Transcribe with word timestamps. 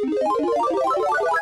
Thank 0.00 0.12
you. 0.12 1.37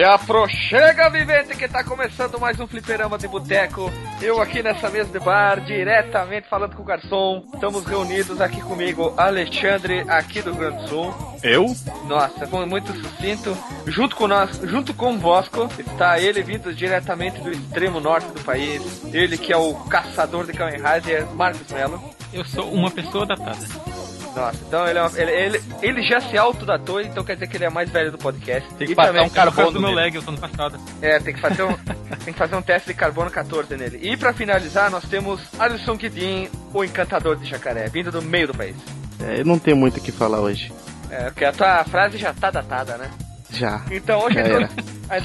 Te 0.00 0.04
aproxega, 0.04 1.10
vivente, 1.10 1.54
que 1.54 1.68
tá 1.68 1.84
começando 1.84 2.40
mais 2.40 2.58
um 2.58 2.66
fliperama 2.66 3.18
de 3.18 3.28
boteco. 3.28 3.92
Eu 4.22 4.40
aqui 4.40 4.62
nessa 4.62 4.88
mesa 4.88 5.10
de 5.12 5.22
bar, 5.22 5.60
diretamente 5.60 6.48
falando 6.48 6.74
com 6.74 6.80
o 6.80 6.86
garçom. 6.86 7.44
Estamos 7.52 7.84
reunidos 7.84 8.40
aqui 8.40 8.62
comigo, 8.62 9.12
Alexandre, 9.14 10.02
aqui 10.08 10.40
do 10.40 10.54
Grande 10.54 10.88
Sul. 10.88 11.14
Eu? 11.42 11.66
Nossa, 12.06 12.46
foi 12.46 12.64
muito 12.64 12.90
sucinto. 12.94 13.54
Junto 13.88 14.16
com 14.16 14.26
nós, 14.26 14.58
junto 14.64 14.94
com 14.94 15.12
o 15.12 15.18
Bosco, 15.18 15.68
está 15.78 16.18
ele 16.18 16.42
vindo 16.42 16.74
diretamente 16.74 17.38
do 17.42 17.50
extremo 17.50 18.00
norte 18.00 18.32
do 18.32 18.40
país. 18.42 19.04
Ele 19.12 19.36
que 19.36 19.52
é 19.52 19.56
o 19.58 19.74
caçador 19.74 20.46
de 20.46 20.54
Kamen 20.54 20.80
Rider, 20.80 21.26
Marcos 21.34 21.70
Mello. 21.70 22.02
Eu 22.32 22.46
sou 22.46 22.72
uma 22.72 22.90
pessoa 22.90 23.26
datada. 23.26 23.89
Nossa, 24.34 24.58
então 24.66 24.86
ele, 24.86 24.98
é 24.98 25.02
uma- 25.02 25.18
ele, 25.20 25.30
ele, 25.32 25.62
ele 25.82 26.02
já 26.02 26.20
se 26.20 26.36
autodatou, 26.38 27.00
então 27.00 27.24
quer 27.24 27.34
dizer 27.34 27.48
que 27.48 27.56
ele 27.56 27.64
é 27.64 27.70
mais 27.70 27.90
velho 27.90 28.12
do 28.12 28.18
podcast. 28.18 28.68
Tem 28.74 28.86
que 28.86 28.92
E 28.92 28.96
passar 28.96 29.08
também- 29.12 29.26
um 29.26 29.30
carbono 29.30 29.70
do 29.72 29.80
no 29.80 29.86
meu 29.88 29.96
leg, 29.96 30.14
eu 30.14 30.22
tô 30.22 30.30
no 30.30 30.38
passado. 30.38 30.78
É, 31.02 31.18
tem 31.18 31.34
que 31.34 31.40
fazer 31.40 31.62
um, 31.64 31.72
tem 32.24 32.32
que 32.32 32.38
fazer 32.38 32.54
um 32.56 32.62
teste 32.62 32.88
de 32.88 32.94
carbono 32.94 33.30
14 33.30 33.76
nele. 33.76 33.98
E 34.02 34.16
pra 34.16 34.32
finalizar, 34.32 34.90
nós 34.90 35.04
temos 35.04 35.40
Alisson 35.58 35.96
Guidin, 35.96 36.48
o 36.72 36.84
encantador 36.84 37.36
de 37.36 37.48
jacaré, 37.48 37.88
vindo 37.88 38.10
do 38.12 38.22
meio 38.22 38.46
do 38.48 38.54
país. 38.54 38.76
É, 39.20 39.40
eu 39.40 39.44
não 39.44 39.58
tenho 39.58 39.76
muito 39.76 39.98
o 39.98 40.00
que 40.00 40.12
falar 40.12 40.40
hoje. 40.40 40.72
É, 41.10 41.24
porque 41.24 41.44
a 41.44 41.52
tua 41.52 41.84
frase 41.84 42.16
já 42.16 42.32
tá 42.32 42.50
datada, 42.50 42.96
né? 42.96 43.10
Já. 43.50 43.82
Então 43.90 44.20
hoje 44.22 44.36
Já 44.36 44.42
a 44.42 44.46
era. 44.46 44.70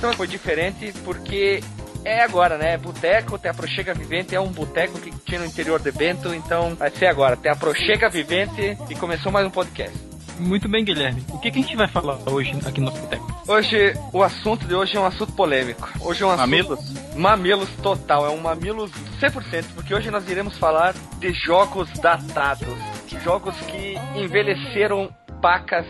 a 0.10 0.14
foi 0.14 0.28
diferente 0.28 0.92
porque 1.04 1.62
é 2.06 2.22
agora, 2.22 2.58
né? 2.58 2.78
Boteco, 2.78 3.38
tem 3.38 3.50
a 3.50 3.54
Prochega 3.54 3.94
Vivente, 3.94 4.36
é 4.36 4.40
um 4.40 4.52
boteco 4.52 5.00
que 5.00 5.12
tinha 5.26 5.40
no 5.40 5.46
interior 5.46 5.82
de 5.82 5.92
Bento, 5.92 6.34
então 6.34 6.76
vai 6.76 6.92
ser 6.92 7.08
agora. 7.08 7.36
Tem 7.36 7.52
a 7.52 7.56
Prochega 7.56 8.08
Vivente 8.08 8.78
e 8.90 8.96
começou 8.96 9.32
mais 9.32 9.46
um 9.46 9.50
podcast. 9.50 9.98
Muito 10.38 10.68
bem, 10.70 10.84
Guilherme. 10.84 11.24
O 11.30 11.40
que, 11.40 11.50
que 11.50 11.60
a 11.60 11.62
gente 11.62 11.76
vai 11.76 11.88
falar 11.88 12.18
hoje 12.30 12.52
aqui 12.66 12.80
no 12.80 12.88
nosso 12.88 13.02
boteco? 13.02 13.44
Hoje, 13.48 13.94
o 14.14 14.22
assunto 14.22 14.68
de 14.68 14.76
hoje 14.76 14.96
é 14.96 15.00
um 15.00 15.06
assunto 15.06 15.32
polêmico. 15.34 15.90
Hoje 16.02 16.24
é 16.24 16.26
um 16.26 16.30
assunto... 16.30 16.42
Mamilos? 16.42 17.16
Mamilos 17.16 17.70
total, 17.82 18.26
é 18.26 18.30
um 18.30 18.38
mamilos 18.38 18.92
100%, 19.20 19.66
porque 19.74 19.94
hoje 19.94 20.12
nós 20.12 20.30
iremos 20.30 20.58
falar 20.58 20.94
de 21.20 21.32
jogos 21.34 21.90
datados. 22.00 22.68
Jogos 23.24 23.56
que 23.62 23.96
envelheceram 24.16 25.10
pacas, 25.42 25.86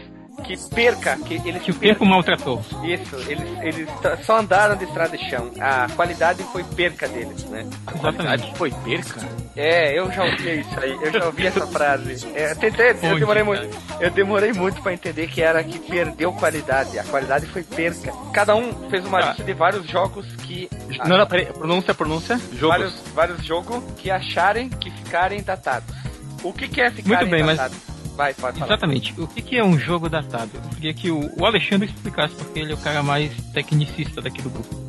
que 0.45 0.57
perca, 0.69 1.17
que 1.17 1.35
eles 1.47 1.61
Que 1.63 1.71
o 1.71 1.75
tempo 1.75 2.05
maltratou. 2.05 2.63
Isso, 2.83 3.15
eles, 3.29 3.47
eles 3.61 3.89
só 4.23 4.39
andaram 4.39 4.75
de 4.75 4.85
estrada 4.85 5.17
de 5.17 5.29
chão. 5.29 5.51
A 5.59 5.87
qualidade 5.95 6.43
foi 6.51 6.63
perca 6.63 7.07
deles, 7.07 7.43
né? 7.45 7.65
Exatamente. 7.95 8.53
Foi 8.55 8.71
perca? 8.71 9.21
É, 9.55 9.97
eu 9.97 10.11
já 10.11 10.23
ouvi 10.23 10.59
isso 10.59 10.79
aí, 10.79 10.91
eu 11.01 11.11
já 11.11 11.25
ouvi 11.25 11.47
essa 11.47 11.65
frase. 11.67 12.27
É, 12.35 12.51
eu 12.51 12.55
tentei, 12.57 12.89
eu 12.91 13.19
demorei 13.19 13.43
cara? 13.43 13.45
muito, 13.45 13.77
eu 13.99 14.11
demorei 14.11 14.53
muito 14.53 14.81
para 14.81 14.93
entender 14.93 15.27
que 15.27 15.41
era 15.41 15.63
que 15.63 15.79
perdeu 15.79 16.31
qualidade. 16.33 16.99
A 16.99 17.03
qualidade 17.03 17.45
foi 17.47 17.63
perca. 17.63 18.11
Cada 18.33 18.55
um 18.55 18.89
fez 18.89 19.05
uma 19.05 19.19
Ah. 19.19 19.27
lista 19.29 19.43
de 19.43 19.53
vários 19.53 19.87
jogos 19.89 20.25
que 20.43 20.69
Não, 21.07 21.17
não, 21.17 21.25
peraí. 21.25 21.45
Pronúncia, 21.45 21.93
pronúncia. 21.93 22.37
Jogos. 22.53 22.67
vários, 22.69 22.93
vários 23.13 23.43
jogos 23.45 23.83
que 23.97 24.11
acharem 24.11 24.69
que 24.69 24.91
ficarem 24.91 25.41
datados. 25.41 25.95
O 26.43 26.53
que, 26.53 26.67
que 26.67 26.81
é 26.81 26.91
ficarem 26.91 27.27
Muito 27.27 27.31
bem, 27.31 27.43
mas-? 27.43 27.94
Vai, 28.15 28.33
pode 28.33 28.57
falar. 28.59 28.71
Exatamente. 28.71 29.13
O 29.19 29.27
que, 29.27 29.41
que 29.41 29.57
é 29.57 29.63
um 29.63 29.77
jogo 29.77 30.09
datado? 30.09 30.51
Eu 30.53 30.69
queria 30.71 30.93
que 30.93 31.11
o, 31.11 31.29
o 31.37 31.45
Alexandre 31.45 31.89
explicasse, 31.89 32.33
porque 32.35 32.59
ele 32.59 32.71
é 32.71 32.75
o 32.75 32.79
cara 32.79 33.03
mais 33.03 33.31
tecnicista 33.51 34.21
daqui 34.21 34.41
do 34.41 34.49
grupo. 34.49 34.85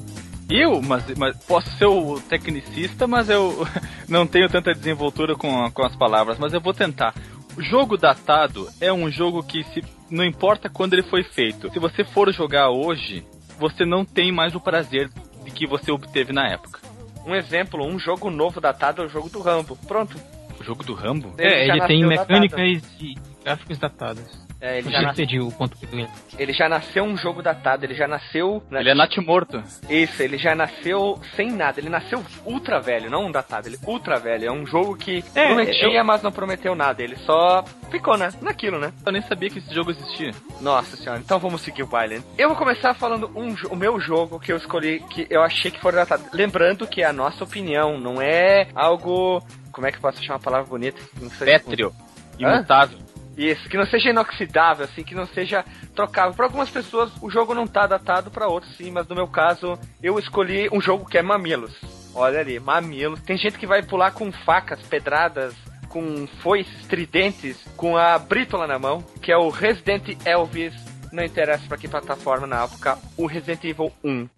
Eu, 0.48 0.80
mas, 0.80 1.04
mas 1.16 1.36
posso 1.44 1.68
ser 1.76 1.86
o 1.86 2.20
tecnicista, 2.20 3.06
mas 3.06 3.28
eu 3.28 3.66
não 4.08 4.26
tenho 4.26 4.48
tanta 4.48 4.72
desenvoltura 4.72 5.34
com, 5.34 5.70
com 5.72 5.84
as 5.84 5.96
palavras, 5.96 6.38
mas 6.38 6.52
eu 6.52 6.60
vou 6.60 6.72
tentar. 6.72 7.14
O 7.56 7.62
jogo 7.62 7.96
datado 7.96 8.68
é 8.80 8.92
um 8.92 9.10
jogo 9.10 9.42
que 9.42 9.64
se, 9.64 9.82
não 10.08 10.24
importa 10.24 10.68
quando 10.68 10.92
ele 10.92 11.02
foi 11.02 11.24
feito. 11.24 11.70
Se 11.72 11.78
você 11.80 12.04
for 12.04 12.32
jogar 12.32 12.70
hoje, 12.70 13.24
você 13.58 13.84
não 13.84 14.04
tem 14.04 14.30
mais 14.30 14.54
o 14.54 14.60
prazer 14.60 15.10
de 15.44 15.50
que 15.50 15.66
você 15.66 15.90
obteve 15.90 16.32
na 16.32 16.46
época. 16.48 16.80
Um 17.26 17.34
exemplo, 17.34 17.84
um 17.84 17.98
jogo 17.98 18.30
novo 18.30 18.60
datado 18.60 19.02
é 19.02 19.06
o 19.06 19.08
jogo 19.08 19.28
do 19.28 19.40
Rambo. 19.40 19.76
Pronto. 19.88 20.16
O 20.66 20.70
jogo 20.70 20.82
do 20.82 20.94
Rambo? 20.94 21.32
É, 21.38 21.68
ele 21.68 21.86
tem 21.86 22.04
mecânicas 22.04 22.82
e 23.00 23.14
gráficos 23.44 23.78
datados. 23.78 24.45
É, 24.66 24.78
ele, 24.78 24.88
Eu 24.88 24.92
já 24.92 25.10
entendi 25.10 25.38
o 25.40 25.50
ponto 25.52 25.76
que 25.76 25.86
tu 25.86 25.96
ia. 25.96 26.08
ele 26.38 26.52
já 26.52 26.68
nasceu 26.68 27.04
um 27.04 27.16
jogo 27.16 27.42
datado, 27.42 27.84
ele 27.84 27.94
já 27.94 28.08
nasceu. 28.08 28.62
né, 28.70 28.80
Ele 28.80 28.90
é 28.90 28.94
natimorto. 28.94 29.62
Isso, 29.88 30.22
ele 30.22 30.38
já 30.38 30.54
nasceu 30.54 31.20
sem 31.36 31.50
nada. 31.52 31.78
Ele 31.80 31.88
nasceu 31.88 32.22
ultra 32.44 32.80
velho, 32.80 33.08
não 33.10 33.26
um 33.26 33.30
datado, 33.30 33.68
ele 33.68 33.78
ultra 33.86 34.18
velho. 34.18 34.46
É 34.48 34.52
um 34.52 34.66
jogo 34.66 34.96
que 34.96 35.22
É, 35.34 35.46
prometia, 35.46 36.02
mas 36.04 36.22
não 36.22 36.32
prometeu 36.32 36.74
nada. 36.74 37.02
Ele 37.02 37.16
só 37.16 37.64
ficou, 37.90 38.16
né? 38.18 38.30
Naquilo, 38.42 38.78
né? 38.78 38.92
Eu 39.04 39.12
nem 39.12 39.22
sabia 39.22 39.48
que 39.50 39.58
esse 39.58 39.72
jogo 39.74 39.90
existia. 39.90 40.32
Nossa 40.60 40.96
senhora, 40.96 41.20
então 41.20 41.38
vamos 41.38 41.60
seguir 41.60 41.82
o 41.82 41.86
baile. 41.86 42.22
Eu 42.36 42.48
vou 42.48 42.56
começar 42.58 42.94
falando 42.94 43.30
um, 43.36 43.54
jo- 43.54 43.68
o 43.68 43.76
meu 43.76 44.00
jogo 44.00 44.40
que 44.40 44.52
eu 44.52 44.56
escolhi, 44.56 45.00
que 45.10 45.26
eu 45.30 45.42
achei 45.42 45.70
que 45.70 45.80
foi 45.80 45.92
datado. 45.92 46.24
Lembrando 46.32 46.86
que 46.86 47.02
é 47.02 47.06
a 47.06 47.12
nossa 47.12 47.44
opinião, 47.44 47.98
não 47.98 48.20
é 48.20 48.68
algo. 48.74 49.40
Como 49.70 49.86
é 49.86 49.90
que 49.92 49.98
eu 49.98 50.02
posso 50.02 50.18
achar 50.20 50.32
uma 50.32 50.40
palavra 50.40 50.66
bonita? 50.66 51.00
Pétreo. 51.44 51.92
Imutável. 52.38 52.98
Isso, 53.36 53.68
que 53.68 53.76
não 53.76 53.86
seja 53.86 54.10
inoxidável, 54.10 54.84
assim, 54.86 55.04
que 55.04 55.14
não 55.14 55.26
seja 55.26 55.64
trocável. 55.94 56.34
Para 56.34 56.46
algumas 56.46 56.70
pessoas 56.70 57.12
o 57.20 57.30
jogo 57.30 57.54
não 57.54 57.66
tá 57.66 57.86
datado, 57.86 58.30
para 58.30 58.48
outros 58.48 58.74
sim, 58.76 58.90
mas 58.90 59.06
no 59.06 59.14
meu 59.14 59.28
caso 59.28 59.78
eu 60.02 60.18
escolhi 60.18 60.68
um 60.72 60.80
jogo 60.80 61.04
que 61.04 61.18
é 61.18 61.22
Mamilos. 61.22 61.74
Olha 62.14 62.40
ali, 62.40 62.58
Mamilos. 62.58 63.20
Tem 63.20 63.36
gente 63.36 63.58
que 63.58 63.66
vai 63.66 63.82
pular 63.82 64.12
com 64.12 64.32
facas, 64.32 64.80
pedradas, 64.82 65.54
com 65.88 66.26
foices, 66.42 66.86
tridentes, 66.86 67.62
com 67.76 67.96
a 67.96 68.18
brítola 68.18 68.66
na 68.66 68.78
mão, 68.78 69.04
que 69.20 69.30
é 69.30 69.36
o 69.36 69.50
Resident 69.50 70.16
Elvis. 70.24 70.74
Não 71.12 71.22
interessa 71.22 71.66
para 71.68 71.76
que 71.76 71.88
plataforma 71.88 72.46
na 72.46 72.64
época, 72.64 72.98
o 73.16 73.26
Resident 73.26 73.64
Evil 73.64 73.92
1. 74.02 74.28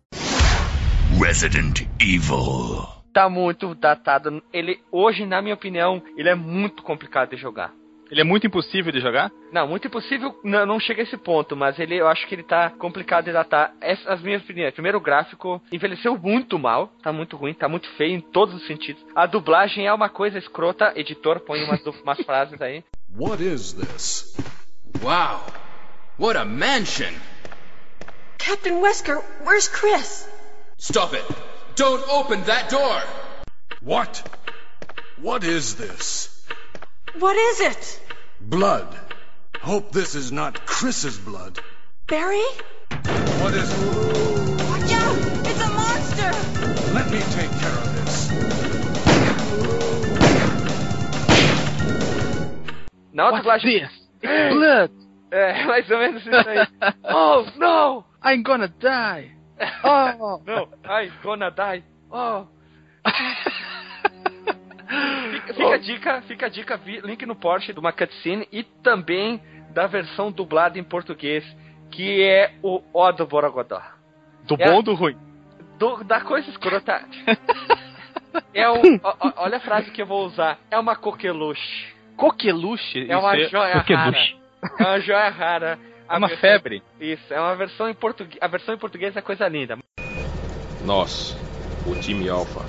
Resident 1.20 1.82
Evil. 2.00 2.86
Tá 3.12 3.28
muito 3.28 3.74
datado. 3.74 4.42
Ele, 4.52 4.80
hoje, 4.92 5.24
na 5.24 5.40
minha 5.40 5.54
opinião, 5.54 6.02
ele 6.16 6.28
é 6.28 6.34
muito 6.34 6.82
complicado 6.82 7.30
de 7.30 7.36
jogar. 7.36 7.72
Ele 8.10 8.20
é 8.20 8.24
muito 8.24 8.46
impossível 8.46 8.90
de 8.90 9.00
jogar? 9.00 9.30
Não, 9.52 9.66
muito 9.68 9.86
impossível, 9.86 10.38
não, 10.42 10.64
não 10.64 10.80
chega 10.80 11.02
a 11.02 11.04
esse 11.04 11.16
ponto, 11.16 11.54
mas 11.56 11.78
ele, 11.78 11.96
eu 11.96 12.08
acho 12.08 12.26
que 12.26 12.34
ele 12.34 12.42
tá 12.42 12.70
complicado 12.70 13.26
de 13.26 13.32
datar. 13.32 13.72
Essas 13.80 14.06
as 14.06 14.22
minhas 14.22 14.42
opiniões. 14.42 14.72
Primeiro, 14.72 14.98
o 14.98 15.00
gráfico 15.00 15.62
envelheceu 15.70 16.18
muito 16.18 16.58
mal, 16.58 16.88
tá 17.02 17.12
muito 17.12 17.36
ruim, 17.36 17.54
tá 17.54 17.68
muito 17.68 17.88
feio 17.96 18.14
em 18.14 18.20
todos 18.20 18.54
os 18.54 18.66
sentidos. 18.66 19.04
A 19.14 19.26
dublagem 19.26 19.86
é 19.86 19.92
uma 19.92 20.08
coisa 20.08 20.38
escrota, 20.38 20.92
editor, 20.96 21.40
põe 21.40 21.62
umas, 21.62 21.84
umas 22.02 22.20
frases 22.22 22.60
aí. 22.60 22.82
What 23.16 23.42
is 23.42 23.74
this? 23.74 24.36
Wow. 25.02 25.44
What 26.18 26.38
a 26.38 26.44
mansion. 26.44 27.14
Captain 28.38 28.80
Wesker, 28.80 29.22
where's 29.44 29.68
Chris? 29.68 30.26
Stop 30.78 31.14
it. 31.14 31.24
Don't 31.76 32.02
open 32.08 32.42
that 32.44 32.70
door. 32.70 33.02
What? 33.82 34.22
What 35.20 35.44
is 35.44 35.74
this? 35.74 36.37
What 37.16 37.36
is 37.36 37.60
it? 37.60 38.00
Blood. 38.40 38.96
Hope 39.60 39.92
this 39.92 40.14
is 40.14 40.30
not 40.30 40.66
Chris's 40.66 41.18
blood. 41.18 41.58
Barry? 42.06 42.44
What 43.40 43.54
is 43.54 43.68
Watch 44.68 44.92
out! 44.92 45.18
It's 45.46 45.60
a 45.60 45.68
monster! 45.68 46.32
Let 46.94 47.10
me 47.10 47.20
take 47.20 47.50
care 47.50 47.72
of 47.72 47.94
this. 47.96 48.30
Na 53.12 53.30
dublagem. 53.32 53.88
Blood! 54.22 54.90
É, 55.30 55.64
mais 55.64 55.90
ou 55.90 55.98
menos 55.98 56.22
isso 56.22 56.48
aí. 56.48 56.66
oh, 57.04 57.46
no! 57.56 58.04
I'm 58.22 58.42
gonna 58.42 58.68
die. 58.68 59.32
Oh, 59.84 60.40
no! 60.46 60.68
I'm 60.84 61.12
gonna 61.22 61.50
die. 61.50 61.82
Oh. 62.10 62.46
Fica, 65.40 65.54
fica 65.54 65.74
a 65.74 65.78
dica, 65.78 66.22
fica 66.22 66.46
a 66.46 66.48
dica, 66.48 66.80
link 67.04 67.24
no 67.26 67.34
Porsche 67.36 67.72
de 67.72 67.78
uma 67.80 67.92
cutscene 67.92 68.48
e 68.52 68.62
também 68.62 69.40
da 69.70 69.86
versão 69.86 70.30
dublada 70.32 70.78
em 70.78 70.84
português, 70.84 71.44
que 71.90 72.22
é 72.22 72.54
o 72.62 72.82
O 72.92 73.12
do 73.12 73.26
Borogodó. 73.26 73.80
Do 74.44 74.56
É. 74.58 74.64
bom 74.70 74.76
ou 74.76 74.82
do 74.82 74.94
ruim? 74.94 75.16
Do- 75.78 76.02
da 76.04 76.20
coisa 76.20 76.48
escrota. 76.50 77.04
É 78.54 78.68
um, 78.70 79.00
ó- 79.02 79.32
olha 79.38 79.56
a 79.56 79.60
frase 79.60 79.90
que 79.90 80.02
eu 80.02 80.06
vou 80.06 80.24
usar. 80.26 80.58
É 80.70 80.78
uma 80.78 80.94
coqueluche. 80.94 81.94
Coqueluche? 82.16 83.10
É 83.10 83.16
uma 83.16 83.36
isso 83.36 83.50
joia 83.50 83.78
O 83.78 83.84
que 83.84 83.94
rara. 83.94 84.16
É 84.78 84.82
uma 84.84 85.00
joia 85.00 85.28
rara. 85.30 85.78
é 86.08 86.16
uma 86.16 86.28
versão- 86.28 86.40
febre. 86.50 86.82
Isso, 87.00 87.32
é 87.32 87.40
uma 87.40 87.56
versão 87.56 87.88
em 87.88 87.94
português. 87.94 88.38
A 88.40 88.46
versão 88.46 88.74
em 88.74 88.78
português 88.78 89.16
é 89.16 89.22
coisa 89.22 89.48
linda. 89.48 89.78
Nós, 90.78 91.42
o 91.84 91.96
time 91.96 92.28
Alpha. 92.28 92.68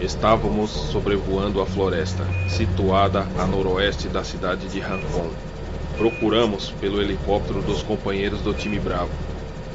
Estávamos 0.00 0.70
sobrevoando 0.70 1.60
a 1.62 1.66
floresta, 1.66 2.22
situada 2.48 3.26
a 3.38 3.46
noroeste 3.46 4.08
da 4.08 4.22
cidade 4.22 4.68
de 4.68 4.78
Hancon. 4.80 5.30
Procuramos 5.96 6.70
pelo 6.72 7.00
helicóptero 7.00 7.62
dos 7.62 7.82
companheiros 7.82 8.42
do 8.42 8.52
time 8.52 8.78
Bravo, 8.78 9.10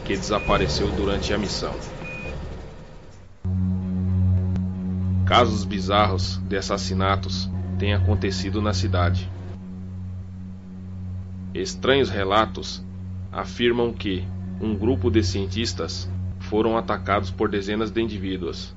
que 0.05 0.15
desapareceu 0.15 0.91
durante 0.91 1.33
a 1.33 1.39
missão. 1.39 1.73
Casos 5.25 5.63
bizarros 5.63 6.37
de 6.47 6.55
assassinatos 6.55 7.49
têm 7.79 7.95
acontecido 7.95 8.61
na 8.61 8.73
cidade. 8.73 9.27
Estranhos 11.51 12.11
relatos 12.11 12.83
afirmam 13.31 13.91
que 13.91 14.23
um 14.61 14.75
grupo 14.75 15.09
de 15.09 15.23
cientistas 15.23 16.07
foram 16.41 16.77
atacados 16.77 17.31
por 17.31 17.49
dezenas 17.49 17.89
de 17.89 18.01
indivíduos. 18.03 18.75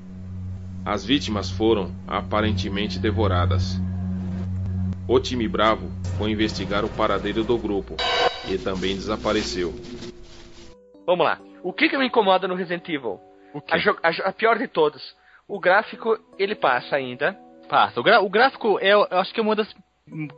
As 0.84 1.02
vítimas 1.02 1.50
foram 1.50 1.90
aparentemente 2.06 2.98
devoradas. 2.98 3.80
O 5.08 5.18
time 5.18 5.48
Bravo 5.48 5.88
foi 6.18 6.30
investigar 6.30 6.84
o 6.84 6.90
paradeiro 6.90 7.42
do 7.42 7.56
grupo 7.56 7.96
e 8.46 8.58
também 8.58 8.94
desapareceu. 8.94 9.72
Vamos 11.06 11.24
lá. 11.24 11.40
O 11.62 11.72
que, 11.72 11.88
que 11.88 11.96
me 11.96 12.06
incomoda 12.06 12.46
no 12.46 12.54
Resident 12.54 12.86
Evil? 12.88 13.18
A, 13.70 14.08
a 14.08 14.28
a 14.28 14.32
pior 14.32 14.58
de 14.58 14.68
todos. 14.68 15.02
O 15.48 15.58
gráfico, 15.58 16.18
ele 16.38 16.54
passa 16.54 16.96
ainda. 16.96 17.34
Passa. 17.66 18.00
O, 18.00 18.24
o 18.24 18.28
gráfico 18.28 18.78
é, 18.78 18.92
eu 18.92 19.06
acho 19.10 19.32
que 19.32 19.40
é 19.40 19.42
uma 19.42 19.56
das 19.56 19.74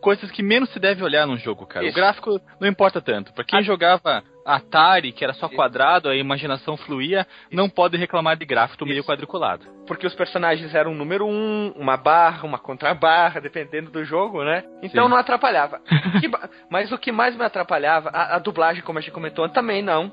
coisas 0.00 0.30
que 0.30 0.42
menos 0.42 0.70
se 0.70 0.78
deve 0.78 1.02
olhar 1.02 1.26
num 1.26 1.36
jogo, 1.36 1.66
cara. 1.66 1.84
Isso. 1.86 1.92
O 1.96 2.00
gráfico 2.00 2.40
não 2.60 2.68
importa 2.68 3.00
tanto. 3.00 3.32
Pra 3.32 3.44
quem 3.44 3.58
Ah. 3.58 3.62
jogava 3.62 4.22
Atari, 4.44 5.10
que 5.12 5.24
era 5.24 5.32
só 5.34 5.48
quadrado, 5.48 6.08
a 6.08 6.14
imaginação 6.14 6.76
fluía, 6.76 7.26
não 7.50 7.68
pode 7.68 7.96
reclamar 7.96 8.36
de 8.36 8.44
gráfico 8.44 8.84
meio 8.86 9.00
Isso. 9.00 9.08
quadriculado. 9.08 9.66
Porque 9.86 10.06
os 10.06 10.14
personagens 10.14 10.72
eram 10.72 10.92
um 10.92 10.94
número 10.94 11.26
um, 11.26 11.72
uma 11.76 11.96
barra, 11.96 12.44
uma 12.46 12.58
contrabarra, 12.58 13.40
dependendo 13.40 13.90
do 13.90 14.04
jogo, 14.04 14.44
né? 14.44 14.62
Então 14.82 15.04
Sim. 15.04 15.10
não 15.10 15.16
atrapalhava. 15.16 15.80
Mas 16.70 16.92
o 16.92 16.98
que 16.98 17.10
mais 17.10 17.36
me 17.36 17.44
atrapalhava, 17.44 18.08
a, 18.10 18.36
a 18.36 18.38
dublagem, 18.38 18.82
como 18.84 18.98
a 18.98 19.02
gente 19.02 19.12
comentou, 19.12 19.48
também 19.48 19.82
não. 19.82 20.12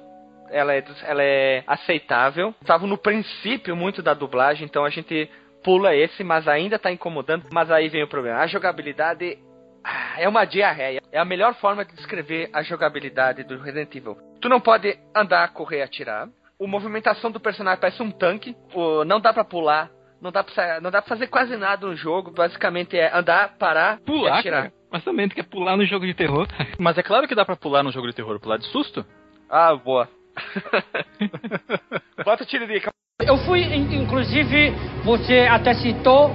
Ela 0.49 0.73
é, 0.73 0.83
ela 1.03 1.23
é 1.23 1.63
aceitável. 1.65 2.53
Tava 2.65 2.85
no 2.85 2.97
princípio 2.97 3.75
muito 3.75 4.01
da 4.03 4.13
dublagem, 4.13 4.65
então 4.65 4.83
a 4.85 4.89
gente 4.89 5.29
pula 5.63 5.95
esse, 5.95 6.23
mas 6.23 6.47
ainda 6.47 6.77
tá 6.77 6.91
incomodando. 6.91 7.45
Mas 7.53 7.71
aí 7.71 7.89
vem 7.89 8.03
o 8.03 8.07
problema. 8.07 8.39
A 8.39 8.47
jogabilidade 8.47 9.37
ah, 9.83 10.15
é 10.21 10.27
uma 10.27 10.45
diarreia. 10.45 11.01
É 11.11 11.19
a 11.19 11.25
melhor 11.25 11.53
forma 11.55 11.83
de 11.85 11.93
descrever 11.95 12.49
a 12.53 12.61
jogabilidade 12.63 13.43
do 13.43 13.57
Resident 13.57 13.93
Evil. 13.95 14.17
Tu 14.41 14.49
não 14.49 14.59
pode 14.59 14.97
andar, 15.15 15.51
correr 15.53 15.79
e 15.79 15.81
atirar. 15.83 16.27
A 16.61 16.67
movimentação 16.67 17.31
do 17.31 17.39
personagem 17.39 17.79
parece 17.81 18.01
um 18.01 18.11
tanque. 18.11 18.55
O- 18.73 19.03
não 19.03 19.19
dá 19.19 19.33
pra 19.33 19.43
pular. 19.43 19.89
Não 20.21 20.31
dá 20.31 20.41
pra, 20.43 20.79
não 20.79 20.89
dá 20.89 21.01
pra 21.01 21.09
fazer 21.09 21.27
quase 21.27 21.57
nada 21.57 21.85
no 21.85 21.95
jogo. 21.95 22.31
Basicamente 22.31 22.97
é 22.97 23.13
andar, 23.13 23.57
parar 23.57 23.97
e 23.99 24.05
Pular, 24.05 24.39
atirar. 24.39 24.61
cara. 24.63 24.73
Mas 24.89 25.03
também 25.03 25.27
tu 25.27 25.35
quer 25.35 25.43
pular 25.43 25.75
no 25.75 25.85
jogo 25.85 26.05
de 26.05 26.13
terror. 26.13 26.47
Mas 26.79 26.97
é 26.97 27.03
claro 27.03 27.27
que 27.27 27.35
dá 27.35 27.43
pra 27.43 27.55
pular 27.57 27.83
no 27.83 27.91
jogo 27.91 28.07
de 28.07 28.13
terror, 28.15 28.39
pular 28.39 28.57
de 28.57 28.65
susto. 28.67 29.05
Ah, 29.49 29.75
boa. 29.75 30.07
Bota 32.23 32.43
o 32.43 32.45
tiririca. 32.45 32.91
Eu 33.21 33.37
fui, 33.37 33.61
in- 33.63 34.01
inclusive, 34.01 34.71
você 35.03 35.47
até 35.49 35.73
citou, 35.75 36.31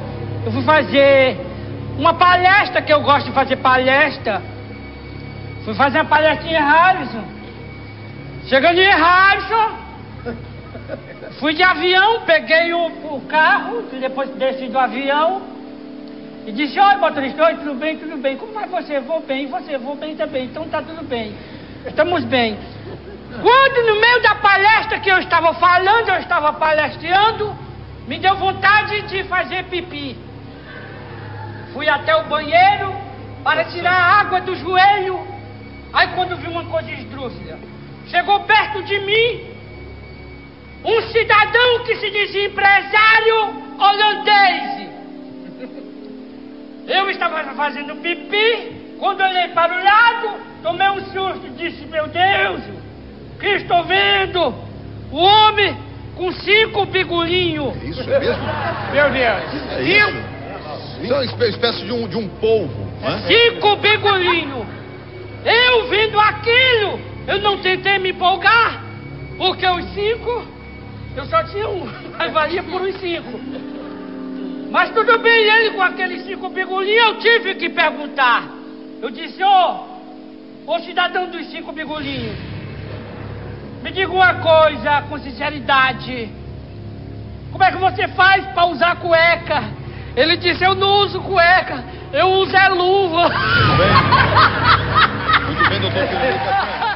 eu 0.47 0.53
fui 0.53 0.63
fazer 0.63 1.37
uma 1.99 2.15
palestra, 2.15 2.81
que 2.81 2.93
eu 2.93 3.01
gosto 3.03 3.27
de 3.27 3.33
fazer 3.33 3.57
palestra. 3.57 4.41
Fui 5.65 5.75
fazer 5.75 5.99
uma 5.99 6.05
palestra 6.05 6.49
em 6.49 6.55
Harrison. 6.55 7.25
Chegando 8.47 8.79
em 8.79 8.91
Harrison, 8.91 9.77
fui 11.41 11.53
de 11.55 11.65
avião, 11.65 12.21
peguei 12.25 12.73
o, 12.73 13.17
o 13.17 13.21
carro, 13.23 13.83
depois 13.99 14.31
desci 14.31 14.69
do 14.69 14.79
avião 14.79 15.43
e 16.47 16.53
disse, 16.53 16.79
oi 16.79 16.97
motorista, 16.97 17.45
oi, 17.45 17.57
tudo 17.57 17.75
bem, 17.75 17.97
tudo 17.97 18.17
bem. 18.19 18.37
Como 18.37 18.53
vai 18.55 18.69
você? 18.69 19.01
Vou 19.01 19.21
bem, 19.21 19.49
você? 19.49 19.77
Vou 19.77 19.97
bem 19.97 20.15
também. 20.15 20.45
Então 20.45 20.67
tá 20.69 20.81
tudo 20.81 21.03
bem. 21.03 21.35
Estamos 21.85 22.25
bem. 22.25 22.57
Quando 23.31 23.87
no 23.87 24.01
meio 24.01 24.23
da 24.23 24.35
palestra 24.37 25.01
que 25.01 25.11
eu 25.11 25.19
estava 25.19 25.53
falando, 25.55 26.09
eu 26.09 26.17
estava 26.17 26.53
palestrando, 26.55 27.57
me 28.07 28.19
deu 28.19 28.37
vontade 28.37 29.03
de 29.03 29.25
fazer 29.25 29.65
pipi. 29.65 30.17
Fui 31.75 31.89
até 31.89 32.17
o 32.17 32.25
banheiro 32.25 32.95
para 33.45 33.65
tirar 33.65 33.93
a 33.93 34.21
água 34.21 34.41
do 34.41 34.57
joelho. 34.57 35.21
Aí 35.93 36.09
quando 36.15 36.37
vi 36.37 36.49
uma 36.49 36.65
coisa 36.65 36.91
esdrúxula, 36.91 37.59
chegou 38.07 38.41
perto 38.41 38.83
de 38.83 38.99
mim 39.01 39.59
um 40.85 41.03
cidadão 41.13 41.85
que 41.85 41.97
se 41.97 42.11
dizia 42.11 42.47
empresário 42.47 43.63
holandês. 43.79 44.89
Eu 46.87 47.11
estava 47.11 47.43
fazendo 47.55 47.97
pipi, 47.97 48.97
quando 48.99 49.21
olhei 49.21 49.49
para 49.49 49.75
o 49.75 49.85
lado, 49.85 50.41
tomei 50.63 50.89
um 50.89 51.05
susto 51.13 51.47
e 51.47 51.51
disse, 51.51 51.85
meu 51.87 52.07
Deus, 52.07 52.78
que 53.39 53.47
estou 53.47 53.85
vendo? 53.85 54.55
O 55.11 55.19
homem 55.19 55.77
com 56.17 56.33
cinco 56.33 56.85
bigolinhos. 56.87 57.75
Isso 57.83 58.05
mesmo? 58.07 58.43
Meu 58.93 59.11
Deus. 59.11 59.73
É 59.73 59.83
isso? 59.83 60.39
Isso 61.03 61.13
é 61.13 61.17
uma 61.17 61.25
espé- 61.25 61.49
espécie 61.51 61.85
de 61.85 61.93
um, 61.93 62.09
de 62.09 62.17
um 62.17 62.29
polvo, 62.29 62.85
né? 63.01 63.23
Cinco 63.27 63.77
bigolinhos. 63.77 64.67
Eu 65.45 65.89
vendo 65.89 66.19
aquilo, 66.19 67.01
eu 67.29 67.41
não 67.41 67.59
tentei 67.59 67.99
me 67.99 68.11
empolgar, 68.11 68.83
porque 69.39 69.65
os 69.67 69.85
cinco, 69.95 70.45
eu 71.17 71.25
só 71.27 71.45
tinha 71.45 71.69
um, 71.69 71.87
mas 72.19 72.33
valia 72.33 72.63
por 72.65 72.83
uns 72.83 72.97
cinco. 72.99 73.39
Mas 74.71 74.91
tudo 74.91 75.19
bem, 75.21 75.45
ele 75.45 75.71
com 75.71 75.83
aqueles 75.83 76.25
cinco 76.27 76.49
bigolinhos, 76.51 77.05
eu 77.07 77.19
tive 77.21 77.55
que 77.55 77.71
perguntar. 77.71 78.51
Eu 79.01 79.11
disse, 79.11 79.43
ô, 79.43 79.85
ô 80.67 80.79
cidadão 80.81 81.31
dos 81.31 81.47
cinco 81.53 81.71
bigolinhos, 81.73 82.37
me 83.83 83.91
diga 83.93 84.13
uma 84.13 84.35
coisa 84.35 85.03
com 85.03 85.19
sinceridade. 85.19 86.31
Como 87.51 87.65
é 87.65 87.71
que 87.71 87.79
você 87.79 88.09
faz 88.09 88.45
para 88.53 88.67
usar 88.67 88.97
cueca? 88.97 89.65
Ele 90.17 90.37
disse, 90.37 90.65
eu 90.65 90.75
não 90.75 91.05
uso 91.05 91.21
cueca, 91.23 91.85
eu 92.13 92.29
uso 92.33 92.57
é 92.57 92.69
luva. 92.69 93.29
Muito 95.47 95.69
bem, 95.69 95.81
doutor 95.81 96.07
Felipe. 96.09 96.89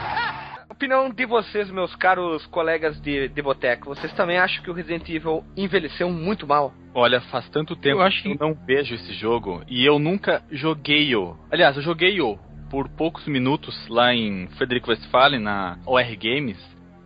Opinião 0.68 1.10
de 1.10 1.24
vocês, 1.24 1.70
meus 1.70 1.94
caros 1.94 2.44
colegas 2.46 3.00
de, 3.00 3.28
de 3.28 3.40
boteco. 3.42 3.90
Vocês 3.90 4.12
também 4.14 4.38
acham 4.38 4.64
que 4.64 4.70
o 4.70 4.74
Resident 4.74 5.08
Evil 5.08 5.44
envelheceu 5.56 6.10
muito 6.10 6.44
mal? 6.44 6.74
Olha, 6.92 7.20
faz 7.20 7.48
tanto 7.50 7.76
tempo 7.76 7.98
Eu 7.98 8.02
acho 8.02 8.20
que 8.20 8.30
eu 8.30 8.36
não 8.40 8.52
vejo 8.52 8.96
esse 8.96 9.12
jogo 9.12 9.62
e 9.68 9.86
eu 9.86 10.00
nunca 10.00 10.42
joguei-o. 10.50 11.36
Aliás, 11.52 11.76
eu 11.76 11.82
joguei-o 11.82 12.36
por 12.72 12.88
poucos 12.88 13.26
minutos 13.26 13.86
lá 13.86 14.14
em 14.14 14.46
Frederico 14.56 14.88
Westphalen, 14.88 15.38
na 15.38 15.78
OR 15.84 16.16
Games. 16.18 16.56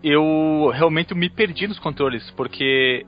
Eu 0.01 0.71
realmente 0.73 1.13
me 1.13 1.29
perdi 1.29 1.67
nos 1.67 1.81
controles, 1.81 2.31
porque 2.37 3.05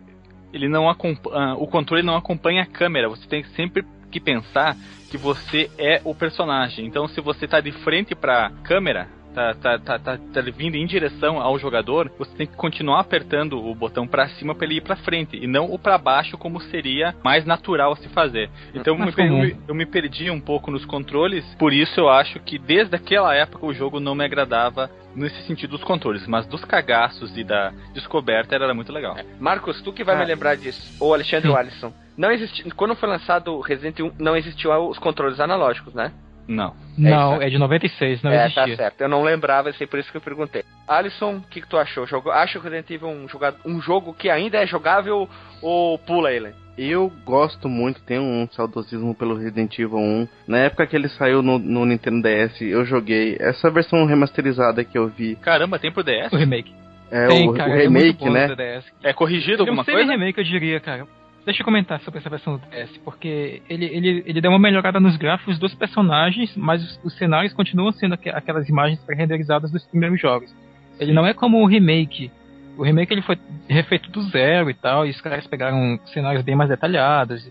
ele 0.53 0.69
não 0.69 0.91
ah, 0.91 1.55
o 1.57 1.69
controle 1.69 2.03
não 2.03 2.17
acompanha 2.17 2.65
a 2.65 2.67
câmera. 2.67 3.09
Você 3.09 3.29
tem 3.29 3.45
sempre 3.55 3.87
que 4.11 4.19
pensar 4.19 4.77
que 5.09 5.17
você 5.17 5.71
é 5.79 6.01
o 6.05 6.13
personagem. 6.13 6.85
Então, 6.85 7.07
se 7.07 7.21
você 7.21 7.47
tá 7.47 7.61
de 7.61 7.71
frente 7.71 8.17
pra 8.17 8.51
câmera, 8.65 9.09
tá, 9.39 9.55
tá, 9.55 9.79
tá, 9.79 9.99
tá, 9.99 10.19
tá 10.33 10.41
vindo 10.41 10.75
em 10.75 10.85
direção 10.87 11.41
ao 11.41 11.59
jogador, 11.59 12.11
você 12.19 12.35
tem 12.37 12.47
que 12.47 12.57
continuar 12.57 13.01
apertando 13.01 13.59
o 13.65 13.75
botão 13.75 14.07
pra 14.07 14.29
cima 14.31 14.55
pra 14.55 14.67
ele 14.67 14.77
ir 14.77 14.81
pra 14.81 14.97
frente 14.97 15.37
e 15.37 15.47
não 15.47 15.73
o 15.73 15.79
pra 15.79 15.97
baixo 15.97 16.37
como 16.37 16.61
seria 16.61 17.15
mais 17.23 17.45
natural 17.45 17.93
a 17.93 17.97
se 17.97 18.09
fazer. 18.09 18.51
Então 18.75 18.95
eu 18.99 19.05
me, 19.07 19.13
per- 19.13 19.57
eu 19.69 19.75
me 19.75 19.87
perdi 19.87 20.31
um 20.31 20.41
pouco 20.41 20.71
nos 20.71 20.85
controles, 20.85 21.45
por 21.59 21.73
isso 21.73 22.01
eu 22.01 22.09
acho 22.09 22.41
que 22.41 22.59
desde 22.59 22.97
aquela 22.97 23.35
época 23.35 23.65
o 23.67 23.73
jogo 23.75 24.01
não 24.01 24.15
me 24.15 24.25
agradava 24.25 24.91
nesse 25.15 25.41
sentido 25.47 25.71
dos 25.71 25.85
controles, 25.85 26.27
mas 26.27 26.47
dos 26.47 26.65
cagaços 26.65 27.37
e 27.37 27.45
da 27.45 27.73
descoberta 27.95 28.55
era 28.55 28.73
muito 28.75 28.93
legal. 28.93 29.17
Marcos, 29.41 29.81
tu 29.83 29.93
que 29.93 30.05
vai 30.05 30.15
Ah. 30.15 30.19
me 30.19 30.25
lembrar 30.25 30.57
disso. 30.57 30.97
Ou 31.01 31.13
Alexandre 31.15 31.49
ou 31.49 31.57
Alisson. 31.59 31.93
Não 32.17 32.31
existe, 32.33 32.69
quando 32.73 32.97
foi 32.97 33.09
lançado 33.09 33.55
o 33.55 33.61
Resident 33.61 33.99
Evil, 34.01 34.13
não 34.19 34.37
existiam 34.37 34.89
os 34.89 34.99
controles 34.99 35.39
analógicos, 35.39 35.95
né? 35.95 36.13
Não. 36.49 36.75
Não, 36.97 37.35
isso. 37.35 37.43
é 37.43 37.51
de 37.51 37.59
96, 37.59 38.23
não 38.23 38.33
é, 38.33 38.47
existia. 38.47 38.67
tá 38.69 38.77
certo. 38.77 39.01
Eu 39.03 39.09
não 39.09 39.23
lembrava, 39.23 39.71
sei 39.75 39.87
por 39.87 40.01
isso 40.01 40.11
que 40.11 40.17
eu 40.17 40.21
perguntei. 40.23 40.65
Alisson, 40.89 41.37
o 41.37 41.43
que, 41.43 41.61
que 41.61 41.69
tu 41.69 41.77
achou? 41.77 42.07
Jogou, 42.07 42.33
acha 42.33 42.59
o 42.59 42.63
Resident 42.63 42.91
Evil 42.91 43.09
um, 43.09 43.29
joga, 43.29 43.55
um 43.65 43.81
jogo 43.81 44.15
que 44.15 44.31
ainda 44.31 44.57
é 44.57 44.67
jogável 44.67 45.29
ou 45.63 45.99
pula 45.99 46.33
ele? 46.33 46.55
Eu 46.79 47.13
gosto 47.25 47.69
muito, 47.69 48.01
tenho 48.03 48.23
um 48.23 48.49
saudosismo 48.53 49.15
pelo 49.15 49.37
Resident 49.37 49.79
Evil 49.79 49.99
1. 49.99 50.29
Na 50.47 50.59
época 50.59 50.87
que 50.87 50.97
ele 50.97 51.09
saiu 51.09 51.43
no, 51.43 51.59
no 51.59 51.85
Nintendo 51.85 52.23
DS, 52.23 52.61
eu 52.63 52.85
joguei. 52.85 53.37
Essa 53.39 53.71
versão 53.71 54.07
remasterizada 54.07 54.83
que 54.85 54.97
eu 54.97 55.09
vi, 55.09 55.37
Caramba, 55.37 55.79
tem 55.79 55.93
pro 55.93 56.05
DS? 56.05 56.33
O 56.33 56.37
remake. 56.37 56.73
é 57.11 57.27
Tem, 57.27 57.49
o, 57.49 57.53
cara, 57.53 57.71
o 57.71 57.75
é 57.75 57.89
muito 57.89 58.05
remake, 58.05 58.25
bom 58.25 58.31
né? 58.31 58.83
É 59.03 59.13
corrigido 59.13 59.63
é 59.63 59.67
um 59.67 59.69
alguma 59.71 59.85
coisa? 59.85 60.11
remake, 60.11 60.39
eu 60.39 60.45
diria, 60.45 60.81
cara. 60.81 61.07
Deixa 61.49 61.63
eu 61.63 61.65
comentar 61.65 61.99
sobre 62.03 62.21
essa 62.21 62.29
versão 62.29 62.59
do 62.59 62.67
DS, 62.69 62.99
porque 62.99 63.63
ele, 63.71 63.87
ele, 63.87 64.23
ele 64.27 64.39
deu 64.39 64.51
uma 64.51 64.59
melhorada 64.59 65.01
nos 65.01 65.17
gráficos 65.17 65.59
dos 65.59 65.75
personagens, 65.75 66.55
mas 66.55 66.83
os, 66.85 67.01
os 67.03 67.15
cenários 67.17 67.55
continuam 67.55 67.91
sendo 67.93 68.13
aqu- 68.13 68.29
aquelas 68.35 68.69
imagens 68.69 69.03
pré-renderizadas 69.03 69.71
dos 69.71 69.83
primeiros 69.87 70.21
jogos. 70.21 70.55
Ele 71.01 71.11
não 71.15 71.25
é 71.27 71.33
como 71.33 71.63
o 71.63 71.67
remake, 71.67 72.31
o 72.77 72.83
remake 72.83 73.15
ele 73.15 73.23
foi 73.23 73.39
refeito 73.67 74.11
do 74.11 74.21
zero 74.25 74.69
e 74.69 74.75
tal, 74.75 75.07
e 75.07 75.11
os 75.11 75.19
caras 75.23 75.47
pegaram 75.47 75.99
cenários 76.13 76.43
bem 76.45 76.55
mais 76.55 76.69
detalhados. 76.69 77.51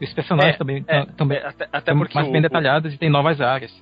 E 0.00 0.04
os 0.04 0.12
personagens 0.12 0.56
É, 0.56 0.58
também 0.58 0.84
é, 0.88 1.02
estão 1.02 1.30
é, 1.30 1.46
até, 1.46 1.68
até 1.72 1.94
mais 1.94 2.10
porque 2.12 2.20
bem 2.32 2.40
o- 2.40 2.42
detalhados 2.42 2.92
e 2.94 2.98
tem 2.98 3.08
novas 3.08 3.40
áreas. 3.40 3.72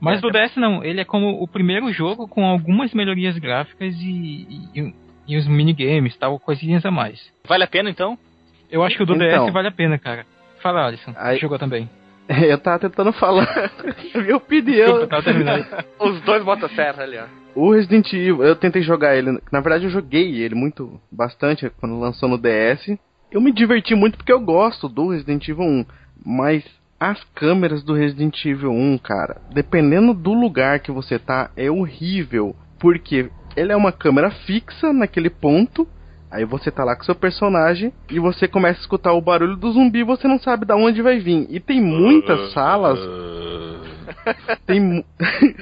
Mas 0.00 0.18
É, 0.18 0.22
do 0.22 0.30
DS 0.32 0.56
não, 0.56 0.82
ele 0.82 1.00
é 1.00 1.04
como 1.04 1.40
o 1.40 1.46
primeiro 1.46 1.92
jogo 1.92 2.26
com 2.26 2.44
algumas 2.44 2.92
melhorias 2.92 3.38
gráficas 3.38 3.94
e, 4.00 4.68
e, 4.74 4.94
e 5.28 5.36
os 5.36 5.46
minigames, 5.46 6.16
tal, 6.16 6.36
coisinhas 6.40 6.84
a 6.84 6.90
mais. 6.90 7.20
Vale 7.46 7.62
a 7.62 7.68
pena 7.68 7.88
então? 7.88 8.18
Eu 8.74 8.82
acho 8.82 8.96
que 8.96 9.04
o 9.04 9.06
do 9.06 9.14
Então. 9.14 9.44
DS 9.46 9.52
vale 9.52 9.68
a 9.68 9.72
pena, 9.72 9.96
cara. 9.98 10.26
Fala, 10.60 10.84
Alisson. 10.86 11.12
Aí- 11.16 11.38
Jogou 11.38 11.58
também. 11.60 11.88
Eu 12.28 12.58
tava 12.58 12.78
tentando 12.80 13.12
falar 13.12 13.70
a 14.14 14.18
minha 14.18 14.36
opinião. 14.36 15.06
Desculpa. 15.06 15.84
Os 16.00 16.20
dois 16.22 16.42
motosserra 16.44 17.04
ali, 17.04 17.18
ó. 17.18 17.24
O 17.54 17.70
Resident 17.72 18.12
Evil, 18.12 18.42
eu 18.42 18.56
tentei 18.56 18.82
jogar 18.82 19.14
ele. 19.14 19.38
Na 19.52 19.60
verdade, 19.60 19.84
eu 19.84 19.90
joguei 19.90 20.42
ele 20.42 20.56
muito, 20.56 21.00
bastante, 21.12 21.70
quando 21.78 22.00
lançou 22.00 22.28
no 22.28 22.36
DS. 22.36 22.98
Eu 23.30 23.40
me 23.40 23.52
diverti 23.52 23.94
muito 23.94 24.16
porque 24.16 24.32
eu 24.32 24.40
gosto 24.40 24.88
do 24.88 25.10
Resident 25.10 25.46
Evil 25.46 25.62
1. 25.64 25.86
Mas 26.26 26.64
as 26.98 27.22
câmeras 27.32 27.84
do 27.84 27.94
Resident 27.94 28.44
Evil 28.44 28.72
1, 28.72 28.98
cara, 28.98 29.36
dependendo 29.52 30.12
do 30.12 30.32
lugar 30.32 30.80
que 30.80 30.90
você 30.90 31.16
tá, 31.16 31.50
é 31.56 31.70
horrível. 31.70 32.56
Porque 32.80 33.30
ele 33.56 33.70
é 33.70 33.76
uma 33.76 33.92
câmera 33.92 34.30
fixa 34.32 34.92
naquele 34.92 35.30
ponto. 35.30 35.86
Aí 36.34 36.44
você 36.44 36.68
tá 36.68 36.82
lá 36.82 36.96
com 36.96 37.04
seu 37.04 37.14
personagem 37.14 37.92
e 38.10 38.18
você 38.18 38.48
começa 38.48 38.80
a 38.80 38.82
escutar 38.82 39.12
o 39.12 39.20
barulho 39.20 39.56
do 39.56 39.70
zumbi 39.70 40.00
e 40.00 40.04
você 40.04 40.26
não 40.26 40.38
sabe 40.40 40.64
da 40.66 40.74
onde 40.74 41.00
vai 41.00 41.20
vir. 41.20 41.46
E 41.48 41.60
tem 41.60 41.80
muitas 41.80 42.52
salas 42.52 42.98
tem, 44.66 45.04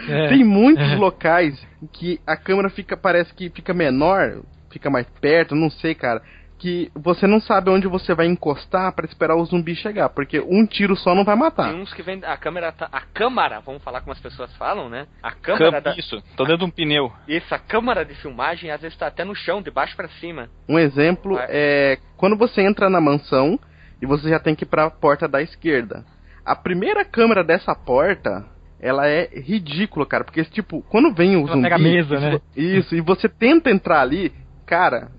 É. 0.08 0.28
tem 0.32 0.42
muitos 0.44 0.92
É. 0.92 0.96
locais 0.96 1.60
que 1.92 2.18
a 2.26 2.36
câmera 2.36 2.70
fica 2.70 2.96
parece 2.96 3.34
que 3.34 3.50
fica 3.50 3.74
menor, 3.74 4.38
fica 4.70 4.88
mais 4.88 5.06
perto, 5.20 5.54
não 5.54 5.68
sei, 5.70 5.94
cara, 5.94 6.22
que 6.62 6.92
você 6.94 7.26
não 7.26 7.40
sabe 7.40 7.70
onde 7.70 7.88
você 7.88 8.14
vai 8.14 8.26
encostar 8.26 8.92
pra 8.92 9.04
esperar 9.04 9.34
o 9.34 9.44
zumbi 9.44 9.74
chegar, 9.74 10.08
porque 10.10 10.38
um 10.38 10.64
tiro 10.64 10.94
só 10.94 11.12
não 11.12 11.24
vai 11.24 11.34
matar. 11.34 11.72
Tem 11.72 11.80
uns 11.80 11.92
que 11.92 12.04
vem. 12.04 12.20
A 12.24 12.36
câmera 12.36 12.70
tá. 12.70 12.88
A 12.92 13.00
câmara, 13.00 13.58
vamos 13.58 13.82
falar 13.82 14.00
como 14.00 14.12
as 14.12 14.20
pessoas 14.20 14.54
falam, 14.56 14.88
né? 14.88 15.08
A 15.20 15.32
câmera 15.32 15.82
Cam- 15.82 15.90
da. 15.90 15.98
Isso, 15.98 16.22
tô 16.36 16.44
dentro 16.44 16.58
de 16.58 16.64
um 16.66 16.70
pneu. 16.70 17.12
Isso, 17.26 17.52
a 17.52 17.58
câmera 17.58 18.04
de 18.04 18.14
filmagem 18.14 18.70
às 18.70 18.80
vezes 18.80 18.96
tá 18.96 19.08
até 19.08 19.24
no 19.24 19.34
chão, 19.34 19.60
de 19.60 19.72
baixo 19.72 19.96
pra 19.96 20.06
cima. 20.20 20.48
Um 20.68 20.78
exemplo 20.78 21.34
Vai. 21.34 21.46
é 21.50 21.98
quando 22.16 22.36
você 22.36 22.62
entra 22.62 22.88
na 22.88 23.00
mansão 23.00 23.58
e 24.00 24.06
você 24.06 24.28
já 24.30 24.38
tem 24.38 24.54
que 24.54 24.62
ir 24.62 24.68
pra 24.68 24.88
porta 24.88 25.26
da 25.26 25.42
esquerda. 25.42 26.04
A 26.46 26.54
primeira 26.54 27.04
câmera 27.04 27.42
dessa 27.42 27.74
porta, 27.74 28.46
ela 28.80 29.08
é 29.08 29.28
ridícula, 29.34 30.06
cara, 30.06 30.22
porque 30.22 30.44
tipo, 30.44 30.80
quando 30.88 31.12
vem 31.12 31.34
o 31.34 31.40
Ela 31.40 31.48
zumbi, 31.48 31.62
pega 31.62 31.74
a 31.74 31.78
mesa, 31.78 32.16
se 32.18 32.22
né? 32.24 32.40
Isso, 32.56 32.94
e 32.94 33.00
você 33.00 33.28
tenta 33.28 33.68
entrar 33.68 34.00
ali, 34.00 34.32
cara, 34.64 35.10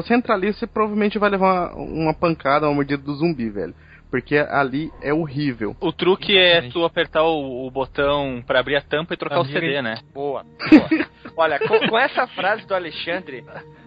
se, 0.00 0.08
você 0.08 0.14
entrar 0.14 0.34
ali, 0.34 0.52
você 0.52 0.66
provavelmente 0.66 1.18
vai 1.18 1.30
levar 1.30 1.74
uma, 1.74 2.02
uma 2.02 2.14
pancada, 2.14 2.66
uma 2.66 2.74
mordida 2.74 3.02
do 3.02 3.14
zumbi, 3.14 3.48
velho. 3.50 3.74
Porque 4.10 4.36
ali 4.36 4.90
é 5.00 5.12
horrível. 5.14 5.74
O 5.80 5.90
truque 5.90 6.36
é 6.36 6.68
tu 6.68 6.84
apertar 6.84 7.22
o, 7.22 7.66
o 7.66 7.70
botão 7.70 8.42
pra 8.46 8.60
abrir 8.60 8.76
a 8.76 8.82
tampa 8.82 9.14
e 9.14 9.16
trocar 9.16 9.40
o 9.40 9.44
CD, 9.46 9.80
né? 9.80 9.98
Boa, 10.12 10.44
boa. 10.70 11.08
Olha, 11.34 11.58
com, 11.58 11.88
com 11.88 11.98
essa 11.98 12.26
frase 12.26 12.66
do 12.66 12.74
Alexandre, 12.74 13.42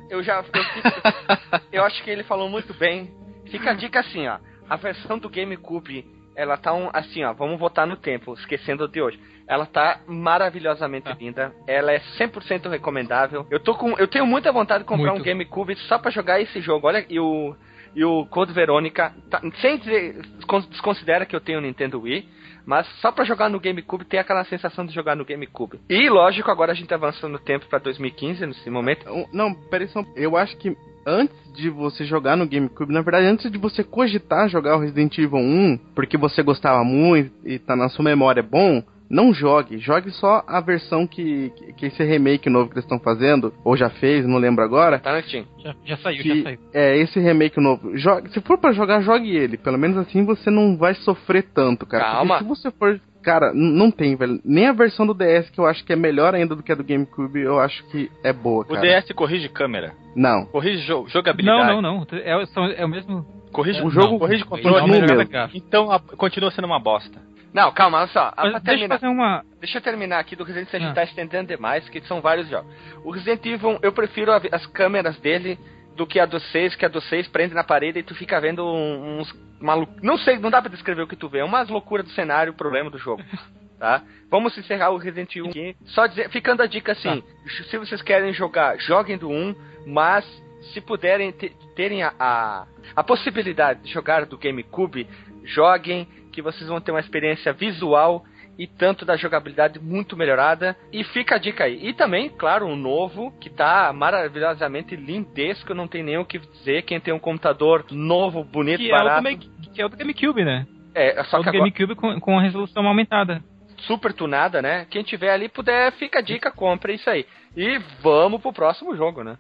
eu 0.09 0.23
já. 0.23 0.37
Eu, 0.37 0.43
fico- 0.45 1.67
eu 1.71 1.83
acho 1.83 2.03
que 2.03 2.09
ele 2.09 2.23
falou 2.23 2.49
muito 2.49 2.73
bem. 2.73 3.11
Fica 3.51 3.69
a 3.69 3.73
dica 3.75 3.99
assim, 3.99 4.27
ó. 4.27 4.39
A 4.67 4.75
versão 4.77 5.19
do 5.19 5.29
GameCube, 5.29 6.03
ela 6.35 6.57
tá 6.57 6.73
um, 6.73 6.89
assim, 6.93 7.23
ó. 7.23 7.33
Vamos 7.33 7.59
voltar 7.59 7.85
no 7.85 7.95
tempo, 7.95 8.33
esquecendo 8.33 8.87
de 8.87 9.01
hoje. 9.01 9.19
Ela 9.47 9.65
tá 9.65 10.01
maravilhosamente 10.07 11.07
linda. 11.19 11.53
Ela 11.67 11.91
é 11.93 11.99
100% 12.17 12.69
recomendável. 12.69 13.45
Eu 13.51 13.59
tô 13.59 13.75
com, 13.75 13.91
eu 13.97 14.07
tenho 14.07 14.25
muita 14.25 14.51
vontade 14.51 14.83
de 14.83 14.87
comprar 14.87 15.11
Muito. 15.11 15.21
um 15.21 15.25
GameCube 15.25 15.75
só 15.87 15.97
pra 15.99 16.11
jogar 16.11 16.41
esse 16.41 16.59
jogo. 16.61 16.87
Olha, 16.87 17.05
e 17.09 17.19
o 17.19 17.55
e 17.97 18.03
o 18.03 18.25
Code 18.25 18.51
Verônica, 18.51 19.13
tá- 19.29 19.39
sem 19.61 19.77
dizer, 19.77 20.21
descon- 20.35 20.67
desconsidera 20.69 21.25
que 21.25 21.33
eu 21.33 21.39
tenho 21.39 21.59
o 21.59 21.61
Nintendo 21.61 22.01
Wii, 22.01 22.27
mas 22.65 22.87
só 23.01 23.11
pra 23.11 23.25
jogar 23.25 23.49
no 23.49 23.59
GameCube 23.59 24.05
tem 24.05 24.19
aquela 24.19 24.43
sensação 24.45 24.85
de 24.85 24.93
jogar 24.93 25.15
no 25.15 25.25
GameCube. 25.25 25.79
E 25.89 26.09
lógico, 26.09 26.49
agora 26.49 26.71
a 26.71 26.75
gente 26.75 26.93
avança 26.93 27.27
no 27.27 27.39
tempo 27.39 27.65
pra 27.67 27.79
2015 27.79 28.45
nesse 28.45 28.69
momento. 28.69 29.05
Não, 29.31 29.53
peraí, 29.53 29.87
só, 29.87 30.03
eu 30.15 30.35
acho 30.35 30.57
que 30.57 30.75
antes 31.05 31.35
de 31.53 31.69
você 31.69 32.03
jogar 32.03 32.35
no 32.35 32.47
GameCube, 32.47 32.91
na 32.91 33.01
verdade, 33.01 33.27
antes 33.27 33.51
de 33.51 33.57
você 33.57 33.83
cogitar 33.83 34.49
jogar 34.49 34.75
o 34.75 34.79
Resident 34.79 35.17
Evil 35.17 35.37
1, 35.37 35.77
porque 35.93 36.17
você 36.17 36.41
gostava 36.41 36.83
muito 36.83 37.31
e 37.45 37.59
tá 37.59 37.75
na 37.75 37.89
sua 37.89 38.03
memória 38.03 38.41
bom, 38.41 38.83
não 39.09 39.33
jogue. 39.33 39.77
Jogue 39.77 40.11
só 40.11 40.43
a 40.47 40.59
versão 40.61 41.05
que, 41.07 41.49
que, 41.55 41.73
que 41.73 41.85
esse 41.87 42.03
remake 42.03 42.49
novo 42.49 42.67
que 42.69 42.75
eles 42.75 42.85
estão 42.85 42.99
fazendo, 42.99 43.53
ou 43.63 43.75
já 43.77 43.89
fez, 43.89 44.25
não 44.25 44.37
lembro 44.37 44.63
agora. 44.63 44.99
Tá 44.99 45.15
no 45.15 45.21
Steam. 45.23 45.45
Já, 45.63 45.75
já 45.85 45.97
saiu, 45.97 46.23
Que 46.23 46.37
já 46.37 46.43
saiu. 46.43 46.59
é 46.73 46.97
esse 46.97 47.19
remake 47.19 47.59
novo. 47.59 47.97
Jogue, 47.97 48.29
se 48.31 48.41
for 48.41 48.57
pra 48.57 48.71
jogar, 48.71 49.01
jogue 49.01 49.35
ele. 49.35 49.57
Pelo 49.57 49.77
menos 49.77 49.97
assim 49.97 50.23
você 50.25 50.49
não 50.49 50.77
vai 50.77 50.93
sofrer 50.95 51.43
tanto, 51.53 51.85
cara. 51.85 52.03
Porque 52.03 52.17
Calma. 52.17 52.37
se 52.39 52.43
você 52.45 52.71
for. 52.71 52.99
Cara, 53.23 53.51
não 53.55 53.89
tem, 53.89 54.15
velho. 54.15 54.39
Nem 54.45 54.67
a 54.67 54.71
versão 54.71 55.03
do 55.07 55.11
DS, 55.15 55.49
que 55.49 55.57
eu 55.59 55.65
acho 55.65 55.83
que 55.83 55.91
é 55.91 55.95
melhor 55.95 56.35
ainda 56.35 56.55
do 56.55 56.61
que 56.61 56.71
a 56.71 56.75
do 56.75 56.83
GameCube, 56.83 57.39
eu 57.39 57.59
acho 57.59 57.83
que 57.87 58.07
é 58.23 58.31
boa, 58.31 58.61
O 58.63 58.67
cara. 58.67 58.81
DS 59.01 59.11
corrige 59.15 59.49
câmera. 59.49 59.93
Não. 60.15 60.45
Corrige 60.45 60.85
jo- 60.85 61.07
jogabilidade. 61.07 61.67
Não, 61.73 61.81
não, 61.81 62.05
não. 62.05 62.07
É, 62.19 62.35
o- 62.37 62.71
é 62.77 62.85
o 62.85 62.87
mesmo. 62.87 63.25
Corrige 63.51 63.81
O 63.81 63.89
jogo 63.89 64.11
Não, 64.11 64.19
corrige 64.19 64.43
controle. 64.45 64.91
mesmo. 64.91 65.27
gráfico. 65.27 65.57
Então 65.57 65.89
a- 65.91 65.99
continua 65.99 66.51
sendo 66.51 66.65
uma 66.65 66.79
bosta. 66.79 67.19
Não, 67.55 67.71
calma, 67.71 67.99
olha 67.99 68.07
só. 68.07 68.33
Ah, 68.35 68.49
Mas 68.51 68.51
deixa 68.51 68.57
eu 68.57 68.63
terminar, 68.89 68.95
fazer 68.99 69.07
uma. 69.07 69.45
deixa 69.61 69.77
eu 69.77 69.81
terminar 69.81 70.19
aqui 70.19 70.35
do 70.35 70.43
Resident 70.43 70.67
Evil, 70.67 70.77
a 70.77 70.81
gente 70.89 70.91
Ah. 70.91 70.95
tá 70.95 71.03
estendendo 71.09 71.47
demais, 71.47 71.87
que 71.87 72.01
são 72.01 72.19
vários 72.19 72.49
jogos. 72.49 72.69
O 73.03 73.11
Resident 73.11 73.45
Evil, 73.45 73.79
eu 73.81 73.93
prefiro 73.93 74.31
a- 74.33 74.41
as 74.51 74.65
câmeras 74.67 75.17
dele 75.19 75.57
do 75.95 76.05
que 76.05 76.19
a 76.19 76.25
do 76.25 76.37
6, 76.39 76.75
que 76.75 76.85
a 76.85 76.89
do 76.89 76.99
6 76.99 77.27
prende 77.29 77.53
na 77.53 77.63
parede 77.63 77.99
e 77.99 78.03
tu 78.03 78.13
fica 78.13 78.41
vendo 78.41 78.61
uns 78.65 79.33
malu... 79.61 79.87
Não 80.03 80.17
sei, 80.17 80.37
não 80.37 80.51
dá 80.51 80.61
pra 80.61 80.69
descrever 80.69 81.03
o 81.03 81.07
que 81.07 81.15
tu 81.15 81.29
vê, 81.29 81.39
é 81.39 81.43
umas 81.45 81.69
loucuras 81.69 82.05
do 82.05 82.11
cenário, 82.11 82.51
o 82.51 82.55
problema 82.55 82.89
do 82.89 82.97
jogo. 82.97 83.23
Tá? 83.77 84.01
Vamos 84.31 84.57
encerrar 84.57 84.91
o 84.91 84.97
Resident 84.97 85.35
Evil 85.35 85.49
aqui. 85.49 85.75
Só 85.87 86.07
dizer, 86.07 86.29
ficando 86.29 86.63
a 86.63 86.65
dica 86.65 86.93
assim, 86.93 87.21
se 87.69 87.77
vocês 87.77 88.01
querem 88.01 88.31
jogar, 88.33 88.77
joguem 88.79 89.17
do 89.17 89.29
1, 89.29 89.53
mas 89.85 90.25
se 90.73 90.79
puderem 90.79 91.31
te- 91.33 91.53
terem 91.75 92.01
a, 92.01 92.13
a, 92.17 92.65
a 92.95 93.03
possibilidade 93.03 93.81
de 93.83 93.91
jogar 93.91 94.25
do 94.25 94.37
GameCube, 94.37 95.05
joguem, 95.43 96.07
que 96.35 96.41
vocês 96.41 96.69
vão 96.69 96.79
ter 96.81 96.91
uma 96.91 96.99
experiência 96.99 97.51
visual 97.53 98.23
e 98.57 98.67
tanto 98.67 99.03
da 99.05 99.15
jogabilidade 99.17 99.79
muito 99.79 100.15
melhorada. 100.15 100.77
E 100.93 101.03
fica 101.03 101.35
a 101.35 101.37
dica 101.37 101.63
aí. 101.63 101.79
E 101.87 101.93
também, 101.93 102.29
claro, 102.29 102.65
um 102.67 102.75
novo 102.75 103.31
que 103.39 103.49
tá 103.49 103.91
maravilhosamente 103.93 104.95
lindesco, 104.95 105.73
não 105.73 105.87
tem 105.87 106.03
nem 106.03 106.17
o 106.17 106.25
que 106.25 106.39
dizer. 106.39 106.83
Quem 106.83 106.99
tem 106.99 107.13
um 107.13 107.19
computador 107.19 107.85
novo, 107.91 108.43
bonito, 108.43 108.79
Que 108.79 108.91
é, 108.91 108.95
o 108.95 108.97
barato. 108.97 109.21
do, 109.21 109.23
Make- 109.23 109.49
que 109.73 109.81
é 109.81 109.85
o 109.85 109.89
do 109.89 109.97
GameCube, 109.97 110.43
né? 110.45 110.65
É, 110.93 111.23
só 111.25 111.37
É 111.37 111.39
o 111.39 111.43
que 111.43 111.49
agora, 111.49 111.63
GameCube 111.63 111.95
com, 111.95 112.19
com 112.19 112.37
a 112.39 112.41
resolução 112.41 112.85
aumentada. 112.87 113.43
super 113.79 114.13
tunada, 114.13 114.61
né? 114.61 114.85
Quem 114.89 115.03
tiver 115.03 115.31
ali 115.31 115.49
puder, 115.49 115.91
fica 115.93 116.19
a 116.19 116.21
dica, 116.21 116.49
compre 116.51 116.93
isso 116.93 117.09
aí. 117.09 117.25
E 117.57 117.77
vamos 118.01 118.41
pro 118.41 118.53
próximo 118.53 118.95
jogo, 118.95 119.21
né? 119.23 119.37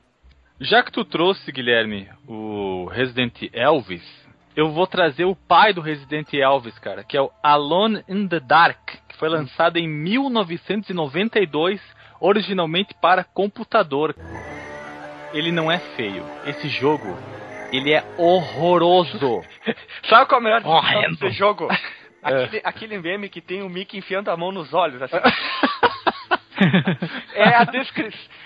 Já 0.59 0.83
que 0.83 0.91
tu 0.91 1.03
trouxe, 1.05 1.51
Guilherme, 1.51 2.07
o 2.27 2.85
Resident 2.91 3.33
Elvis, 3.53 4.03
eu 4.55 4.71
vou 4.71 4.87
trazer 4.87 5.25
o 5.25 5.35
pai 5.35 5.73
do 5.73 5.81
Resident 5.81 6.33
Elvis, 6.33 6.79
cara, 6.79 7.03
que 7.03 7.17
é 7.17 7.21
o 7.21 7.29
Alone 7.43 8.03
in 8.07 8.27
the 8.27 8.39
Dark, 8.39 8.79
que 9.07 9.17
foi 9.17 9.27
lançado 9.27 9.77
em 9.77 9.87
1992, 9.87 11.81
originalmente 12.21 12.93
para 13.01 13.23
computador. 13.23 14.15
Ele 15.33 15.51
não 15.51 15.69
é 15.69 15.79
feio. 15.97 16.23
Esse 16.45 16.69
jogo, 16.69 17.17
ele 17.71 17.91
é 17.91 18.03
horroroso. 18.17 19.43
Sabe 20.07 20.29
qual 20.29 20.41
é 20.41 20.55
a 20.55 20.59
melhor 20.61 21.11
desse 21.11 21.31
jogo? 21.31 21.67
Aquele, 22.25 22.61
aquele 22.63 22.97
meme 22.97 23.29
que 23.29 23.39
tem 23.39 23.61
o 23.61 23.69
Mickey 23.69 23.99
enfiando 23.99 24.31
a 24.31 24.37
mão 24.37 24.51
nos 24.51 24.73
olhos, 24.73 24.99
assim. 24.99 25.15
é, 27.33 27.43
a 27.43 27.67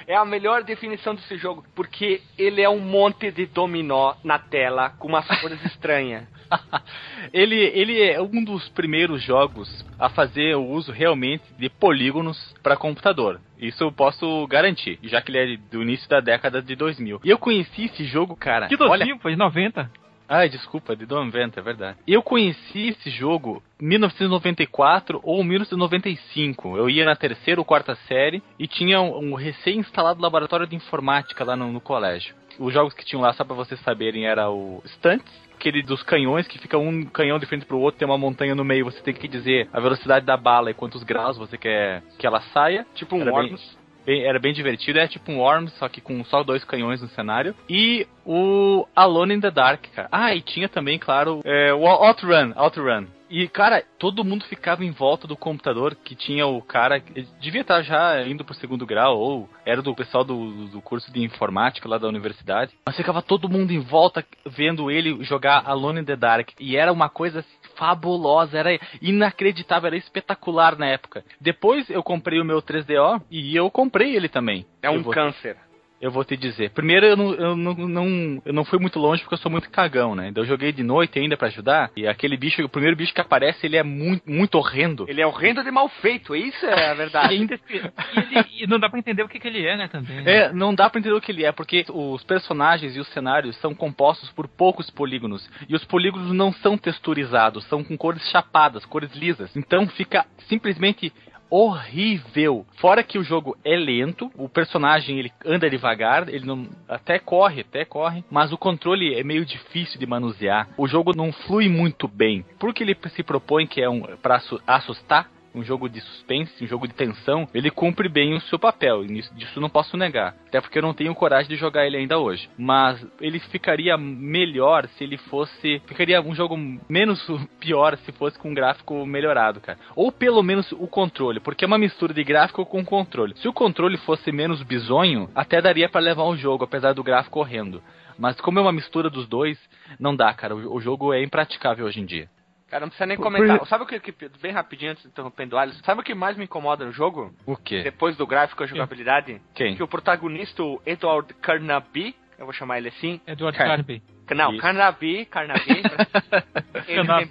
é 0.08 0.16
a 0.16 0.26
melhor 0.26 0.64
definição 0.64 1.16
desse 1.16 1.38
jogo, 1.38 1.64
porque 1.76 2.22
ele 2.38 2.62
é 2.62 2.70
um 2.70 2.80
monte 2.80 3.32
de 3.32 3.46
dominó 3.46 4.16
na 4.24 4.40
tela 4.40 4.90
com 4.92 5.08
umas 5.08 5.28
cores 5.42 5.64
estranhas. 5.66 6.24
ele, 7.32 7.56
ele 7.56 8.02
é 8.02 8.22
um 8.22 8.44
dos 8.44 8.68
primeiros 8.70 9.22
jogos 9.24 9.86
a 10.00 10.10
fazer 10.10 10.56
o 10.56 10.66
uso 10.66 10.92
realmente 10.92 11.44
de 11.58 11.70
polígonos 11.70 12.56
para 12.64 12.76
computador. 12.76 13.40
Isso 13.60 13.84
eu 13.84 13.92
posso 13.92 14.48
garantir, 14.48 14.98
já 15.04 15.22
que 15.22 15.32
ele 15.32 15.54
é 15.54 15.58
do 15.70 15.82
início 15.82 16.08
da 16.10 16.20
década 16.20 16.62
de 16.62 16.76
2000. 16.76 17.22
E 17.24 17.30
eu 17.30 17.38
conheci 17.38 17.86
esse 17.86 18.06
jogo, 18.06 18.36
cara. 18.36 18.68
Que 18.68 18.82
olha, 18.82 19.06
docinho, 19.06 19.20
foi 19.20 19.34
de 19.34 19.38
90. 19.38 19.92
Ai, 20.30 20.48
desculpa, 20.48 20.96
de 20.96 21.08
90, 21.08 21.60
é 21.60 21.64
verdade. 21.64 21.98
Eu 22.08 22.22
conheci 22.22 22.90
esse 22.90 23.10
jogo 23.10 23.64
em 23.82 23.88
1994 23.88 25.20
ou 25.24 25.44
1995. 25.44 26.78
Eu 26.78 26.88
ia 26.88 27.04
na 27.04 27.16
terceira 27.16 27.60
ou 27.60 27.66
quarta 27.66 27.96
série 28.08 28.44
e 28.60 28.68
tinha 28.68 29.02
um, 29.02 29.32
um 29.32 29.34
recém-instalado 29.34 30.22
laboratório 30.22 30.68
de 30.68 30.76
informática 30.76 31.44
lá 31.44 31.56
no, 31.56 31.72
no 31.72 31.82
colégio. 31.82 32.36
Os 32.60 32.72
jogos 32.72 32.94
que 32.94 33.04
tinham 33.04 33.22
lá, 33.22 33.34
só 33.34 33.44
pra 33.44 33.56
vocês 33.56 33.80
saberem, 33.82 34.28
era 34.28 34.52
o 34.52 34.84
Stunts, 34.86 35.50
aquele 35.56 35.82
dos 35.82 36.04
canhões, 36.04 36.48
que 36.48 36.60
fica 36.60 36.78
um 36.78 37.06
canhão 37.06 37.40
de 37.40 37.46
frente 37.46 37.66
pro 37.66 37.80
outro, 37.80 38.00
tem 38.00 38.08
uma 38.08 38.18
montanha 38.18 38.54
no 38.54 38.64
meio, 38.64 38.86
você 38.86 39.02
tem 39.02 39.14
que 39.14 39.28
dizer 39.28 39.68
a 39.74 39.80
velocidade 39.80 40.26
da 40.26 40.38
bala 40.38 40.70
e 40.72 40.74
quantos 40.74 41.04
graus 41.04 41.38
você 41.38 41.58
quer 41.58 42.04
que 42.18 42.28
ela 42.28 42.42
saia. 42.54 42.86
Tipo 42.94 43.16
um 43.16 43.22
Era 43.22 43.32
bem-. 43.32 43.58
Bem- 44.06 44.24
era 44.24 44.40
bem 44.40 44.54
divertido. 44.54 45.00
É 45.00 45.08
tipo 45.08 45.32
um 45.32 45.40
Worms, 45.40 45.74
só 45.74 45.88
que 45.90 46.02
com 46.02 46.24
só 46.26 46.44
dois 46.44 46.64
canhões 46.64 47.02
no 47.02 47.08
cenário. 47.10 47.56
E 47.70 48.08
o 48.26 48.86
Alone 48.96 49.36
in 49.36 49.42
the 49.42 49.52
Dark, 49.52 49.86
cara. 49.96 50.08
Ah, 50.12 50.34
e 50.36 50.42
tinha 50.42 50.68
também, 50.70 50.98
claro, 51.00 51.42
é, 51.44 51.74
o 51.74 51.86
Outrun, 51.86 52.54
Outrun. 52.56 53.06
E, 53.30 53.48
cara, 53.48 53.84
todo 54.00 54.24
mundo 54.24 54.44
ficava 54.46 54.84
em 54.84 54.92
volta 54.92 55.28
do 55.28 55.38
computador 55.38 55.96
que 55.96 56.16
tinha 56.16 56.48
o 56.48 56.62
cara. 56.62 56.98
Ele 57.16 57.28
devia 57.40 57.62
estar 57.62 57.82
já 57.84 58.22
indo 58.28 58.44
pro 58.44 58.56
segundo 58.56 58.86
grau, 58.86 59.18
ou 59.20 59.50
era 59.66 59.82
do 59.82 59.94
pessoal 59.94 60.24
do, 60.24 60.68
do 60.68 60.82
curso 60.82 61.12
de 61.14 61.24
informática 61.24 61.88
lá 61.88 61.98
da 61.98 62.08
universidade. 62.08 62.74
Mas 62.86 62.98
ficava 62.98 63.22
todo 63.22 63.48
mundo 63.50 63.72
em 63.72 63.80
volta 63.80 64.26
vendo 64.46 64.90
ele 64.90 65.24
jogar 65.24 65.64
Alone 65.66 66.02
in 66.02 66.06
the 66.06 66.16
Dark. 66.16 66.50
E 66.60 66.76
era 66.76 66.92
uma 66.92 67.10
coisa 67.10 67.46
fabulosa, 67.76 68.58
era 68.58 68.80
inacreditável, 69.02 69.88
era 69.88 69.98
espetacular 69.98 70.78
na 70.78 70.88
época. 70.88 71.24
Depois 71.40 71.90
eu 71.90 72.02
comprei 72.04 72.40
o 72.42 72.46
meu 72.46 72.62
3DO 72.62 73.22
e 73.30 73.56
eu 73.56 73.70
comprei 73.70 74.16
ele 74.16 74.28
também. 74.28 74.66
É 74.82 74.90
um 74.90 75.02
vou- 75.02 75.14
câncer. 75.14 75.56
Eu 76.02 76.12
vou 76.12 76.24
te 76.24 76.38
dizer. 76.38 76.70
Primeiro, 76.72 77.06
eu 77.06 77.18
não, 77.18 77.34
eu 77.34 77.56
não, 77.56 77.74
não- 77.74 78.42
eu 78.46 78.54
não 78.54 78.66
fui 78.66 78.80
muito 78.80 79.00
longe 79.00 79.22
porque 79.22 79.36
eu 79.36 79.40
sou 79.40 79.52
muito 79.52 79.70
cagão, 79.70 80.16
né? 80.16 80.30
Então 80.30 80.44
eu 80.44 80.48
joguei 80.48 80.72
de 80.72 80.84
noite 80.84 81.20
ainda 81.20 81.36
pra 81.38 81.48
ajudar. 81.48 81.92
E 81.96 82.08
aquele 82.08 82.38
bicho, 82.38 82.64
o 82.64 82.70
primeiro 82.70 82.96
bicho 82.96 83.14
que 83.14 83.22
aparece, 83.22 83.66
ele 83.66 83.76
é 83.78 83.84
muito, 83.84 84.30
muito 84.30 84.56
horrendo. 84.56 85.06
Ele 85.10 85.22
é 85.22 85.28
horrendo 85.28 85.64
de 85.64 85.72
mal 85.72 85.90
feito, 85.90 86.36
isso 86.36 86.66
é 86.66 86.90
a 86.90 86.94
E, 86.94 86.98
verdade. 86.98 87.34
ainda, 87.34 87.60
e, 87.70 87.76
ele- 87.76 88.46
e 88.64 88.68
não 88.68 88.80
dá 88.80 88.90
pra 88.90 89.00
entender 89.00 89.24
o 89.24 89.28
que, 89.28 89.40
que 89.40 89.48
ele 89.48 89.66
é, 89.66 89.76
né, 89.78 89.88
também. 89.88 90.22
né? 90.22 90.36
É, 90.38 90.54
não 90.54 90.74
dá 90.74 90.90
pra 90.90 91.00
entender 91.00 91.16
o 91.16 91.22
que 91.22 91.32
ele 91.32 91.44
é, 91.46 91.52
porque 91.52 91.86
os 91.90 92.24
personagens 92.24 92.96
e 92.96 93.00
os 93.00 93.08
cenários 93.10 93.56
são 93.58 93.74
compostos 93.76 94.30
por 94.32 94.48
poucos 94.48 94.90
polígonos. 94.90 95.50
E 95.68 95.76
os 95.76 95.84
polígonos 95.84 96.32
não 96.34 96.52
são 96.54 96.78
texturizados, 96.78 97.66
são 97.66 97.84
com 97.84 97.98
cores 97.98 98.22
chapadas, 98.30 98.86
cores 98.86 99.14
lisas. 99.16 99.56
Então 99.56 99.88
fica 99.88 100.26
simplesmente 100.48 101.12
horrível. 101.50 102.66
Fora 102.78 103.04
que 103.04 103.18
o 103.18 103.24
jogo 103.24 103.58
é 103.64 103.76
lento, 103.76 104.32
o 104.36 104.48
personagem 104.48 105.20
ele 105.20 105.32
anda 105.46 105.70
devagar, 105.70 106.30
ele 106.30 106.46
não 106.46 106.68
até 106.88 107.20
corre, 107.20 107.62
até 107.62 107.84
corre, 107.86 108.24
mas 108.30 108.52
o 108.52 108.58
controle 108.58 109.16
é 109.16 109.24
meio 109.24 109.46
difícil 109.46 110.00
de 110.00 110.06
manusear. 110.06 110.70
O 110.78 110.88
jogo 110.88 111.16
não 111.16 111.32
flui 111.32 111.68
muito 111.68 112.08
bem. 112.08 112.46
Porque 112.60 112.84
ele 112.84 112.98
se 113.16 113.24
propõe 113.24 113.66
que 113.66 113.82
é 113.82 113.90
um 113.90 114.02
para 114.22 114.42
assustar, 114.68 115.30
um 115.54 115.64
jogo 115.64 115.90
de 115.90 116.00
suspense, 116.02 116.64
um 116.64 116.68
jogo 116.68 116.88
de 116.88 116.94
tensão, 116.94 117.48
ele 117.54 117.72
cumpre 117.72 118.08
bem 118.08 118.36
o 118.36 118.42
seu 118.42 118.60
papel, 118.60 119.06
disso 119.06 119.60
não 119.60 119.70
posso 119.70 119.98
negar. 119.98 120.36
Até 120.48 120.62
porque 120.62 120.78
eu 120.78 120.84
não 120.84 120.94
tenho 120.94 121.14
coragem 121.16 121.50
de 121.50 121.56
jogar 121.56 121.86
ele 121.86 121.98
ainda 121.98 122.18
hoje. 122.20 122.50
Mas 122.58 123.06
ele 123.22 123.40
ficaria 123.40 123.98
melhor 123.98 124.88
se 124.90 125.04
ele 125.04 125.18
fosse. 125.18 125.82
Ficaria 125.86 126.22
um 126.22 126.36
jogo 126.36 126.58
menos 126.88 127.20
pior 127.60 127.98
se 127.98 128.12
fosse 128.14 128.38
com 128.38 128.50
um 128.50 128.54
gráfico 128.54 129.06
melhorado, 129.06 129.60
cara. 129.60 129.78
Ou 129.96 130.12
pelo 130.12 130.42
menos 130.42 130.72
o 130.72 130.88
controle, 130.88 131.40
porque 131.40 131.66
é 131.66 131.68
uma 131.68 131.78
mistura 131.78 132.14
de 132.14 132.24
gráfico 132.24 132.66
com 132.66 132.84
controle. 132.84 133.36
Se 133.38 133.48
o 133.48 133.54
controle 133.54 133.98
fosse 133.98 134.32
menos 134.32 134.64
bizonho, 134.64 135.30
até 135.36 135.62
daria 135.62 135.90
pra 135.90 136.02
levar 136.02 136.24
o 136.24 136.36
jogo, 136.36 136.64
apesar 136.64 136.94
do 136.94 137.04
gráfico 137.04 137.40
horrendo. 137.40 137.82
Mas 138.18 138.40
como 138.42 138.60
é 138.60 138.62
uma 138.62 138.74
mistura 138.74 139.10
dos 139.10 139.28
dois, 139.28 139.58
não 139.98 140.14
dá, 140.14 140.34
cara. 140.34 140.54
O 140.54 140.82
jogo 140.82 141.14
é 141.14 141.24
impraticável 141.24 141.86
hoje 141.86 142.02
em 142.02 142.06
dia. 142.06 142.30
Cara, 142.70 142.82
não 142.82 142.90
precisa 142.90 143.06
nem 143.08 143.18
comentar. 143.18 143.60
por- 143.60 143.68
Sabe 143.68 143.84
o 143.84 143.88
que, 143.88 144.00
que- 144.00 144.30
bem 144.42 144.52
rapidinho 144.52 144.92
antes 144.92 145.04
de 145.04 145.10
interrompendo 145.10 145.56
o 145.56 145.60
Alisson, 145.60 145.84
sabe 145.84 146.02
o 146.02 146.04
que 146.04 146.14
mais 146.14 146.38
me 146.38 146.44
incomoda 146.44 146.86
no 146.86 146.92
jogo? 146.92 147.34
O 147.46 147.56
quê? 147.58 147.82
Depois 147.82 148.16
do 148.16 148.28
gráfico 148.28 148.62
e 148.62 148.66
a 148.66 148.68
jogabilidade? 148.68 149.42
Quem? 149.56 149.76
Que 149.76 149.84
o 149.84 149.88
protagonista, 149.88 150.62
o 150.64 150.82
Edward 150.86 151.34
Carnaby, 151.36 152.16
eu 152.38 152.46
vou 152.46 152.54
chamar 152.54 152.78
ele 152.78 152.90
assim. 152.90 153.20
Eduardo 153.26 153.58
Car- 153.58 153.68
Carnaby. 153.68 154.04
Não, 154.36 154.52
Isso. 154.52 154.62
Carnaby, 154.62 155.26
Carnaby. 155.26 155.82
ele, 156.88 157.08
tem, 157.08 157.30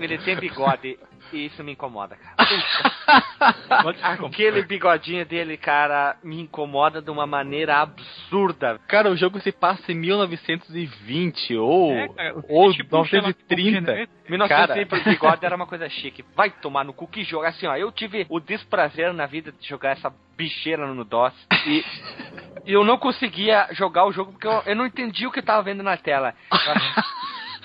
ele 0.00 0.18
tem 0.18 0.36
bigode. 0.36 0.98
E 1.32 1.46
isso 1.46 1.62
me 1.62 1.72
incomoda, 1.72 2.16
cara. 2.16 2.34
Aquele 4.26 4.62
bigodinho 4.62 5.24
dele, 5.24 5.56
cara, 5.56 6.16
me 6.22 6.40
incomoda 6.40 7.00
de 7.00 7.10
uma 7.10 7.26
maneira 7.26 7.78
absurda. 7.78 8.78
Cara, 8.88 9.10
o 9.10 9.16
jogo 9.16 9.40
se 9.40 9.52
passa 9.52 9.92
em 9.92 9.94
1920 9.94 11.56
ou, 11.56 11.92
É, 11.92 12.08
cara, 12.08 12.38
o- 12.38 12.44
ou 12.48 12.72
tipo 12.72 12.96
um 12.98 13.04
Sherlock 13.04 13.36
1930. 13.48 13.92
Holmes, 13.92 14.08
né? 14.08 14.14
1900 14.28 14.88
pro 15.02 15.10
bigode 15.10 15.44
era 15.46 15.56
uma 15.56 15.66
coisa 15.66 15.88
chique. 15.90 16.24
Vai 16.36 16.50
tomar 16.50 16.84
no 16.84 16.92
cu 16.92 17.06
que 17.06 17.24
jogo. 17.24 17.44
Assim, 17.44 17.66
ó, 17.66 17.76
eu 17.76 17.90
tive 17.92 18.26
o 18.28 18.40
desprazer 18.40 19.12
na 19.12 19.26
vida 19.26 19.52
de 19.52 19.68
jogar 19.68 19.90
essa 19.90 20.12
bicheira 20.36 20.86
no 20.86 21.04
DOS. 21.04 21.32
E, 21.66 21.84
eu 22.66 22.84
não 22.84 22.96
conseguia 22.98 23.68
jogar 23.72 24.04
o 24.06 24.12
jogo 24.12 24.32
porque 24.32 24.46
eu, 24.46 24.62
eu 24.66 24.76
não 24.76 24.86
entendi 24.86 25.26
o 25.26 25.30
que 25.30 25.38
eu 25.40 25.44
tava 25.44 25.62
vendo 25.62 25.82
na 25.82 25.96
tela. 25.96 26.34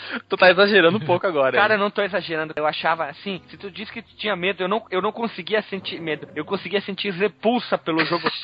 Tu 0.30 0.38
tá 0.38 0.50
exagerando 0.52 0.98
um 0.98 1.02
pouco 1.06 1.26
agora. 1.28 1.58
Cara, 1.58 1.76
eu 1.76 1.80
não 1.80 1.90
tô 1.90 2.02
exagerando. 2.02 2.54
Eu 2.56 2.66
achava 2.66 3.06
assim, 3.06 3.42
se 3.50 3.58
tu 3.58 3.70
disse 3.72 3.92
que 3.92 4.02
tu 4.02 4.16
tinha 4.18 4.36
medo, 4.36 4.64
eu 4.64 4.68
não, 4.68 4.84
eu 4.92 5.02
não 5.02 5.12
conseguia 5.12 5.62
sentir 5.64 6.00
medo. 6.00 6.28
Eu 6.36 6.46
conseguia 6.46 6.82
sentir 6.82 7.12
repulsa 7.14 7.78
pelo 7.78 8.04
jogo. 8.06 8.30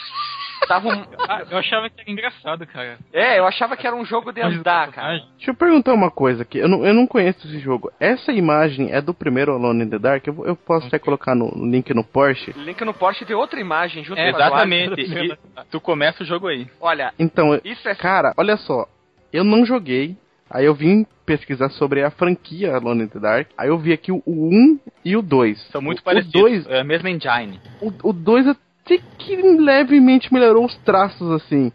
Tava 0.67 0.89
um- 0.89 1.03
Ah, 1.27 1.41
eu 1.49 1.57
achava 1.57 1.89
que 1.89 1.99
era 2.01 2.11
engraçado, 2.11 2.67
cara. 2.67 2.99
É, 3.11 3.39
eu 3.39 3.47
achava 3.47 3.75
que 3.75 3.87
era 3.87 3.95
um 3.95 4.05
jogo 4.05 4.31
de 4.31 4.41
andar, 4.41 4.91
cara. 4.91 5.17
Deixa 5.35 5.49
eu 5.49 5.55
perguntar 5.55 5.91
uma 5.91 6.11
coisa 6.11 6.43
aqui. 6.43 6.59
Eu 6.59 6.67
não, 6.69 6.85
eu 6.85 6.93
não 6.93 7.07
conheço 7.07 7.47
esse 7.47 7.57
jogo. 7.59 7.91
Essa 7.99 8.31
imagem 8.31 8.91
é 8.93 9.01
do 9.01 9.11
primeiro 9.11 9.53
Alone 9.53 9.85
in 9.85 9.89
the 9.89 9.97
Dark? 9.97 10.27
Eu, 10.27 10.45
eu 10.45 10.55
posso 10.55 10.85
até 10.85 10.99
colocar 10.99 11.33
no 11.33 11.51
no 11.51 11.65
link 11.69 11.91
no 11.95 12.03
Porsche. 12.03 12.51
Link 12.55 12.79
no 12.85 12.93
Porsche 12.93 13.25
tem 13.25 13.35
outra 13.35 13.59
imagem 13.59 14.03
junto 14.03 14.19
É, 14.19 14.31
com 14.31 14.37
a 14.37 14.39
do 14.39 14.45
exatamente. 14.45 15.01
E 15.01 15.37
tu 15.71 15.81
começa 15.81 16.21
o 16.21 16.25
jogo 16.27 16.47
aí. 16.47 16.67
Olha, 16.79 17.11
Então, 17.17 17.59
isso 17.65 17.89
é 17.89 17.95
cara, 17.95 18.31
olha 18.37 18.55
só. 18.57 18.87
Eu 19.33 19.43
não 19.43 19.65
joguei. 19.65 20.15
Aí 20.51 20.65
eu 20.65 20.75
vim 20.75 21.05
pesquisar 21.25 21.69
sobre 21.69 22.03
a 22.03 22.11
franquia 22.11 22.75
Alone 22.75 23.03
in 23.03 23.07
the 23.07 23.19
Dark. 23.19 23.47
Aí 23.57 23.69
eu 23.69 23.79
vi 23.79 23.93
aqui 23.93 24.11
o 24.11 24.21
1 24.27 24.79
e 25.05 25.15
o 25.15 25.21
2. 25.21 25.61
São 25.71 25.81
muito 25.81 25.99
o, 25.99 26.03
parecidos. 26.03 26.35
O 26.35 26.39
2 26.43 26.67
É 26.67 26.81
a 26.81 26.83
mesma 26.83 27.09
engine. 27.09 27.59
o, 27.81 28.09
o 28.09 28.13
2 28.13 28.47
até 28.47 28.99
que 29.17 29.35
levemente 29.37 30.33
melhorou 30.33 30.65
os 30.65 30.75
traços, 30.79 31.31
assim. 31.31 31.71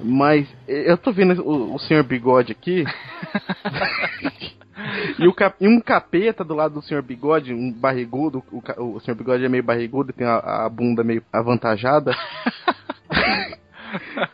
Mas 0.00 0.48
eu 0.66 0.96
tô 0.96 1.12
vendo 1.12 1.40
o, 1.42 1.74
o 1.74 1.78
senhor 1.78 2.02
Bigode 2.02 2.50
aqui. 2.52 2.84
e, 5.18 5.32
cap- 5.34 5.56
e 5.60 5.68
um 5.68 5.80
capeta 5.80 6.42
do 6.42 6.54
lado 6.54 6.74
do 6.74 6.82
senhor 6.82 7.02
Bigode, 7.02 7.52
um 7.54 7.70
barrigudo. 7.72 8.42
O, 8.50 8.62
o 8.96 9.00
senhor 9.00 9.16
Bigode 9.16 9.44
é 9.44 9.48
meio 9.48 9.62
barrigudo 9.62 10.10
e 10.10 10.14
tem 10.14 10.26
a, 10.26 10.64
a 10.64 10.68
bunda 10.68 11.04
meio 11.04 11.22
avantajada. 11.32 12.12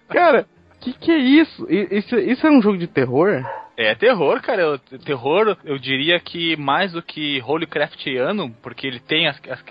Cara, 0.09 0.47
que 0.81 0.93
que 0.95 1.11
é 1.11 1.19
isso? 1.19 1.67
Isso, 1.69 2.17
isso 2.17 2.47
é 2.47 2.51
um 2.51 2.63
jogo 2.63 2.79
de 2.79 2.87
terror? 2.87 3.45
É 3.83 3.95
terror, 3.95 4.43
cara. 4.43 4.61
Eu- 4.61 4.79
terror, 4.79 5.57
eu 5.65 5.79
diria 5.79 6.21
que 6.21 6.55
mais 6.57 6.93
do 6.93 7.01
que 7.03 7.41
Holycraftiano, 7.41 8.55
porque 8.63 8.87
ele 8.87 9.01
tem 9.01 9.27
as, 9.27 9.41
as, 9.49 9.65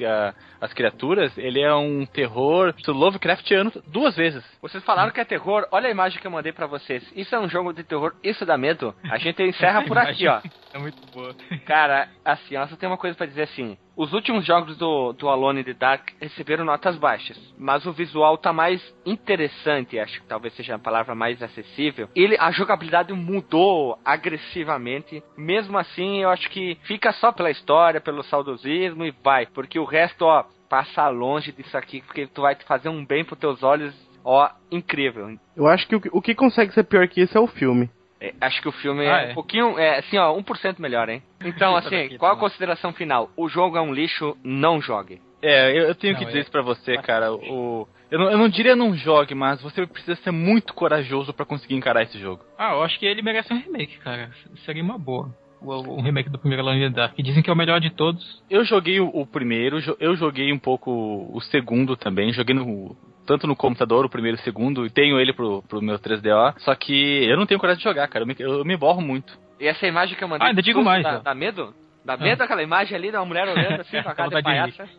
as 0.59 0.73
criaturas, 0.73 1.37
ele 1.37 1.61
é 1.61 1.73
um 1.75 2.07
terror 2.07 2.73
Lovecraftiano 2.87 3.71
duas 3.87 4.15
vezes. 4.15 4.43
Vocês 4.61 4.83
falaram 4.83 5.11
que 5.11 5.19
é 5.19 5.25
terror, 5.25 5.67
olha 5.71 5.87
a 5.87 5.91
imagem 5.91 6.19
que 6.19 6.25
eu 6.25 6.31
mandei 6.31 6.51
pra 6.51 6.65
vocês. 6.65 7.03
Isso 7.15 7.35
é 7.35 7.39
um 7.39 7.47
jogo 7.47 7.71
de 7.71 7.83
terror, 7.83 8.13
isso 8.23 8.45
dá 8.47 8.57
medo. 8.57 8.95
A 9.11 9.19
gente 9.19 9.43
encerra 9.43 9.83
por 9.83 9.95
aqui, 9.99 10.27
ó. 10.27 10.41
É 10.73 10.77
muito 10.77 10.97
boa. 11.13 11.36
Cara, 11.65 12.08
assim, 12.23 12.55
ó, 12.55 12.67
só 12.67 12.75
tem 12.75 12.88
uma 12.88 12.97
coisa 12.97 13.15
pra 13.17 13.25
dizer 13.25 13.43
assim. 13.43 13.77
Os 13.97 14.13
últimos 14.13 14.45
jogos 14.45 14.77
do, 14.77 15.12
do 15.13 15.27
Alone 15.27 15.62
in 15.62 15.63
the 15.63 15.73
Dark 15.73 16.10
receberam 16.21 16.63
notas 16.63 16.95
baixas, 16.95 17.38
mas 17.58 17.86
o 17.86 17.91
visual 17.91 18.38
tá 18.38 18.53
mais 18.53 18.82
interessante, 19.05 19.99
acho 19.99 20.21
que 20.21 20.27
talvez 20.27 20.53
seja 20.53 20.75
a 20.75 20.79
palavra 20.79 21.13
mais 21.15 21.41
acessível. 21.43 22.08
Ele, 22.15 22.38
a 22.39 22.49
jogabilidade 22.51 23.12
mudou 23.13 23.97
agressivamente. 24.05 25.21
Mesmo 25.38 25.77
assim, 25.77 26.19
eu 26.21 26.29
acho 26.29 26.49
que 26.49 26.77
fica 26.84 27.12
só 27.13 27.32
pela 27.32 27.51
história, 27.51 27.99
pelo 27.99 28.23
saudosismo 28.23 29.05
e 29.05 29.12
vai, 29.23 29.45
porque 29.47 29.77
o 29.79 29.86
resto, 29.86 30.21
ó, 30.23 30.45
passa 30.69 31.08
longe 31.10 31.51
disso 31.51 31.75
aqui, 31.77 32.01
porque 32.01 32.27
tu 32.27 32.41
vai 32.41 32.55
te 32.55 32.63
fazer 32.65 32.89
um 32.89 33.05
bem 33.05 33.25
pros 33.25 33.39
teus 33.39 33.63
olhos, 33.63 33.93
ó, 34.23 34.49
incrível. 34.71 35.36
Eu 35.55 35.67
acho 35.67 35.88
que 35.88 35.95
o, 35.95 36.01
que- 36.01 36.10
o 36.13 36.21
que 36.21 36.36
consegue 36.36 36.71
ser 36.73 36.84
pior 36.84 37.08
que 37.08 37.21
isso 37.21 37.38
é 37.38 37.41
o 37.41 37.47
filme. 37.47 37.89
É, 38.21 38.34
acho 38.41 38.62
que 38.62 38.67
o 38.67 38.71
filme 38.73 39.05
Ah, 39.08 39.21
é, 39.21 39.27
é? 39.27 39.32
um 39.32 39.34
pouquinho, 39.34 39.79
é, 39.79 39.99
assim, 39.99 40.17
ó, 40.17 40.36
1% 40.38 40.79
melhor, 40.79 41.08
hein? 41.10 41.21
Então, 41.43 41.75
assim, 41.75 42.17
qual 42.17 42.34
a 42.34 42.38
consideração 42.38 42.91
final? 42.93 43.29
O 43.38 43.47
jogo 43.47 43.77
é 43.77 43.82
um 43.82 43.93
lixo, 43.93 44.36
não 44.43 44.82
jogue. 44.82 45.21
É, 45.41 45.71
eu, 45.71 45.88
eu 45.88 45.95
tenho 45.95 46.13
Não, 46.13 46.19
que 46.19 46.25
dizer 46.25 46.39
é- 46.39 46.41
isso 46.41 46.51
pra 46.51 46.62
você, 46.62 46.97
cara. 46.97 47.32
O, 47.34 47.88
eu, 48.12 48.19
não, 48.19 48.29
eu 48.32 48.38
não 48.38 48.49
diria 48.49 48.75
não 48.75 48.93
jogue, 48.93 49.34
mas 49.34 49.62
você 49.62 49.88
precisa 49.88 50.15
ser 50.17 50.32
muito 50.32 50.73
corajoso 50.73 51.34
pra 51.34 51.45
conseguir 51.45 51.75
encarar 51.75 52.03
esse 52.03 52.19
jogo. 52.19 52.43
Ah, 52.58 52.73
eu 52.73 52.84
acho 52.84 52.99
que 52.99 53.05
ele 53.05 53.21
merece 53.21 53.53
um 53.53 53.58
remake, 53.58 53.97
cara. 53.99 54.29
Seria 54.65 54.84
uma 54.84 54.97
boa. 54.97 55.34
O, 55.62 55.71
o 55.73 56.01
remake 56.01 56.29
do 56.29 56.38
primeiro 56.39 56.63
Alone 56.63 56.86
in 56.86 56.89
the 56.89 56.95
Dark. 56.95 57.15
que 57.15 57.23
Dizem 57.23 57.41
que 57.43 57.49
é 57.49 57.53
o 57.53 57.55
melhor 57.55 57.79
de 57.79 57.89
todos. 57.89 58.41
Eu 58.49 58.63
joguei 58.65 58.99
o, 58.99 59.08
o 59.08 59.25
primeiro, 59.25 59.82
jo- 59.82 59.95
eu 59.99 60.15
joguei 60.17 60.51
um 60.53 60.60
pouco 60.60 60.91
o 61.34 61.39
segundo 61.41 61.95
também, 61.97 62.32
joguei 62.34 62.55
no, 62.55 62.97
tanto 63.29 63.45
no 63.45 63.55
computador, 63.55 64.03
o 64.03 64.09
primeiro 64.09 64.37
e 64.37 64.41
o 64.41 64.43
segundo, 64.43 64.87
e 64.87 64.89
tenho 64.89 65.19
ele 65.19 65.31
pro, 65.31 65.61
pro 65.69 65.79
meu 65.83 65.99
3DO, 65.99 66.55
só 66.57 66.73
que 66.73 67.23
eu 67.29 67.37
não 67.37 67.45
tenho 67.45 67.59
coragem 67.59 67.77
de 67.77 67.83
jogar, 67.83 68.07
cara, 68.07 68.23
eu 68.23 68.27
me, 68.27 68.35
eu 68.39 68.65
me 68.65 68.75
borro 68.75 69.01
muito. 69.01 69.37
E 69.59 69.67
essa 69.67 69.85
imagem 69.85 70.17
que 70.17 70.23
eu 70.23 70.27
mandei... 70.27 70.47
Ah, 70.47 70.49
ainda 70.49 70.63
digo 70.63 70.83
mais, 70.83 71.03
Dá, 71.23 71.35
medo? 71.35 71.71
Dá 72.03 72.15
Ah. 72.15 72.17
medo 72.17 72.41
aquela 72.41 72.63
imagem 72.63 72.97
ali 72.97 73.11
uma 73.11 73.23
mulher 73.25 73.47
olhando 73.47 73.81
assim 73.81 74.01
com 74.01 74.09
a 74.09 74.15
cara 74.15 74.29
de 74.29 74.41
palhaça? 74.41 74.89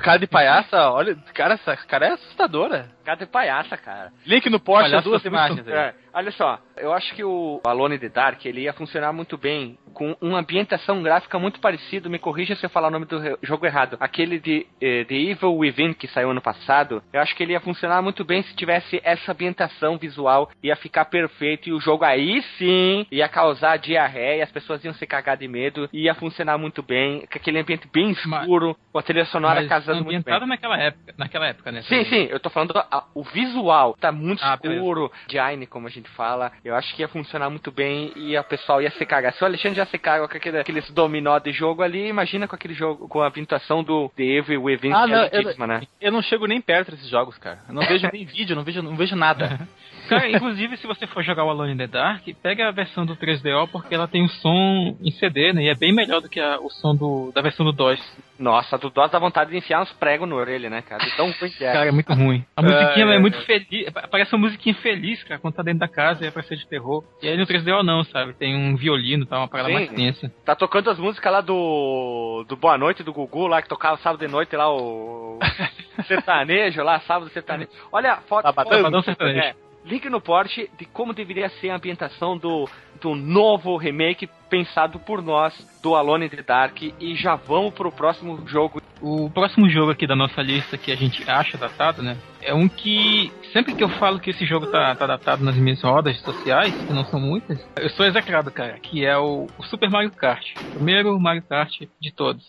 Cara 0.00 0.18
de 0.18 0.26
palhaça, 0.26 0.90
olha, 0.90 1.16
cara, 1.32 1.54
essa 1.54 1.76
cara 1.76 2.06
é 2.06 2.12
assustadora. 2.14 2.90
Cara 3.04 3.18
de 3.18 3.26
palhaça, 3.26 3.76
cara. 3.76 4.10
Link 4.26 4.50
no 4.50 4.58
Porsche, 4.58 4.90
Palhaço 4.90 5.08
duas 5.08 5.24
imagens 5.24 5.68
aí. 5.68 5.72
É, 5.72 5.94
olha 6.12 6.32
só, 6.32 6.58
Eu 6.80 6.92
acho 6.92 7.14
que 7.14 7.22
o 7.24 7.60
Alone 7.64 7.96
in 7.96 7.98
the 7.98 8.08
Dark 8.08 8.44
ele 8.46 8.62
ia 8.62 8.72
funcionar 8.72 9.12
muito 9.12 9.36
bem 9.36 9.78
com 9.92 10.16
uma 10.20 10.38
ambientação 10.38 11.02
gráfica 11.02 11.38
muito 11.38 11.60
parecida. 11.60 12.08
Me 12.08 12.18
corrija 12.18 12.54
se 12.56 12.64
eu 12.64 12.70
falar 12.70 12.88
o 12.88 12.90
nome 12.90 13.06
do 13.06 13.38
jogo 13.42 13.66
errado. 13.66 13.96
Aquele 14.00 14.38
de 14.38 14.66
eh, 14.80 15.04
The 15.04 15.14
Evil 15.14 15.56
Within 15.56 15.92
que 15.92 16.06
saiu 16.08 16.30
ano 16.30 16.40
passado. 16.40 17.02
Eu 17.12 17.20
acho 17.20 17.34
que 17.34 17.42
ele 17.42 17.52
ia 17.52 17.60
funcionar 17.60 18.00
muito 18.02 18.24
bem 18.24 18.42
se 18.42 18.54
tivesse 18.54 19.00
essa 19.04 19.32
ambientação 19.32 19.98
visual. 19.98 20.50
Ia 20.62 20.76
ficar 20.76 21.04
perfeito 21.06 21.68
e 21.68 21.72
o 21.72 21.80
jogo 21.80 22.04
aí 22.04 22.40
sim 22.56 23.06
ia 23.10 23.28
causar 23.28 23.76
diarreia. 23.78 24.44
As 24.44 24.50
pessoas 24.52 24.82
iam 24.84 24.94
se 24.94 25.06
cagar 25.06 25.36
de 25.36 25.48
medo. 25.48 25.88
Ia 25.92 26.14
funcionar 26.14 26.56
muito 26.58 26.82
bem. 26.82 27.20
Com 27.30 27.38
aquele 27.38 27.58
ambiente 27.58 27.88
bem 27.92 28.10
escuro, 28.10 28.76
com 28.92 28.98
a 28.98 29.02
trilha 29.02 29.24
sonora 29.26 29.66
casando 29.66 30.04
muito 30.04 30.08
bem. 30.08 30.16
ambientado 30.18 30.46
naquela 30.46 30.78
época, 30.78 31.14
naquela 31.18 31.46
época, 31.48 31.72
né? 31.72 31.82
Sim, 31.82 32.04
sim, 32.04 32.28
eu 32.30 32.38
tô 32.40 32.48
falando 32.48 32.72
a- 32.76 33.04
o 33.14 33.22
visual, 33.24 33.96
tá 34.00 34.10
muito 34.12 34.42
Ah, 34.44 34.56
beleza. 34.56 34.80
escuro, 34.80 35.10
Jaine, 35.28 35.66
como 35.66 35.86
a 35.86 35.90
gente 35.90 36.08
fala. 36.10 36.52
Eu 36.64 36.69
acho 36.76 36.94
que 36.94 37.02
ia 37.02 37.08
funcionar 37.08 37.50
muito 37.50 37.70
bem 37.70 38.12
e 38.16 38.36
a 38.36 38.42
pessoal 38.42 38.80
ia 38.80 38.90
se 38.92 39.04
cagar. 39.06 39.32
Se 39.32 39.42
o 39.42 39.46
Alexandre 39.46 39.76
já 39.76 39.86
se 39.86 39.98
caga 39.98 40.26
com 40.28 40.36
aquele, 40.36 40.58
aqueles 40.58 40.90
dominó 40.90 41.38
de 41.38 41.52
jogo 41.52 41.82
ali, 41.82 42.08
imagina 42.08 42.46
com 42.48 42.54
aquele 42.54 42.74
jogo, 42.74 43.08
com 43.08 43.20
a 43.22 43.28
ambientação 43.28 43.82
do 43.82 44.08
The 44.16 44.22
Evil 44.22 44.62
Within, 44.62 44.92
Ah, 44.92 45.04
que 45.04 45.10
não, 45.10 45.18
é 45.22 45.30
eu, 45.32 45.66
né? 45.66 45.82
eu 46.00 46.12
não 46.12 46.22
chego 46.22 46.46
nem 46.46 46.60
perto 46.60 46.90
desses 46.92 47.08
jogos, 47.08 47.36
cara. 47.38 47.60
Eu 47.68 47.74
não 47.74 47.82
vejo 47.82 48.08
nem 48.12 48.24
vídeo, 48.26 48.56
não 48.56 48.64
vejo, 48.64 48.82
não 48.82 48.96
vejo 48.96 49.16
nada. 49.16 49.60
Cara, 50.10 50.28
inclusive, 50.30 50.76
se 50.76 50.86
você 50.86 51.06
for 51.06 51.22
jogar 51.22 51.44
o 51.44 51.50
Alone 51.50 51.72
in 51.72 51.76
the 51.76 51.86
Dark, 51.86 52.22
pega 52.42 52.68
a 52.68 52.72
versão 52.72 53.06
do 53.06 53.16
3DO 53.16 53.68
porque 53.70 53.94
ela 53.94 54.06
tem 54.08 54.24
o 54.24 54.28
som 54.28 54.96
em 55.02 55.10
CD, 55.12 55.52
né? 55.52 55.62
E 55.62 55.68
é 55.68 55.74
bem 55.74 55.92
melhor 55.94 56.20
do 56.20 56.28
que 56.28 56.38
a- 56.40 56.58
o 56.60 56.68
som 56.68 56.94
do, 56.94 57.30
da 57.34 57.40
versão 57.40 57.64
do 57.64 57.72
DOS. 57.72 58.00
Nossa, 58.38 58.76
do 58.78 58.90
DOS 58.90 59.10
dá 59.10 59.18
vontade 59.18 59.50
de 59.50 59.56
enfiar 59.58 59.82
uns 59.82 59.92
pregos 59.92 60.28
na 60.28 60.34
orelha, 60.34 60.68
né, 60.70 60.82
cara? 60.82 61.04
De 61.04 61.16
tão 61.16 61.26
ruim 61.40 61.50
que 61.50 61.64
é. 61.64 61.72
Cara, 61.72 61.88
é 61.88 61.92
muito 61.92 62.12
ruim. 62.12 62.44
A 62.56 62.62
musiquinha 62.62 63.06
É, 63.06 63.10
é, 63.12 63.14
é, 63.16 63.18
muito 63.18 63.38
feliz. 63.42 63.90
Parece 64.10 64.34
uma 64.34 64.40
musiquinha 64.46 64.74
feliz, 64.76 65.22
cara, 65.24 65.40
quando 65.40 65.54
tá 65.54 65.62
dentro 65.62 65.80
da 65.80 65.88
casa 65.88 66.24
e 66.24 66.28
é 66.28 66.30
pra 66.30 66.42
ser 66.42 66.56
de 66.56 66.66
terror. 66.66 67.04
E 67.22 67.28
aí 67.28 67.36
no 67.36 67.46
3DO 67.46 67.82
não, 67.82 68.02
sabe? 68.04 68.32
Tem 68.34 68.56
um 68.56 68.76
violino, 68.76 69.26
tá? 69.26 69.38
Uma 69.38 69.48
parada 69.48 69.68
Sim. 69.68 69.74
mais 69.74 69.90
tensa. 69.90 70.32
Tá 70.44 70.54
tocando 70.56 70.90
as 70.90 70.98
músicas 70.98 71.32
lá 71.32 71.40
do. 71.40 72.44
do 72.48 72.56
Boa 72.56 72.76
Noite 72.78 73.02
do 73.02 73.12
Gugu, 73.12 73.46
lá 73.46 73.60
que 73.62 73.68
tocava 73.68 73.96
sábado 73.98 74.20
de 74.20 74.28
noite 74.32 74.56
lá 74.56 74.68
o. 74.74 75.38
sertanejo 76.08 76.82
lá, 76.82 77.00
sábado 77.00 77.30
sertanejo. 77.30 77.70
Olha, 77.92 78.16
foto. 78.28 78.42
Sabadão, 78.42 78.72
Sabadão 78.78 79.02
sertanejo. 79.02 79.38
é, 79.38 79.54
link 79.84 80.08
no 80.08 80.20
porte 80.20 80.70
de 80.78 80.84
como 80.84 81.12
deveria 81.12 81.48
ser 81.48 81.70
a 81.70 81.76
ambientação 81.76 82.36
do, 82.36 82.68
do 83.00 83.14
novo 83.14 83.76
remake 83.76 84.28
pensado 84.48 84.98
por 84.98 85.22
nós 85.22 85.54
do 85.82 85.94
Alone 85.94 86.26
in 86.26 86.28
the 86.28 86.42
Dark. 86.42 86.82
E 86.82 87.14
já 87.14 87.34
vamos 87.34 87.74
pro 87.74 87.90
próximo 87.90 88.46
jogo. 88.46 88.82
O 89.00 89.30
próximo 89.30 89.68
jogo 89.70 89.92
aqui 89.92 90.06
da 90.06 90.16
nossa 90.16 90.42
lista 90.42 90.76
que 90.76 90.92
a 90.92 90.96
gente 90.96 91.28
acha 91.28 91.56
datado, 91.56 92.02
né? 92.02 92.16
É 92.42 92.52
um 92.52 92.68
que 92.68 93.32
sempre 93.52 93.74
que 93.74 93.82
eu 93.82 93.88
falo 93.88 94.20
que 94.20 94.30
esse 94.30 94.44
jogo 94.44 94.66
tá, 94.66 94.94
tá 94.94 95.06
datado 95.06 95.44
nas 95.44 95.56
minhas 95.56 95.82
rodas 95.82 96.20
sociais, 96.20 96.74
que 96.86 96.92
não 96.92 97.04
são 97.04 97.18
muitas, 97.18 97.58
eu 97.76 97.88
sou 97.90 98.04
execrado, 98.04 98.50
cara, 98.50 98.78
que 98.78 99.04
é 99.04 99.16
o, 99.16 99.46
o 99.58 99.62
Super 99.64 99.90
Mario 99.90 100.10
Kart. 100.10 100.44
O 100.60 100.74
primeiro 100.74 101.18
Mario 101.18 101.42
Kart 101.42 101.72
de 102.00 102.12
todos. 102.12 102.44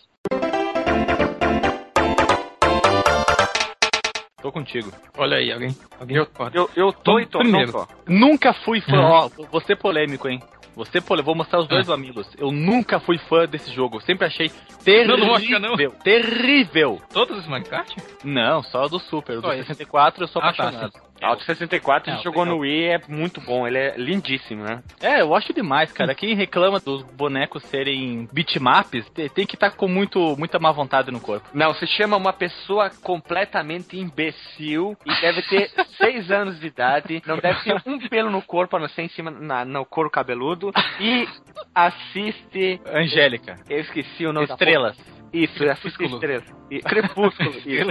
Tô 4.42 4.50
contigo. 4.50 4.92
Olha 5.16 5.36
aí, 5.36 5.52
alguém. 5.52 5.70
alguém 6.00 6.16
Eu, 6.16 6.26
eu, 6.52 6.70
eu 6.74 6.92
tô 6.92 7.20
e 7.20 7.26
tô, 7.26 7.38
primeiro. 7.38 7.72
não 7.72 7.86
tô. 7.86 7.92
Nunca 8.08 8.52
fui 8.52 8.80
fã. 8.80 8.96
Uhum. 8.96 9.04
Ó, 9.04 9.28
vou 9.50 9.60
ser 9.60 9.76
polêmico, 9.76 10.28
hein? 10.28 10.40
Você 10.74 11.00
pole... 11.00 11.22
Vou 11.22 11.34
mostrar 11.34 11.60
os 11.60 11.68
dois 11.68 11.88
Ah. 11.88 11.94
amigos. 11.94 12.26
Eu 12.38 12.50
nunca 12.50 12.98
fui 12.98 13.18
fã 13.18 13.46
desse 13.46 13.70
jogo. 13.72 14.00
Sempre 14.00 14.26
achei 14.26 14.50
terrível. 14.82 15.16
Não, 15.16 15.18
não 15.18 15.26
mostra, 15.32 15.58
não. 15.58 15.76
Terrível. 16.02 17.00
Todos 17.12 17.38
os 17.38 17.46
Mario 17.46 17.66
Kart? 17.66 17.94
Não, 18.24 18.62
só 18.62 18.88
do 18.88 18.98
Super. 18.98 19.38
O 19.38 19.40
Só 19.42 19.48
do 19.48 19.54
esse. 19.54 19.66
64 19.66 20.24
eu 20.24 20.28
sou 20.28 20.40
tá, 20.40 20.48
apaixonado. 20.48 20.92
Ah, 20.96 21.00
o 21.11 21.11
de 21.36 21.44
64 21.44 22.10
a 22.10 22.14
gente 22.14 22.24
Não, 22.24 22.32
jogou 22.32 22.44
no 22.44 22.58
Wii, 22.58 22.84
é 22.88 23.00
muito 23.08 23.40
bom, 23.40 23.66
ele 23.66 23.78
é 23.78 23.94
lindíssimo, 23.96 24.64
né? 24.64 24.82
É, 25.00 25.20
eu 25.22 25.34
acho 25.34 25.52
demais, 25.52 25.90
cara. 25.92 26.14
Quem 26.14 26.34
reclama 26.34 26.80
dos 26.80 27.02
bonecos 27.02 27.62
serem 27.64 28.28
bitmaps 28.32 29.08
te- 29.10 29.28
tem 29.28 29.46
que 29.46 29.54
estar 29.56 29.70
com 29.72 29.88
muito, 29.88 30.36
muita 30.36 30.58
má 30.58 30.70
vontade 30.72 31.10
no 31.10 31.20
corpo. 31.20 31.48
Não, 31.54 31.72
se 31.74 31.86
chama 31.86 32.16
uma 32.16 32.32
pessoa 32.32 32.90
completamente 33.02 33.96
imbecil 33.98 34.96
e 35.06 35.20
deve 35.20 35.42
ter 35.42 35.70
seis 35.96 36.30
anos 36.30 36.58
de 36.60 36.66
idade, 36.66 37.22
não 37.26 37.38
deve 37.38 37.60
ter 37.62 37.80
um 37.86 37.98
pelo 38.08 38.30
no 38.30 38.42
corpo, 38.42 38.76
a 38.76 38.80
não 38.80 38.88
ser 38.88 39.02
em 39.02 39.08
cima 39.08 39.30
na- 39.30 39.64
no 39.64 39.84
couro 39.86 40.10
cabeludo, 40.10 40.72
e 41.00 41.26
assiste. 41.74 42.80
Angélica. 42.86 43.58
Eu 43.68 43.80
esqueci 43.80 44.26
o 44.26 44.32
nome 44.32 44.46
da 44.46 44.54
Estrelas. 44.54 44.96
porra. 44.96 45.21
Isso, 45.32 45.64
assiste 45.64 45.96
Crepúsculo. 45.96 46.14
estrelas. 46.14 46.54
E, 46.70 46.78
Crepúsculo, 46.80 47.50
isso, 47.58 47.68
isso. 47.70 47.90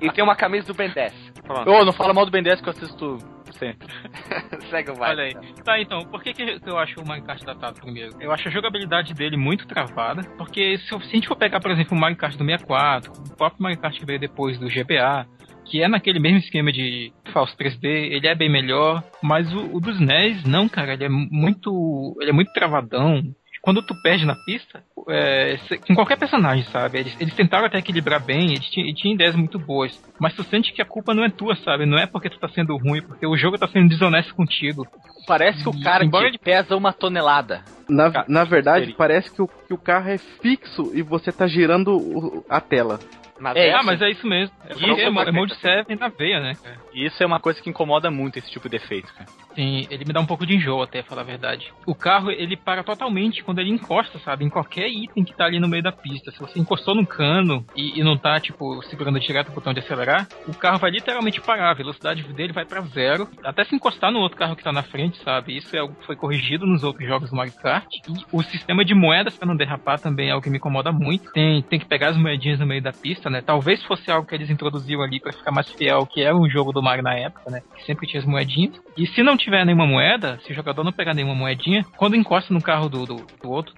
E 0.00 0.10
tem 0.12 0.24
uma 0.24 0.36
camisa 0.36 0.66
do 0.66 0.74
Ben 0.74 0.90
10. 0.90 1.12
Pronto. 1.44 1.70
Ô, 1.70 1.84
não 1.84 1.92
fala 1.92 2.14
mal 2.14 2.24
do 2.24 2.30
Ben 2.30 2.42
10 2.42 2.60
que 2.60 2.68
eu 2.68 2.72
assisto 2.72 3.18
sempre. 3.52 3.88
Segue 4.70 4.90
o 4.90 4.94
vai. 4.94 5.10
Olha 5.10 5.24
aí. 5.24 5.34
Tá, 5.64 5.80
então, 5.80 6.00
por 6.06 6.22
que, 6.22 6.32
que 6.32 6.60
eu 6.64 6.78
acho 6.78 7.00
o 7.00 7.22
Kart 7.22 7.42
datado 7.44 7.80
primeiro? 7.80 8.12
Eu 8.20 8.32
acho 8.32 8.48
a 8.48 8.50
jogabilidade 8.50 9.12
dele 9.14 9.36
muito 9.36 9.66
travada, 9.66 10.22
porque 10.36 10.78
se, 10.78 10.92
eu- 10.92 11.00
se 11.00 11.08
a 11.08 11.14
gente 11.14 11.28
for 11.28 11.36
pegar, 11.36 11.60
por 11.60 11.70
exemplo, 11.70 11.96
o 11.98 12.16
Kart 12.16 12.36
do 12.36 12.44
64, 12.44 13.12
o 13.12 13.36
próprio 13.36 13.78
Kart 13.78 13.98
que 13.98 14.06
veio 14.06 14.18
depois 14.20 14.58
do 14.58 14.66
GBA, 14.68 15.26
que 15.64 15.82
é 15.82 15.88
naquele 15.88 16.18
mesmo 16.18 16.38
esquema 16.38 16.72
de 16.72 17.12
falso 17.32 17.54
3D, 17.56 17.84
ele 17.84 18.26
é 18.26 18.34
bem 18.34 18.50
melhor, 18.50 19.02
mas 19.22 19.52
o, 19.52 19.76
o 19.76 19.80
dos 19.80 20.00
NES, 20.00 20.44
não, 20.44 20.66
cara, 20.68 20.94
ele 20.94 21.04
é 21.04 21.08
muito. 21.10 22.16
ele 22.20 22.30
é 22.30 22.32
muito 22.32 22.52
travadão. 22.52 23.22
Quando 23.60 23.82
tu 23.82 23.94
perde 24.02 24.24
na 24.24 24.34
pista, 24.34 24.82
é, 25.08 25.58
cê- 25.68 25.78
com 25.78 25.94
qualquer 25.94 26.16
personagem, 26.16 26.64
sabe? 26.64 26.98
Eles, 27.00 27.16
eles 27.20 27.34
tentaram 27.34 27.66
até 27.66 27.78
equilibrar 27.78 28.24
bem, 28.24 28.52
eles 28.52 28.68
tinham, 28.70 28.86
eles 28.86 28.98
tinham 29.00 29.14
ideias 29.14 29.34
muito 29.34 29.58
boas. 29.58 29.92
Mas 30.20 30.34
tu 30.34 30.42
sente 30.44 30.72
que 30.72 30.80
a 30.80 30.84
culpa 30.84 31.12
não 31.14 31.24
é 31.24 31.28
tua, 31.30 31.56
sabe? 31.56 31.84
Não 31.84 31.98
é 31.98 32.06
porque 32.06 32.30
tu 32.30 32.38
tá 32.38 32.48
sendo 32.48 32.76
ruim, 32.76 33.02
porque 33.02 33.26
o 33.26 33.36
jogo 33.36 33.58
tá 33.58 33.66
sendo 33.68 33.88
desonesto 33.88 34.34
contigo. 34.34 34.86
Parece 35.26 35.62
que 35.62 35.68
o 35.68 35.80
cara 35.82 36.04
embora 36.04 36.30
que 36.30 36.38
pesa 36.38 36.76
uma 36.76 36.92
tonelada. 36.92 37.62
Na, 37.88 38.24
na 38.28 38.44
verdade, 38.44 38.84
seria. 38.86 38.96
parece 38.96 39.30
que 39.34 39.42
o, 39.42 39.48
que 39.48 39.74
o 39.74 39.78
carro 39.78 40.08
é 40.10 40.18
fixo 40.18 40.90
e 40.94 41.02
você 41.02 41.32
tá 41.32 41.46
girando 41.46 41.96
o- 41.96 42.44
a 42.48 42.60
tela. 42.60 42.98
Mas 43.40 43.56
É, 43.56 43.72
ah, 43.72 43.82
mas 43.84 44.02
é 44.02 44.10
isso 44.10 44.26
mesmo. 44.26 44.52
É, 44.68 44.72
Isso 44.72 44.84
é 44.84 45.02
é, 45.04 45.08
uma 45.08 45.22
é 45.22 45.30
Mode 45.30 45.54
7 45.54 45.94
na 45.94 46.08
veia, 46.08 46.40
né? 46.40 46.56
cara? 46.60 46.76
Isso 47.06 47.22
é 47.22 47.26
uma 47.26 47.40
coisa 47.40 47.60
que 47.60 47.70
incomoda 47.70 48.10
muito, 48.10 48.38
esse 48.38 48.50
tipo 48.50 48.68
de 48.68 48.76
efeito, 48.76 49.12
cara. 49.14 49.28
Sim, 49.54 49.86
ele 49.90 50.04
me 50.04 50.12
dá 50.12 50.20
um 50.20 50.26
pouco 50.26 50.46
de 50.46 50.54
enjoo 50.54 50.82
até, 50.82 51.02
falar 51.02 51.22
a 51.22 51.24
verdade. 51.24 51.72
O 51.86 51.94
carro, 51.94 52.30
ele 52.30 52.56
para 52.56 52.82
totalmente 52.82 53.42
quando 53.42 53.60
ele 53.60 53.70
encosta, 53.70 54.18
sabe? 54.18 54.44
Em 54.44 54.48
qualquer 54.48 54.88
item 54.88 55.24
que 55.24 55.34
tá 55.34 55.44
ali 55.44 55.58
no 55.58 55.68
meio 55.68 55.82
da 55.82 55.92
pista. 55.92 56.30
Se 56.30 56.38
você 56.38 56.58
encostou 56.58 56.94
no 56.94 57.06
cano 57.06 57.64
e, 57.74 57.98
e 57.98 58.04
não 58.04 58.16
tá, 58.16 58.38
tipo, 58.40 58.82
segurando 58.84 59.18
direto 59.20 59.48
o 59.48 59.52
botão 59.52 59.72
de 59.72 59.80
acelerar, 59.80 60.26
o 60.46 60.54
carro 60.54 60.78
vai 60.78 60.90
literalmente 60.90 61.40
parar. 61.40 61.70
A 61.70 61.74
velocidade 61.74 62.22
dele 62.32 62.52
vai 62.52 62.64
pra 62.64 62.80
zero. 62.82 63.28
Até 63.44 63.64
se 63.64 63.74
encostar 63.74 64.12
no 64.12 64.20
outro 64.20 64.38
carro 64.38 64.56
que 64.56 64.62
tá 64.62 64.72
na 64.72 64.82
frente, 64.82 65.18
sabe? 65.22 65.56
Isso 65.56 65.74
é 65.74 65.80
algo 65.80 65.94
que 65.94 66.06
foi 66.06 66.16
corrigido 66.16 66.66
nos 66.66 66.82
outros 66.82 67.06
jogos 67.06 67.30
do 67.30 67.36
Mario 67.36 67.54
Kart. 67.54 67.86
E 68.08 68.24
o 68.32 68.42
sistema 68.42 68.84
de 68.84 68.94
moedas 68.94 69.36
pra 69.36 69.46
não 69.46 69.56
derrapar 69.56 69.98
também 69.98 70.28
é 70.28 70.32
algo 70.32 70.42
que 70.42 70.50
me 70.50 70.58
incomoda 70.58 70.92
muito. 70.92 71.32
Tem, 71.32 71.62
tem 71.62 71.78
que 71.78 71.86
pegar 71.86 72.10
as 72.10 72.16
moedinhas 72.16 72.60
no 72.60 72.66
meio 72.66 72.82
da 72.82 72.92
pista, 72.92 73.28
né? 73.28 73.40
Talvez 73.40 73.82
fosse 73.84 74.10
algo 74.10 74.26
que 74.26 74.34
eles 74.34 74.50
introduziram 74.50 75.02
ali 75.02 75.20
pra 75.20 75.32
ficar 75.32 75.50
mais 75.50 75.68
fiel 75.72 76.06
que 76.06 76.22
era 76.22 76.36
um 76.36 76.48
jogo 76.48 76.72
do 76.72 76.82
Mario 76.88 77.04
na 77.04 77.14
época, 77.14 77.50
né? 77.50 77.60
Que 77.76 77.84
sempre 77.84 78.06
tinha 78.06 78.20
as 78.20 78.26
moedinhas. 78.26 78.74
E 78.96 79.06
se 79.08 79.22
não 79.22 79.36
tiver 79.36 79.64
nenhuma 79.64 79.86
moeda, 79.86 80.38
se 80.44 80.52
o 80.52 80.54
jogador 80.54 80.82
não 80.82 80.92
pegar 80.92 81.12
nenhuma 81.14 81.34
moedinha, 81.34 81.84
quando 81.96 82.16
encosta 82.16 82.52
no 82.52 82.62
carro 82.62 82.88
do, 82.88 83.04
do, 83.04 83.16
do 83.42 83.50
outro, 83.50 83.74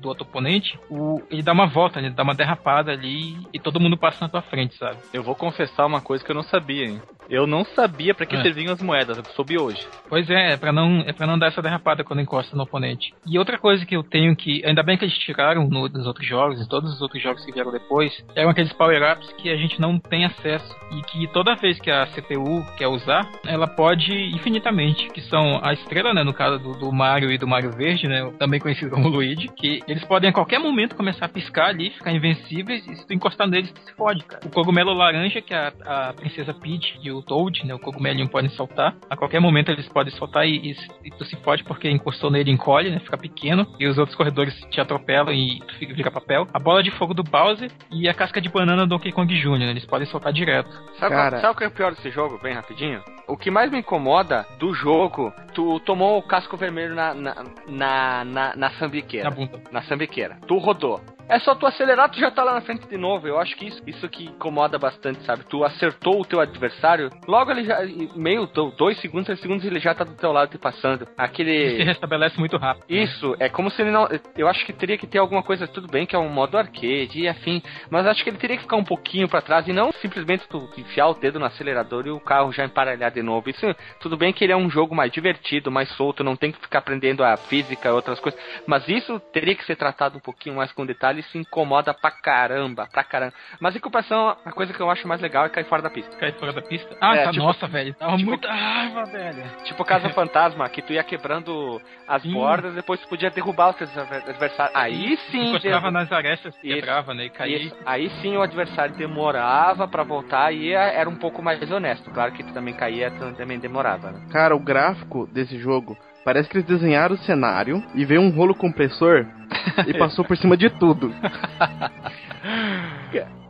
do 0.00 0.08
outro 0.08 0.24
oponente, 0.24 0.78
o, 0.90 1.22
ele 1.30 1.42
dá 1.42 1.52
uma 1.52 1.66
volta, 1.66 2.00
né? 2.00 2.08
ele 2.08 2.14
dá 2.14 2.22
uma 2.22 2.34
derrapada 2.34 2.92
ali 2.92 3.36
e 3.52 3.58
todo 3.58 3.80
mundo 3.80 3.96
passa 3.96 4.18
na 4.24 4.28
tua 4.28 4.42
frente, 4.42 4.76
sabe? 4.76 4.98
Eu 5.12 5.22
vou 5.22 5.34
confessar 5.34 5.86
uma 5.86 6.00
coisa 6.00 6.24
que 6.24 6.30
eu 6.30 6.34
não 6.34 6.42
sabia, 6.42 6.86
hein? 6.86 7.00
Eu 7.28 7.46
não 7.46 7.64
sabia 7.64 8.12
pra 8.12 8.26
que 8.26 8.34
É. 8.34 8.42
serviam 8.42 8.72
as 8.72 8.82
moedas, 8.82 9.16
eu 9.16 9.24
soube 9.36 9.56
hoje. 9.56 9.80
Pois 10.08 10.28
é, 10.28 10.52
é 10.52 10.56
pra 10.56 10.72
não, 10.72 11.00
é 11.06 11.12
para 11.12 11.26
não 11.28 11.38
dar 11.38 11.46
essa 11.46 11.62
derrapada 11.62 12.02
quando 12.02 12.20
encosta 12.20 12.56
no 12.56 12.64
oponente. 12.64 13.14
E 13.24 13.38
outra 13.38 13.56
coisa 13.56 13.86
que 13.86 13.94
eu 13.96 14.02
tenho 14.02 14.34
que, 14.34 14.64
ainda 14.66 14.82
bem 14.82 14.98
que 14.98 15.04
eles 15.04 15.16
tiraram 15.16 15.68
no, 15.68 15.88
nos 15.88 16.06
outros 16.06 16.26
jogos, 16.26 16.60
em 16.60 16.66
todos 16.68 16.92
os 16.92 17.00
outros 17.00 17.22
jogos 17.22 17.44
que 17.44 17.52
vieram 17.52 17.70
depois, 17.70 18.12
eram 18.34 18.50
aqueles 18.50 18.72
power-ups 18.72 19.32
que 19.34 19.48
a 19.48 19.56
gente 19.56 19.80
não 19.80 19.96
tem 19.98 20.24
acesso 20.24 20.74
e 20.90 21.02
que 21.02 21.28
toda 21.28 21.54
vez 21.54 21.78
que 21.78 21.88
a 21.90 22.04
CPU 22.06 22.49
quer 22.76 22.88
usar, 22.88 23.28
ela 23.46 23.66
pode 23.66 24.12
infinitamente, 24.34 25.08
que 25.08 25.20
são 25.22 25.60
a 25.62 25.72
estrela, 25.72 26.12
né, 26.12 26.22
no 26.22 26.32
caso 26.32 26.58
do, 26.58 26.72
do 26.78 26.92
Mario 26.92 27.30
e 27.30 27.38
do 27.38 27.46
Mario 27.46 27.72
Verde, 27.72 28.06
né, 28.06 28.30
também 28.38 28.60
conhecido 28.60 28.90
como 28.90 29.08
Luigi, 29.08 29.48
que 29.48 29.80
eles 29.86 30.04
podem 30.04 30.30
a 30.30 30.32
qualquer 30.32 30.58
momento 30.58 30.96
começar 30.96 31.26
a 31.26 31.28
piscar 31.28 31.68
ali, 31.68 31.90
ficar 31.90 32.12
invencíveis 32.12 32.86
e 32.86 32.96
se 32.96 33.06
tu 33.06 33.12
encostar 33.12 33.48
neles, 33.48 33.72
tu 33.72 33.80
se 33.80 33.92
fode, 33.94 34.24
cara. 34.24 34.46
O 34.46 34.50
cogumelo 34.50 34.92
laranja, 34.92 35.40
que 35.40 35.54
a, 35.54 35.72
a 35.84 36.12
princesa 36.12 36.54
Peach 36.54 36.98
e 37.02 37.10
o 37.10 37.22
Toad, 37.22 37.66
né, 37.66 37.74
o 37.74 37.78
cogumelinho 37.78 38.28
podem 38.28 38.50
soltar, 38.50 38.94
a 39.08 39.16
qualquer 39.16 39.40
momento 39.40 39.70
eles 39.70 39.88
podem 39.88 40.12
soltar 40.14 40.46
e, 40.46 40.70
e, 40.70 40.76
e 41.04 41.10
tu 41.10 41.24
se 41.24 41.36
fode 41.36 41.64
porque 41.64 41.90
encostou 41.90 42.30
nele 42.30 42.50
encolhe, 42.50 42.90
né, 42.90 43.00
fica 43.00 43.16
pequeno, 43.16 43.66
e 43.78 43.86
os 43.86 43.98
outros 43.98 44.16
corredores 44.16 44.54
te 44.70 44.80
atropelam 44.80 45.32
e 45.32 45.60
tu 45.60 45.74
fica, 45.76 45.94
vira 45.94 46.10
papel. 46.10 46.46
A 46.52 46.58
bola 46.58 46.82
de 46.82 46.90
fogo 46.92 47.14
do 47.14 47.22
Bowser 47.22 47.70
e 47.90 48.08
a 48.08 48.14
casca 48.14 48.40
de 48.40 48.48
banana 48.48 48.86
do 48.86 48.90
Donkey 48.90 49.12
Kong 49.12 49.32
Jr., 49.32 49.58
né, 49.58 49.70
eles 49.70 49.86
podem 49.86 50.06
soltar 50.06 50.32
direto. 50.32 50.70
Sabe, 50.98 51.14
Cara. 51.14 51.30
qual, 51.30 51.40
sabe 51.40 51.54
o 51.54 51.56
que 51.56 51.64
é 51.64 51.68
o 51.68 51.70
pior 51.70 51.92
desse 51.92 52.10
jogo, 52.10 52.29
bem 52.38 52.54
rapidinho? 52.54 53.02
O 53.26 53.36
que 53.36 53.50
mais 53.50 53.70
me 53.70 53.78
incomoda 53.78 54.46
do 54.58 54.74
jogo, 54.74 55.32
tu 55.54 55.80
tomou 55.80 56.18
o 56.18 56.22
casco 56.22 56.56
vermelho 56.56 56.94
na, 56.94 57.14
na, 57.14 57.44
na, 57.66 58.24
na, 58.24 58.56
na 58.56 58.70
sambiqueira. 58.72 59.30
Na 59.30 59.34
bunda. 59.34 59.60
Na 59.70 59.82
sambiqueira. 59.82 60.38
Tu 60.46 60.58
rodou. 60.58 61.00
É 61.30 61.38
só 61.38 61.54
tu 61.54 61.66
acelerar, 61.66 62.10
tu 62.10 62.18
já 62.18 62.30
tá 62.30 62.42
lá 62.44 62.54
na 62.54 62.60
frente 62.60 62.86
de 62.88 62.96
novo. 62.96 63.26
Eu 63.26 63.38
acho 63.38 63.56
que 63.56 63.66
isso, 63.66 63.80
isso 63.86 64.08
que 64.08 64.24
incomoda 64.24 64.78
bastante, 64.78 65.22
sabe? 65.24 65.44
Tu 65.44 65.62
acertou 65.64 66.20
o 66.20 66.24
teu 66.24 66.40
adversário, 66.40 67.08
logo 67.26 67.50
ele 67.50 67.64
já, 67.64 67.78
meio, 68.16 68.46
do- 68.46 68.70
dois 68.72 68.98
segundos, 69.00 69.26
três 69.26 69.40
segundos, 69.40 69.64
ele 69.64 69.78
já 69.80 69.94
tá 69.94 70.04
do 70.04 70.14
teu 70.14 70.32
lado 70.32 70.50
te 70.50 70.58
passando. 70.58 71.04
Se 71.06 71.12
Aquele. 71.16 71.82
restabelece 71.84 72.38
muito 72.38 72.56
rápido. 72.56 72.84
Isso, 72.88 73.34
é 73.38 73.48
como 73.48 73.70
se 73.70 73.80
ele 73.82 73.90
não. 73.90 74.08
Eu 74.36 74.48
acho 74.48 74.64
que 74.66 74.72
teria 74.72 74.98
que 74.98 75.06
ter 75.06 75.18
alguma 75.18 75.42
coisa, 75.42 75.66
tudo 75.66 75.86
bem 75.88 76.04
que 76.06 76.16
é 76.16 76.18
um 76.18 76.28
modo 76.28 76.58
arcade 76.58 77.20
e 77.20 77.28
afim, 77.28 77.62
mas 77.90 78.06
acho 78.06 78.22
que 78.24 78.30
ele 78.30 78.38
teria 78.38 78.56
que 78.56 78.62
ficar 78.62 78.76
um 78.76 78.84
pouquinho 78.84 79.28
pra 79.28 79.40
trás 79.40 79.66
e 79.68 79.72
não 79.72 79.92
simplesmente 79.92 80.48
tu 80.48 80.68
enfiar 80.76 81.08
o 81.08 81.14
dedo 81.14 81.38
no 81.38 81.44
acelerador 81.46 82.06
e 82.06 82.10
o 82.10 82.18
carro 82.20 82.52
já 82.52 82.64
emparelhar 82.64 83.10
de 83.12 83.22
novo. 83.22 83.48
Isso, 83.48 83.64
tudo 84.00 84.16
bem 84.16 84.32
que 84.32 84.42
ele 84.44 84.52
é 84.52 84.56
um 84.56 84.68
jogo 84.70 84.94
mais 84.94 85.12
divertido, 85.12 85.70
mais 85.70 85.88
solto, 85.96 86.24
não 86.24 86.34
tem 86.36 86.50
que 86.52 86.58
ficar 86.60 86.78
aprendendo 86.80 87.22
a 87.22 87.36
física 87.36 87.88
e 87.88 87.92
outras 87.92 88.18
coisas, 88.18 88.40
mas 88.66 88.88
isso 88.88 89.20
teria 89.32 89.54
que 89.54 89.64
ser 89.64 89.76
tratado 89.76 90.16
um 90.16 90.20
pouquinho 90.20 90.56
mais 90.56 90.72
com 90.72 90.84
detalhe 90.84 91.19
e 91.20 91.22
se 91.24 91.38
incomoda 91.38 91.94
pra 91.94 92.10
caramba, 92.10 92.88
pra 92.92 93.04
caramba. 93.04 93.32
Mas 93.60 93.76
em 93.76 93.78
compensação, 93.80 94.36
a 94.44 94.52
coisa 94.52 94.72
que 94.72 94.80
eu 94.80 94.90
acho 94.90 95.06
mais 95.06 95.20
legal 95.20 95.44
é 95.44 95.48
cair 95.48 95.64
fora 95.64 95.82
da 95.82 95.90
pista. 95.90 96.16
Cair 96.16 96.34
fora 96.38 96.52
da 96.52 96.62
pista. 96.62 96.96
Ah, 97.00 97.14
É, 97.16 97.24
tá, 97.24 97.30
tipo- 97.30 97.44
nossa, 97.44 97.66
velho. 97.66 97.94
Tava 97.94 98.16
tipo- 98.16 98.28
muita 98.30 98.50
raiva, 98.52 99.04
velho. 99.04 99.42
Tipo 99.64 99.84
Casa 99.84 100.08
Fantasma, 100.10 100.68
que 100.68 100.82
tu 100.82 100.92
ia 100.92 101.04
quebrando 101.04 101.80
as 102.08 102.22
Sim. 102.22 102.32
bordas, 102.32 102.74
depois 102.74 103.00
tu 103.00 103.08
podia 103.08 103.30
derrubar 103.30 103.70
os 103.70 103.76
teus 103.76 103.90
adversários. 103.96 104.74
Aí 104.76 105.16
sim, 105.30 105.50
Encostava 105.50 105.80
derru- 105.80 105.90
nas 105.90 106.10
arestas, 106.12 106.54
Isso. 106.62 106.74
quebrava, 106.74 107.14
né? 107.14 107.24
E 107.26 107.30
caía. 107.30 107.56
Isso. 107.58 107.76
Aí 107.86 108.10
sim 108.20 108.36
o 108.36 108.42
adversário 108.42 108.94
demorava 108.94 109.86
pra 109.86 110.02
voltar 110.02 110.52
e 110.52 110.68
ia- 110.70 110.80
era 110.80 111.08
um 111.08 111.16
pouco 111.16 111.42
mais 111.42 111.60
honesto. 111.70 112.10
Claro 112.10 112.32
que 112.32 112.42
tu 112.42 112.52
também 112.52 112.74
caía, 112.74 113.10
tu 113.10 113.32
também 113.34 113.58
demorava, 113.58 114.10
né? 114.12 114.20
Cara, 114.32 114.54
o 114.56 114.60
gráfico 114.60 115.26
desse 115.26 115.58
jogo 115.58 115.96
parece 116.24 116.48
que 116.48 116.56
eles 116.56 116.66
desenharam 116.66 117.14
o 117.14 117.18
cenário 117.18 117.82
e 117.94 118.04
veio 118.04 118.20
um 118.20 118.30
rolo 118.30 118.54
compressor 118.54 119.26
e 119.86 119.94
passou 119.94 120.24
por 120.24 120.36
cima 120.36 120.56
de 120.56 120.70
tudo. 120.70 121.12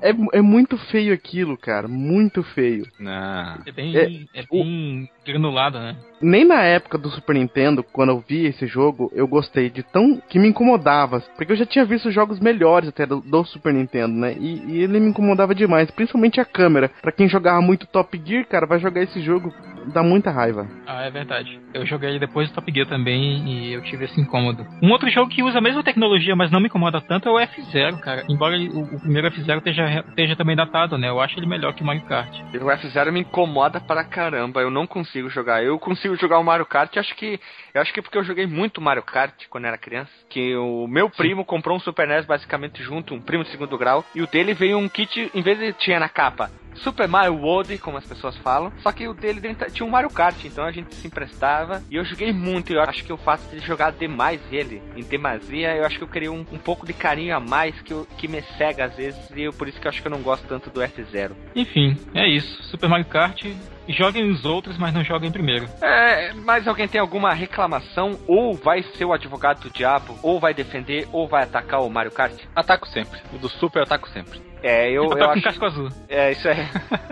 É, 0.03 0.39
é 0.39 0.43
muito 0.43 0.77
feio 0.77 1.13
aquilo, 1.13 1.57
cara. 1.57 1.87
Muito 1.89 2.43
feio. 2.43 2.85
Não. 2.99 3.59
É 3.67 3.73
bem, 3.73 3.97
É, 3.97 4.41
é, 4.41 4.45
bem 4.51 5.09
granulado, 5.27 5.79
né? 5.79 5.97
Nem 6.21 6.45
na 6.45 6.63
época 6.63 6.99
do 6.99 7.09
Super 7.11 7.35
Nintendo, 7.35 7.83
quando 7.83 8.11
eu 8.11 8.25
vi 8.27 8.47
esse 8.47 8.67
jogo, 8.67 9.11
eu 9.15 9.27
gostei 9.27 9.71
de 9.71 9.83
tão. 9.83 10.21
que 10.29 10.39
me 10.39 10.49
incomodava. 10.49 11.21
Porque 11.37 11.53
eu 11.53 11.57
já 11.57 11.67
tinha 11.67 11.85
visto 11.85 12.11
jogos 12.11 12.41
melhores 12.41 12.89
até 12.89 13.07
do, 13.07 13.21
do 13.21 13.45
Super 13.45 13.73
Nintendo, 13.73 14.15
né? 14.15 14.35
E, 14.39 14.63
e 14.67 14.83
ele 14.83 15.01
me 15.01 15.09
incomodava 15.11 15.55
demais, 15.55 15.91
principalmente 15.91 16.41
a 16.41 16.45
câmera. 16.45 16.91
Pra 17.01 17.13
quem 17.13 17.29
jogava 17.29 17.61
muito 17.61 17.87
Top 17.87 18.21
Gear, 18.25 18.47
cara, 18.47 18.67
vai 18.67 18.79
jogar 18.79 19.03
esse 19.03 19.21
jogo, 19.21 19.53
dá 19.93 20.03
muita 20.03 20.31
raiva. 20.31 20.67
Ah, 20.87 21.03
é 21.03 21.11
verdade. 21.11 21.59
Eu 21.73 21.87
joguei 21.87 22.19
depois 22.19 22.49
do 22.51 22.55
Top 22.55 22.71
Gear 22.73 22.87
também 22.87 23.49
e 23.49 23.73
eu 23.73 23.83
tive 23.83 24.05
esse 24.05 24.21
incômodo. 24.21 24.67
Um 24.83 24.91
outro 24.91 25.09
jogo 25.11 25.31
que 25.31 25.43
usa 25.43 25.59
a 25.59 25.63
mesma 25.63 25.83
tecnologia, 25.83 26.35
mas 26.37 26.51
não 26.51 26.61
me 26.61 26.67
incomoda 26.67 27.01
tanto, 27.01 27.29
é 27.29 27.33
o 27.33 27.39
F-Zero, 27.39 27.99
cara. 27.99 28.25
Embora 28.29 28.57
o, 28.59 28.83
o 28.97 29.01
primeiro 29.01 29.29
F-Zero 29.29 29.59
esteja, 29.59 29.87
esteja 29.99 30.37
também 30.37 30.57
datado, 30.57 30.97
né? 30.97 31.09
Eu 31.09 31.21
acho 31.21 31.39
ele 31.39 31.47
melhor 31.47 31.75
que 31.75 31.83
o 31.83 31.87
Mario 31.87 32.03
Kart. 32.03 32.33
O 32.55 32.67
F0 32.67 33.11
me 33.11 33.21
incomoda 33.21 33.81
pra 33.81 34.05
caramba. 34.05 34.61
Eu 34.61 34.71
não 34.71 34.87
consigo 34.87 35.29
jogar. 35.29 35.63
Eu 35.63 35.79
consigo 35.79 36.17
jogar 36.17 36.39
o 36.39 36.45
Mario 36.45 36.67
Kart, 36.67 36.97
acho 36.97 37.15
que. 37.15 37.41
Eu 37.75 37.81
acho 37.81 37.93
que 37.93 38.03
porque 38.03 38.19
eu 38.19 38.25
joguei 38.25 38.47
muito 38.47 38.81
Mario 38.81 39.03
Kart 39.03 39.35
quando 39.49 39.67
era 39.67 39.79
criança. 39.79 40.11
Que 40.29 40.55
o 40.57 40.87
meu 40.87 41.11
primo 41.11 41.45
comprou 41.45 41.77
um 41.77 41.81
Super 41.81 42.07
NES 42.07 42.25
basicamente 42.25 42.83
junto, 42.83 43.15
um 43.15 43.21
primo 43.21 43.45
de 43.45 43.51
segundo 43.51 43.77
grau. 43.79 44.05
E 44.15 44.23
o 44.23 44.27
dele 44.27 44.55
veio 44.55 44.79
um 44.79 44.89
kit, 44.89 45.31
em 45.35 45.43
vez 45.43 45.59
de 45.59 45.73
tinha 45.73 45.99
na 45.99 46.09
capa. 46.09 46.51
Super 46.77 47.07
Mario 47.09 47.35
World, 47.37 47.77
como 47.79 47.97
as 47.99 48.07
pessoas 48.07 48.37
falam. 48.39 48.73
Só 48.83 48.91
que 48.93 49.07
o 49.07 49.15
dele 49.15 49.41
dentro 49.41 49.71
tinha 49.71 49.87
um 49.87 49.91
Mario 49.91 50.11
Kart, 50.11 50.45
então 50.45 50.65
a 50.65 50.71
gente 50.73 50.95
se 50.95 51.07
emprestava. 51.07 51.83
E 51.91 51.97
eu 51.97 52.05
joguei 52.05 52.33
muito. 52.33 52.73
Eu 52.73 52.81
acho 52.83 53.05
que 53.05 53.13
o 53.13 53.17
fato 53.17 53.43
de 53.55 53.59
jogar 53.65 53.93
demais 53.93 54.41
ele, 54.51 54.83
em 54.97 55.03
demasia, 55.03 55.75
eu 55.77 55.85
acho 55.85 55.99
que 55.99 56.05
eu 56.05 56.09
queria 56.09 56.33
um, 56.33 56.41
um 56.53 56.59
pouco 56.59 56.87
de 56.87 56.93
carinho 56.93 57.37
a 57.37 57.41
mais 57.41 57.79
que, 57.83 57.93
eu- 57.93 58.07
que 58.17 58.27
me 58.29 58.43
cega 58.57 58.85
às 58.87 58.95
vezes. 58.97 59.21
E 59.35 59.43
eu, 59.43 59.53
por 59.53 59.69
isso 59.69 59.81
que 59.81 59.87
eu 59.87 59.91
acho 59.91 60.01
que 60.01 60.09
eu 60.09 60.13
não 60.13 60.23
gosto 60.23 60.47
tanto 60.47 60.71
do 60.71 60.81
F0. 60.81 61.33
Enfim, 61.55 61.97
é 62.15 62.27
isso. 62.29 62.63
Super 62.65 62.89
Mario 62.89 63.07
Kart. 63.07 63.45
Joguem 63.89 64.31
os 64.31 64.45
outros, 64.45 64.79
mas 64.79 64.95
não 64.95 65.03
joguem 65.03 65.33
primeiro. 65.33 65.67
É, 65.83 66.33
mas 66.35 66.69
alguém 66.69 66.87
tem 66.87 67.01
alguma 67.01 67.33
reclamação? 67.35 68.21
Ou 68.29 68.55
vai 68.55 68.83
ser 68.83 69.05
o 69.05 69.13
advogado 69.13 69.63
do 69.63 69.71
diabo, 69.71 70.17
ou 70.23 70.39
vai 70.39 70.55
defender, 70.55 71.09
ou 71.13 71.27
vai 71.27 71.43
atacar 71.43 71.81
o 71.83 71.91
Mario 71.91 72.13
Kart? 72.13 72.35
Ataco 72.55 72.87
sempre. 72.89 73.19
O 73.33 73.39
do 73.39 73.49
Super 73.49 73.81
eu 73.81 73.83
ataco 73.85 74.09
sempre. 74.11 74.41
É, 74.63 74.89
eu, 74.91 75.05
Eu, 75.05 75.11
eu 75.11 75.19
com 75.19 75.25
acho. 75.25 75.43
casco 75.43 75.65
azul. 75.65 75.89
É, 76.09 76.33
isso 76.33 76.49
é. 76.49 76.69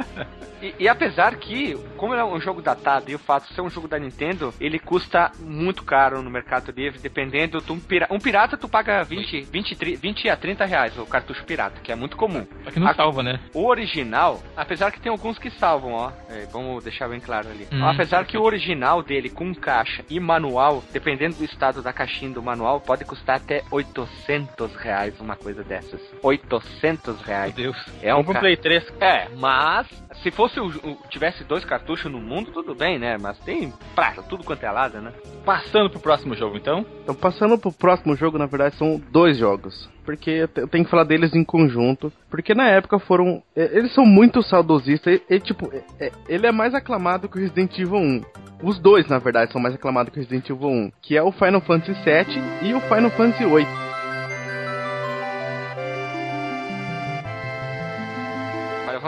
E, 0.62 0.74
e 0.80 0.88
apesar 0.88 1.36
que, 1.36 1.74
como 1.96 2.14
é 2.14 2.24
um 2.24 2.40
jogo 2.40 2.60
datado 2.60 3.10
e 3.10 3.14
o 3.14 3.18
fato 3.18 3.48
de 3.48 3.54
ser 3.54 3.60
um 3.60 3.70
jogo 3.70 3.86
da 3.88 3.98
Nintendo, 3.98 4.52
ele 4.60 4.78
custa 4.78 5.30
muito 5.40 5.84
caro 5.84 6.22
no 6.22 6.30
Mercado 6.30 6.72
Livre, 6.72 6.98
dependendo. 6.98 7.60
de 7.60 7.72
um, 7.72 7.78
pira- 7.78 8.08
um 8.10 8.18
pirata 8.18 8.56
tu 8.56 8.68
paga 8.68 9.02
20, 9.04 9.42
20, 9.42 9.76
tri- 9.76 9.96
20 9.96 10.28
a 10.28 10.36
30 10.36 10.64
reais 10.64 10.96
o 10.98 11.06
cartucho 11.06 11.44
pirata, 11.44 11.80
que 11.80 11.92
é 11.92 11.94
muito 11.94 12.16
comum. 12.16 12.46
Só 12.64 12.70
que 12.70 12.80
não 12.80 12.88
A- 12.88 12.94
salva, 12.94 13.22
né? 13.22 13.40
O 13.54 13.66
original, 13.66 14.42
apesar 14.56 14.90
que 14.90 15.00
tem 15.00 15.10
alguns 15.10 15.38
que 15.38 15.50
salvam, 15.50 15.92
ó. 15.92 16.10
é, 16.30 16.46
vamos 16.52 16.82
deixar 16.84 17.08
bem 17.08 17.20
claro 17.20 17.48
ali. 17.48 17.66
Hum. 17.72 17.84
apesar 17.84 18.24
que 18.26 18.36
o 18.36 18.42
original 18.42 19.02
dele, 19.02 19.28
com 19.30 19.54
caixa 19.54 20.04
e 20.10 20.18
manual, 20.20 20.82
dependendo 20.92 21.36
do 21.36 21.44
estado 21.44 21.82
da 21.82 21.92
caixinha 21.92 22.30
do 22.32 22.42
manual, 22.42 22.80
pode 22.80 23.04
custar 23.04 23.36
até 23.36 23.62
800 23.70 24.74
reais 24.76 25.18
uma 25.20 25.36
coisa 25.36 25.62
dessas. 25.62 26.00
800 26.22 27.16
Meu 27.16 27.24
reais. 27.26 27.54
Deus. 27.54 27.76
É 28.02 28.14
um 28.14 28.20
um 28.20 28.24
Play 28.24 28.56
3. 28.56 28.84
É, 29.00 29.28
mas 29.36 29.86
se 30.22 30.30
fosse 30.30 30.58
o, 30.60 30.66
o- 30.66 30.98
tivesse 31.08 31.44
dois 31.44 31.64
cartuchos 31.64 32.10
no 32.10 32.18
mundo, 32.20 32.50
tudo 32.52 32.74
bem, 32.74 32.98
né? 32.98 33.16
Mas 33.20 33.38
tem 33.38 33.72
prata, 33.94 34.22
tudo 34.22 34.44
quanto 34.44 34.62
é 34.64 34.70
lado, 34.70 35.00
né? 35.00 35.12
Passando 35.44 35.88
pro 35.90 36.00
próximo 36.00 36.34
jogo, 36.34 36.56
então. 36.56 36.84
Então, 37.02 37.14
passando 37.14 37.56
pro 37.58 37.72
próximo 37.72 38.14
jogo, 38.16 38.38
na 38.38 38.46
verdade, 38.46 38.76
são 38.76 39.00
dois 39.10 39.36
jogos. 39.38 39.88
Porque 40.04 40.30
eu 40.30 40.48
te- 40.48 40.60
eu 40.60 40.68
tenho 40.68 40.84
que 40.84 40.90
falar 40.90 41.04
deles 41.04 41.34
em 41.34 41.44
conjunto. 41.44 42.12
Porque 42.30 42.54
na 42.54 42.68
época 42.68 42.98
foram. 42.98 43.42
é, 43.54 43.76
Eles 43.76 43.92
são 43.92 44.06
muito 44.06 44.42
saudosistas. 44.42 45.20
E, 45.28 45.34
e, 45.34 45.40
tipo, 45.40 45.70
é- 45.72 46.06
é- 46.06 46.12
ele 46.28 46.46
é 46.46 46.52
mais 46.52 46.74
aclamado 46.74 47.28
que 47.28 47.36
o 47.36 47.40
Resident 47.40 47.78
Evil 47.78 47.96
1. 47.98 48.22
Os 48.62 48.78
dois, 48.78 49.06
na 49.06 49.18
verdade, 49.18 49.52
são 49.52 49.60
mais 49.60 49.74
aclamados 49.74 50.12
que 50.12 50.18
o 50.18 50.22
Resident 50.22 50.48
Evil 50.48 50.68
1. 50.68 50.92
Que 51.02 51.16
é 51.16 51.22
o 51.22 51.30
Final 51.30 51.60
Fantasy 51.60 51.92
VII 51.92 52.40
e 52.68 52.74
o 52.74 52.80
Final 52.80 53.10
Fantasy 53.10 53.44
VIII. 53.44 53.87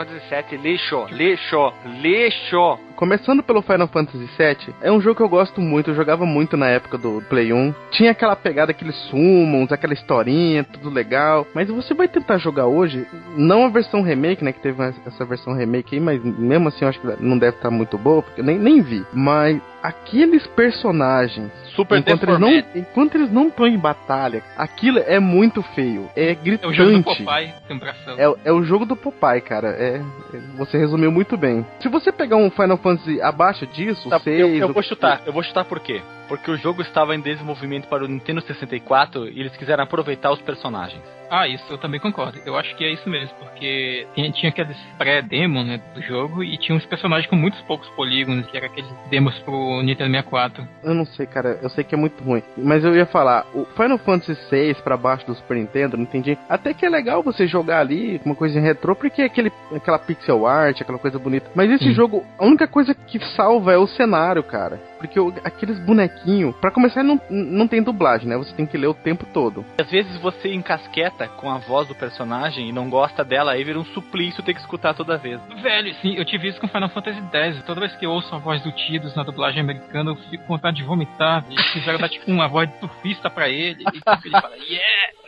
Final 0.05 0.19
Fantasy 0.21 0.57
VII, 0.57 0.57
lixo, 0.57 1.05
lixo, 1.11 1.73
lixo. 2.01 2.90
Começando 3.01 3.41
pelo 3.41 3.63
Final 3.63 3.87
Fantasy 3.87 4.29
VII, 4.37 4.75
é 4.79 4.91
um 4.91 5.01
jogo 5.01 5.15
que 5.15 5.23
eu 5.23 5.27
gosto 5.27 5.59
muito, 5.59 5.89
eu 5.89 5.95
jogava 5.95 6.23
muito 6.23 6.55
na 6.55 6.67
época 6.67 6.99
do 6.99 7.19
Play 7.27 7.51
1. 7.51 7.73
Tinha 7.89 8.11
aquela 8.11 8.35
pegada, 8.35 8.69
aqueles 8.69 8.95
summons, 9.09 9.71
aquela 9.71 9.91
historinha, 9.93 10.63
tudo 10.63 10.91
legal. 10.91 11.47
Mas 11.51 11.67
você 11.67 11.95
vai 11.95 12.07
tentar 12.07 12.37
jogar 12.37 12.67
hoje, 12.67 13.07
não 13.35 13.65
a 13.65 13.69
versão 13.69 14.03
remake, 14.03 14.43
né, 14.43 14.51
que 14.51 14.59
teve 14.59 14.83
essa 15.03 15.25
versão 15.25 15.55
remake 15.55 15.95
aí, 15.95 15.99
mas 15.99 16.23
mesmo 16.23 16.67
assim 16.67 16.85
eu 16.85 16.89
acho 16.89 16.99
que 16.99 17.07
não 17.19 17.39
deve 17.39 17.57
estar 17.57 17.71
muito 17.71 17.97
boa, 17.97 18.21
porque 18.21 18.41
eu 18.41 18.45
nem, 18.45 18.59
nem 18.59 18.81
vi. 18.83 19.03
Mas 19.11 19.59
aqueles 19.81 20.45
personagens, 20.47 21.51
Super 21.75 21.97
enquanto 21.97 22.23
eles, 22.23 22.39
não, 22.39 22.63
enquanto 22.75 23.15
eles 23.15 23.31
não 23.31 23.47
estão 23.47 23.65
em 23.65 23.77
batalha, 23.79 24.43
aquilo 24.55 24.99
é 24.99 25.19
muito 25.19 25.63
feio, 25.73 26.07
é 26.15 26.31
É 26.31 26.35
gritante. 26.35 26.67
o 26.71 26.73
jogo 26.73 26.97
do 26.99 27.03
Popeye, 27.03 27.53
bração. 27.79 28.15
É, 28.17 28.49
é 28.49 28.51
o 28.51 28.63
jogo 28.63 28.85
do 28.85 28.95
Popeye, 28.95 29.41
cara. 29.41 29.69
É, 29.69 30.01
é- 30.33 30.37
você 30.55 30.77
resumiu 30.77 31.11
muito 31.11 31.35
bem. 31.35 31.65
Se 31.79 31.89
você 31.89 32.11
pegar 32.11 32.35
um 32.35 32.51
Final 32.51 32.77
Fantasy 32.77 32.90
abaixo 33.21 33.65
disso, 33.67 34.09
Tá, 34.09 34.17
o 34.17 34.19
6, 34.19 34.39
eu, 34.39 34.55
eu 34.55 34.73
vou 34.73 34.83
chutar. 34.83 35.21
Eu 35.25 35.33
vou 35.33 35.43
chutar 35.43 35.65
por 35.65 35.79
quê? 35.79 36.01
Porque 36.31 36.49
o 36.49 36.55
jogo 36.55 36.81
estava 36.81 37.13
em 37.13 37.19
desenvolvimento 37.19 37.89
para 37.89 38.05
o 38.05 38.07
Nintendo 38.07 38.39
64 38.39 39.27
e 39.27 39.41
eles 39.41 39.53
quiseram 39.57 39.83
aproveitar 39.83 40.31
os 40.31 40.39
personagens. 40.41 41.01
Ah, 41.29 41.45
isso 41.47 41.63
eu 41.69 41.77
também 41.77 41.99
concordo. 41.99 42.39
Eu 42.45 42.57
acho 42.57 42.73
que 42.75 42.83
é 42.85 42.89
isso 42.91 43.09
mesmo, 43.09 43.33
porque 43.39 44.05
tinha, 44.15 44.31
tinha 44.31 44.49
aqueles 44.49 44.77
pré-demo 44.97 45.63
né, 45.63 45.79
do 45.93 46.01
jogo 46.01 46.41
e 46.43 46.57
tinha 46.57 46.77
uns 46.77 46.85
personagens 46.85 47.29
com 47.29 47.35
muitos 47.35 47.59
poucos 47.61 47.87
polígonos, 47.89 48.45
que 48.47 48.55
era 48.57 48.65
aqueles 48.67 48.89
demos 49.09 49.37
pro 49.39 49.81
Nintendo 49.81 50.09
64. 50.11 50.67
Eu 50.83 50.93
não 50.93 51.05
sei, 51.05 51.25
cara. 51.25 51.59
Eu 51.61 51.69
sei 51.69 51.83
que 51.83 51.95
é 51.95 51.97
muito 51.97 52.21
ruim. 52.23 52.43
Mas 52.57 52.83
eu 52.83 52.95
ia 52.95 53.05
falar, 53.05 53.45
o 53.53 53.65
Final 53.65 53.97
Fantasy 53.97 54.37
VI 54.49 54.73
pra 54.83 54.95
baixo 54.97 55.25
do 55.25 55.35
Super 55.35 55.55
Nintendo, 55.57 55.95
não 55.97 56.03
entendi. 56.03 56.37
Até 56.49 56.73
que 56.73 56.85
é 56.85 56.89
legal 56.89 57.21
você 57.23 57.45
jogar 57.47 57.79
ali, 57.79 58.21
uma 58.25 58.35
coisa 58.35 58.57
em 58.57 58.61
retrô, 58.61 58.93
porque 58.95 59.21
é 59.21 59.25
aquele, 59.25 59.51
aquela 59.75 59.99
pixel 59.99 60.45
art, 60.47 60.79
aquela 60.81 60.97
coisa 60.99 61.17
bonita. 61.19 61.49
Mas 61.55 61.69
esse 61.71 61.85
Sim. 61.85 61.93
jogo, 61.93 62.25
a 62.37 62.45
única 62.45 62.67
coisa 62.67 62.93
que 62.93 63.19
salva 63.35 63.71
é 63.73 63.77
o 63.77 63.87
cenário, 63.87 64.43
cara. 64.43 64.79
Porque 64.97 65.19
o- 65.19 65.33
aqueles 65.45 65.79
bonequinhos, 65.79 66.20
pra 66.53 66.71
começar, 66.71 67.03
não, 67.03 67.19
não 67.29 67.67
tem 67.67 67.81
dublagem, 67.81 68.27
né? 68.27 68.37
Você 68.37 68.53
tem 68.53 68.65
que 68.65 68.77
ler 68.77 68.87
o 68.87 68.93
tempo 68.93 69.25
todo. 69.33 69.65
Às 69.79 69.89
vezes 69.89 70.17
você 70.17 70.53
encasqueta 70.53 71.27
com 71.27 71.49
a 71.49 71.57
voz 71.57 71.87
do 71.87 71.95
personagem 71.95 72.69
e 72.69 72.71
não 72.71 72.89
gosta 72.89 73.23
dela, 73.23 73.53
aí 73.53 73.63
vira 73.63 73.79
um 73.79 73.85
suplício 73.85 74.43
ter 74.43 74.53
que 74.53 74.59
escutar 74.59 74.93
toda 74.93 75.17
vez. 75.17 75.39
Velho, 75.61 75.93
sim, 75.95 76.15
eu 76.15 76.25
tive 76.25 76.49
isso 76.49 76.59
com 76.59 76.67
Final 76.67 76.89
Fantasy 76.89 77.21
X. 77.31 77.63
Toda 77.63 77.81
vez 77.81 77.95
que 77.95 78.05
eu 78.05 78.11
ouço 78.11 78.33
a 78.33 78.39
voz 78.39 78.61
do 78.61 78.71
Tidus 78.71 79.15
na 79.15 79.23
dublagem 79.23 79.61
americana, 79.61 80.11
eu 80.11 80.15
fico 80.29 80.45
com 80.45 80.55
vontade 80.55 80.77
de 80.77 80.83
vomitar. 80.83 81.45
Eles 81.49 81.71
quiseram 81.71 81.99
dar 81.99 82.09
tipo 82.09 82.29
uma 82.29 82.47
voz 82.47 82.69
de 82.69 82.79
surfista 82.79 83.29
pra 83.29 83.49
ele. 83.49 83.81
E 83.81 83.91
tipo, 83.91 84.09
ele 84.25 84.41
fala, 84.41 84.55
yeah! 84.57 85.21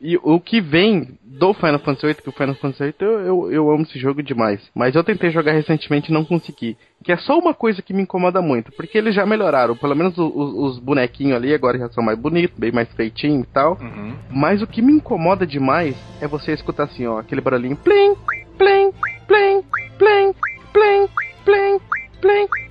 E 0.00 0.16
o 0.22 0.40
que 0.40 0.60
vem 0.60 1.18
do 1.22 1.54
Final 1.54 1.78
Fantasy 1.78 2.06
VIII, 2.06 2.22
que 2.22 2.28
o 2.28 2.32
Final 2.32 2.54
Fantasy 2.54 2.82
VIII, 2.84 2.94
eu, 3.00 3.20
eu, 3.20 3.52
eu 3.52 3.70
amo 3.70 3.82
esse 3.82 3.98
jogo 3.98 4.22
demais. 4.22 4.60
Mas 4.74 4.94
eu 4.94 5.04
tentei 5.04 5.30
jogar 5.30 5.52
recentemente 5.52 6.10
e 6.10 6.14
não 6.14 6.24
consegui. 6.24 6.76
Que 7.02 7.12
é 7.12 7.16
só 7.16 7.38
uma 7.38 7.54
coisa 7.54 7.82
que 7.82 7.92
me 7.92 8.02
incomoda 8.02 8.40
muito, 8.40 8.72
porque 8.72 8.98
eles 8.98 9.14
já 9.14 9.26
melhoraram. 9.26 9.53
Pelo 9.76 9.94
menos 9.96 10.16
o- 10.18 10.26
o- 10.26 10.64
os 10.64 10.78
bonequinhos 10.78 11.36
ali 11.36 11.54
agora 11.54 11.78
já 11.78 11.88
são 11.90 12.02
mais 12.02 12.18
bonitos, 12.18 12.58
bem 12.58 12.72
mais 12.72 12.88
feitinhos 12.94 13.44
e 13.44 13.50
tal. 13.52 13.78
Uhum. 13.80 14.14
Mas 14.30 14.62
o 14.62 14.66
que 14.66 14.82
me 14.82 14.92
incomoda 14.92 15.46
demais 15.46 15.96
é 16.20 16.26
você 16.26 16.52
escutar 16.52 16.84
assim, 16.84 17.06
ó, 17.06 17.18
aquele 17.18 17.40
barulhinho 17.40 17.76
plim, 17.76 18.14
plim, 18.58 18.90
plim, 19.28 19.62
plim, 19.98 20.34
plim, 20.72 21.08
plim. 21.44 21.78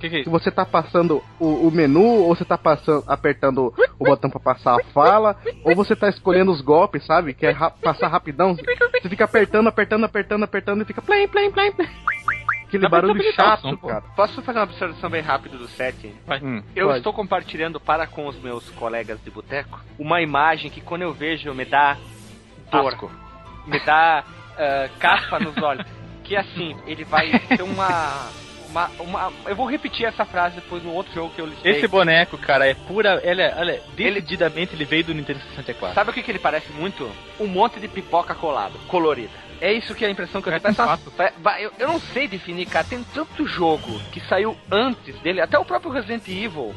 que 0.00 0.06
é 0.06 0.10
Se 0.10 0.20
isso? 0.22 0.30
você 0.30 0.50
tá 0.50 0.64
passando 0.64 1.22
o, 1.38 1.68
o 1.68 1.70
menu, 1.70 2.02
ou 2.02 2.34
você 2.34 2.44
tá 2.44 2.58
passando, 2.58 3.04
apertando 3.06 3.72
o 4.00 4.04
botão 4.04 4.28
pra 4.28 4.40
passar 4.40 4.74
a 4.74 4.84
fala, 4.92 5.36
ou 5.64 5.76
você 5.76 5.94
tá 5.94 6.08
escolhendo 6.08 6.50
os 6.50 6.60
golpes, 6.60 7.06
sabe? 7.06 7.32
Que 7.34 7.46
é 7.46 7.50
ra- 7.52 7.70
passar 7.70 8.08
rapidão. 8.08 8.56
Você 8.56 9.08
fica 9.08 9.24
apertando, 9.24 9.68
apertando, 9.68 10.04
apertando, 10.04 10.42
apertando 10.42 10.82
e 10.82 10.84
fica 10.84 11.00
plim, 11.00 11.28
plim, 11.28 11.52
plim, 11.52 11.70
plim. 11.70 11.86
Aquele 12.76 12.88
barulho 12.88 13.22
som, 13.22 13.32
chato, 13.32 13.78
pô. 13.78 13.88
cara. 13.88 14.04
Posso 14.16 14.42
fazer 14.42 14.58
uma 14.58 14.64
observação 14.64 15.10
bem 15.10 15.22
rápida 15.22 15.56
do 15.56 15.68
set? 15.68 16.14
Hum. 16.42 16.62
Eu 16.74 16.86
Pode. 16.86 16.98
estou 16.98 17.12
compartilhando 17.12 17.80
para 17.80 18.06
com 18.06 18.26
os 18.26 18.36
meus 18.40 18.68
colegas 18.70 19.22
de 19.22 19.30
boteco 19.30 19.80
uma 19.98 20.20
imagem 20.20 20.70
que 20.70 20.80
quando 20.80 21.02
eu 21.02 21.12
vejo 21.12 21.52
me 21.54 21.64
dá 21.64 21.96
dor, 22.70 22.92
Asco. 22.94 23.10
me 23.66 23.78
dá 23.84 24.24
ah, 24.58 24.88
caspa 24.98 25.38
nos 25.38 25.56
olhos. 25.62 25.86
Que 26.22 26.36
assim, 26.36 26.76
ele 26.86 27.04
vai 27.04 27.38
ter 27.40 27.62
uma, 27.62 28.30
uma, 28.74 28.90
uma- 28.98 29.32
Eu 29.46 29.54
vou 29.54 29.66
repetir 29.70 30.04
essa 30.06 30.24
frase 30.24 30.56
depois 30.56 30.82
no 30.82 30.92
outro 30.92 31.12
jogo 31.14 31.32
que 31.34 31.40
eu 31.40 31.46
listei. 31.46 31.72
Esse 31.72 31.86
boneco, 31.86 32.36
cara, 32.36 32.66
é 32.68 32.74
pura. 32.74 33.20
Ele 33.22 33.40
é, 33.42 33.54
olha, 33.56 33.80
decididamente 33.96 34.74
ele 34.74 34.84
veio 34.84 35.04
do 35.04 35.14
Nintendo 35.14 35.38
64. 35.50 35.94
Sabe 35.94 36.10
o 36.10 36.12
que, 36.12 36.22
que 36.22 36.30
ele 36.30 36.38
parece 36.38 36.72
muito? 36.72 37.10
Um 37.38 37.46
monte 37.46 37.78
de 37.78 37.88
pipoca 37.88 38.34
colado, 38.34 38.78
colorida. 38.88 39.30
É 39.60 39.72
isso 39.72 39.94
que 39.94 40.04
é 40.04 40.08
a 40.08 40.10
impressão 40.10 40.42
que 40.42 40.48
eu 40.48 40.52
tenho. 40.60 40.74
Vai- 41.38 41.64
Eu, 41.64 41.72
eu 41.78 41.88
não 41.88 42.00
sei 42.00 42.26
definir, 42.28 42.66
cara. 42.66 42.84
Tem 42.84 43.02
tanto 43.14 43.46
jogo 43.46 43.98
que 44.12 44.20
saiu 44.20 44.56
antes 44.70 45.18
dele, 45.20 45.40
até 45.40 45.58
o 45.58 45.64
próprio 45.64 45.92
Resident 45.92 46.26
Evil, 46.28 46.74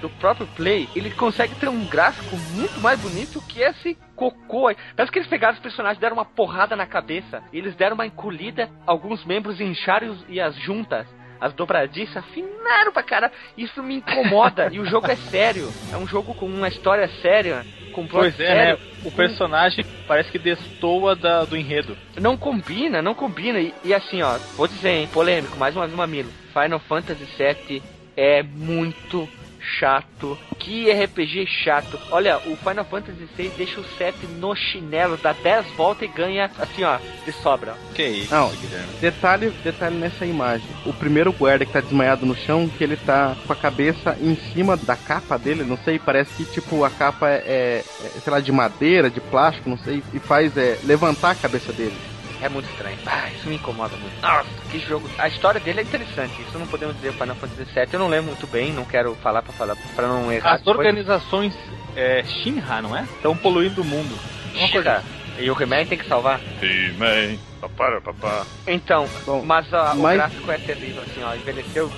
do 0.00 0.08
próprio 0.10 0.46
Play, 0.48 0.88
ele 0.96 1.10
consegue 1.10 1.54
ter 1.54 1.68
um 1.68 1.84
gráfico 1.86 2.36
muito 2.54 2.80
mais 2.80 2.98
bonito 3.00 3.40
que 3.42 3.60
esse 3.60 3.96
cocô. 4.16 4.66
aí. 4.68 4.76
Parece 4.96 5.12
que 5.12 5.18
eles 5.18 5.28
pegaram 5.28 5.54
os 5.54 5.60
personagens, 5.60 5.98
deram 6.00 6.16
uma 6.16 6.24
porrada 6.24 6.74
na 6.74 6.86
cabeça, 6.86 7.42
e 7.52 7.58
eles 7.58 7.74
deram 7.74 7.94
uma 7.94 8.06
encolhida, 8.06 8.68
alguns 8.86 9.24
membros 9.24 9.60
incharam 9.60 10.16
e 10.28 10.40
as 10.40 10.54
juntas. 10.56 11.06
As 11.44 11.52
dobradiças 11.52 12.16
afinaram 12.16 12.90
pra 12.90 13.02
cara. 13.02 13.30
Isso 13.54 13.82
me 13.82 13.96
incomoda. 13.96 14.70
e 14.72 14.80
o 14.80 14.86
jogo 14.86 15.10
é 15.10 15.16
sério. 15.16 15.70
É 15.92 15.96
um 15.98 16.06
jogo 16.06 16.32
com 16.32 16.46
uma 16.46 16.68
história 16.68 17.06
séria. 17.20 17.66
Com 17.92 18.06
Pois 18.06 18.32
é, 18.40 18.46
sério. 18.46 18.78
né? 18.78 18.92
O 19.04 19.10
personagem 19.10 19.84
parece 20.08 20.30
que 20.30 20.38
destoa 20.38 21.14
da, 21.14 21.44
do 21.44 21.54
enredo. 21.54 21.98
Não 22.18 22.34
combina, 22.34 23.02
não 23.02 23.14
combina. 23.14 23.60
E, 23.60 23.74
e 23.84 23.92
assim, 23.92 24.22
ó, 24.22 24.38
vou 24.56 24.66
dizer, 24.66 24.88
hein, 24.88 25.06
polêmico, 25.12 25.58
mais 25.58 25.76
uma 25.76 25.84
vez, 25.86 25.94
mamilo. 25.94 26.32
Final 26.54 26.78
Fantasy 26.80 27.26
VII 27.36 27.82
é 28.16 28.42
muito 28.42 29.28
chato. 29.64 30.38
Que 30.58 30.90
RPG 30.90 31.46
chato. 31.46 31.98
Olha, 32.10 32.38
o 32.38 32.56
Final 32.56 32.84
Fantasy 32.84 33.28
VI 33.36 33.50
deixa 33.56 33.80
o 33.80 33.84
7 33.98 34.26
no 34.38 34.54
chinelo, 34.54 35.16
dá 35.16 35.32
10 35.32 35.66
voltas 35.76 36.08
e 36.08 36.12
ganha, 36.12 36.50
assim, 36.58 36.84
ó, 36.84 36.98
de 37.24 37.32
sobra. 37.32 37.74
Que 37.94 38.02
isso, 38.04 38.34
Não, 38.34 38.50
Guilherme. 38.50 38.92
detalhe, 39.00 39.50
detalhe 39.62 39.96
nessa 39.96 40.24
imagem. 40.24 40.66
O 40.86 40.92
primeiro 40.92 41.32
guarda 41.32 41.64
que 41.66 41.72
tá 41.72 41.80
desmaiado 41.80 42.24
no 42.24 42.34
chão, 42.34 42.68
que 42.68 42.82
ele 42.82 42.96
tá 42.96 43.36
com 43.46 43.52
a 43.52 43.56
cabeça 43.56 44.16
em 44.20 44.34
cima 44.52 44.76
da 44.76 44.96
capa 44.96 45.38
dele, 45.38 45.64
não 45.64 45.76
sei, 45.78 45.98
parece 45.98 46.32
que 46.34 46.44
tipo 46.52 46.84
a 46.84 46.90
capa 46.90 47.28
é, 47.28 47.34
é, 47.46 47.84
é, 48.04 48.08
sei 48.20 48.32
lá, 48.32 48.40
de 48.40 48.52
madeira, 48.52 49.10
de 49.10 49.20
plástico, 49.20 49.68
não 49.68 49.78
sei, 49.78 50.02
e 50.12 50.18
faz 50.18 50.56
é, 50.56 50.78
levantar 50.84 51.30
a 51.32 51.34
cabeça 51.34 51.72
dele. 51.72 51.96
É 52.42 52.48
muito 52.48 52.68
estranho. 52.70 52.98
Ah, 53.06 53.30
isso 53.30 53.48
me 53.48 53.56
incomoda 53.56 53.96
muito. 53.96 54.20
Nossa, 54.20 54.48
que 54.70 54.78
jogo. 54.78 55.08
A 55.18 55.28
história 55.28 55.60
dele 55.60 55.80
é 55.80 55.82
interessante. 55.82 56.42
Isso 56.42 56.58
não 56.58 56.66
podemos 56.66 56.94
dizer 56.96 57.12
Final 57.12 57.36
Fantasy 57.36 57.64
VII. 57.64 57.88
Eu 57.92 57.98
não 57.98 58.08
lembro 58.08 58.26
muito 58.26 58.46
bem, 58.46 58.72
não 58.72 58.84
quero 58.84 59.14
falar 59.16 59.42
pra 59.42 59.52
falar 59.52 59.76
para 59.94 60.06
não 60.06 60.30
errar. 60.32 60.54
As 60.54 60.66
organizações 60.66 61.54
é, 61.96 62.22
Shinra, 62.24 62.82
não 62.82 62.96
é? 62.96 63.02
Estão 63.02 63.36
poluindo 63.36 63.82
o 63.82 63.84
mundo. 63.84 64.18
Uma 64.54 64.68
coisa. 64.70 65.02
E 65.38 65.50
o 65.50 65.60
He-Man 65.60 65.86
tem 65.86 65.98
que 65.98 66.06
salvar? 66.06 66.40
He-Man, 66.62 67.38
papá, 67.68 68.00
papá. 68.00 68.46
Então, 68.66 69.08
mas, 69.44 69.72
ah, 69.72 69.94
mas- 69.96 70.14
o 70.14 70.16
gráfico 70.18 70.50
é 70.50 70.58
terrível, 70.58 71.02
assim, 71.02 71.22
ó, 71.22 71.34
envelheceu 71.34 71.90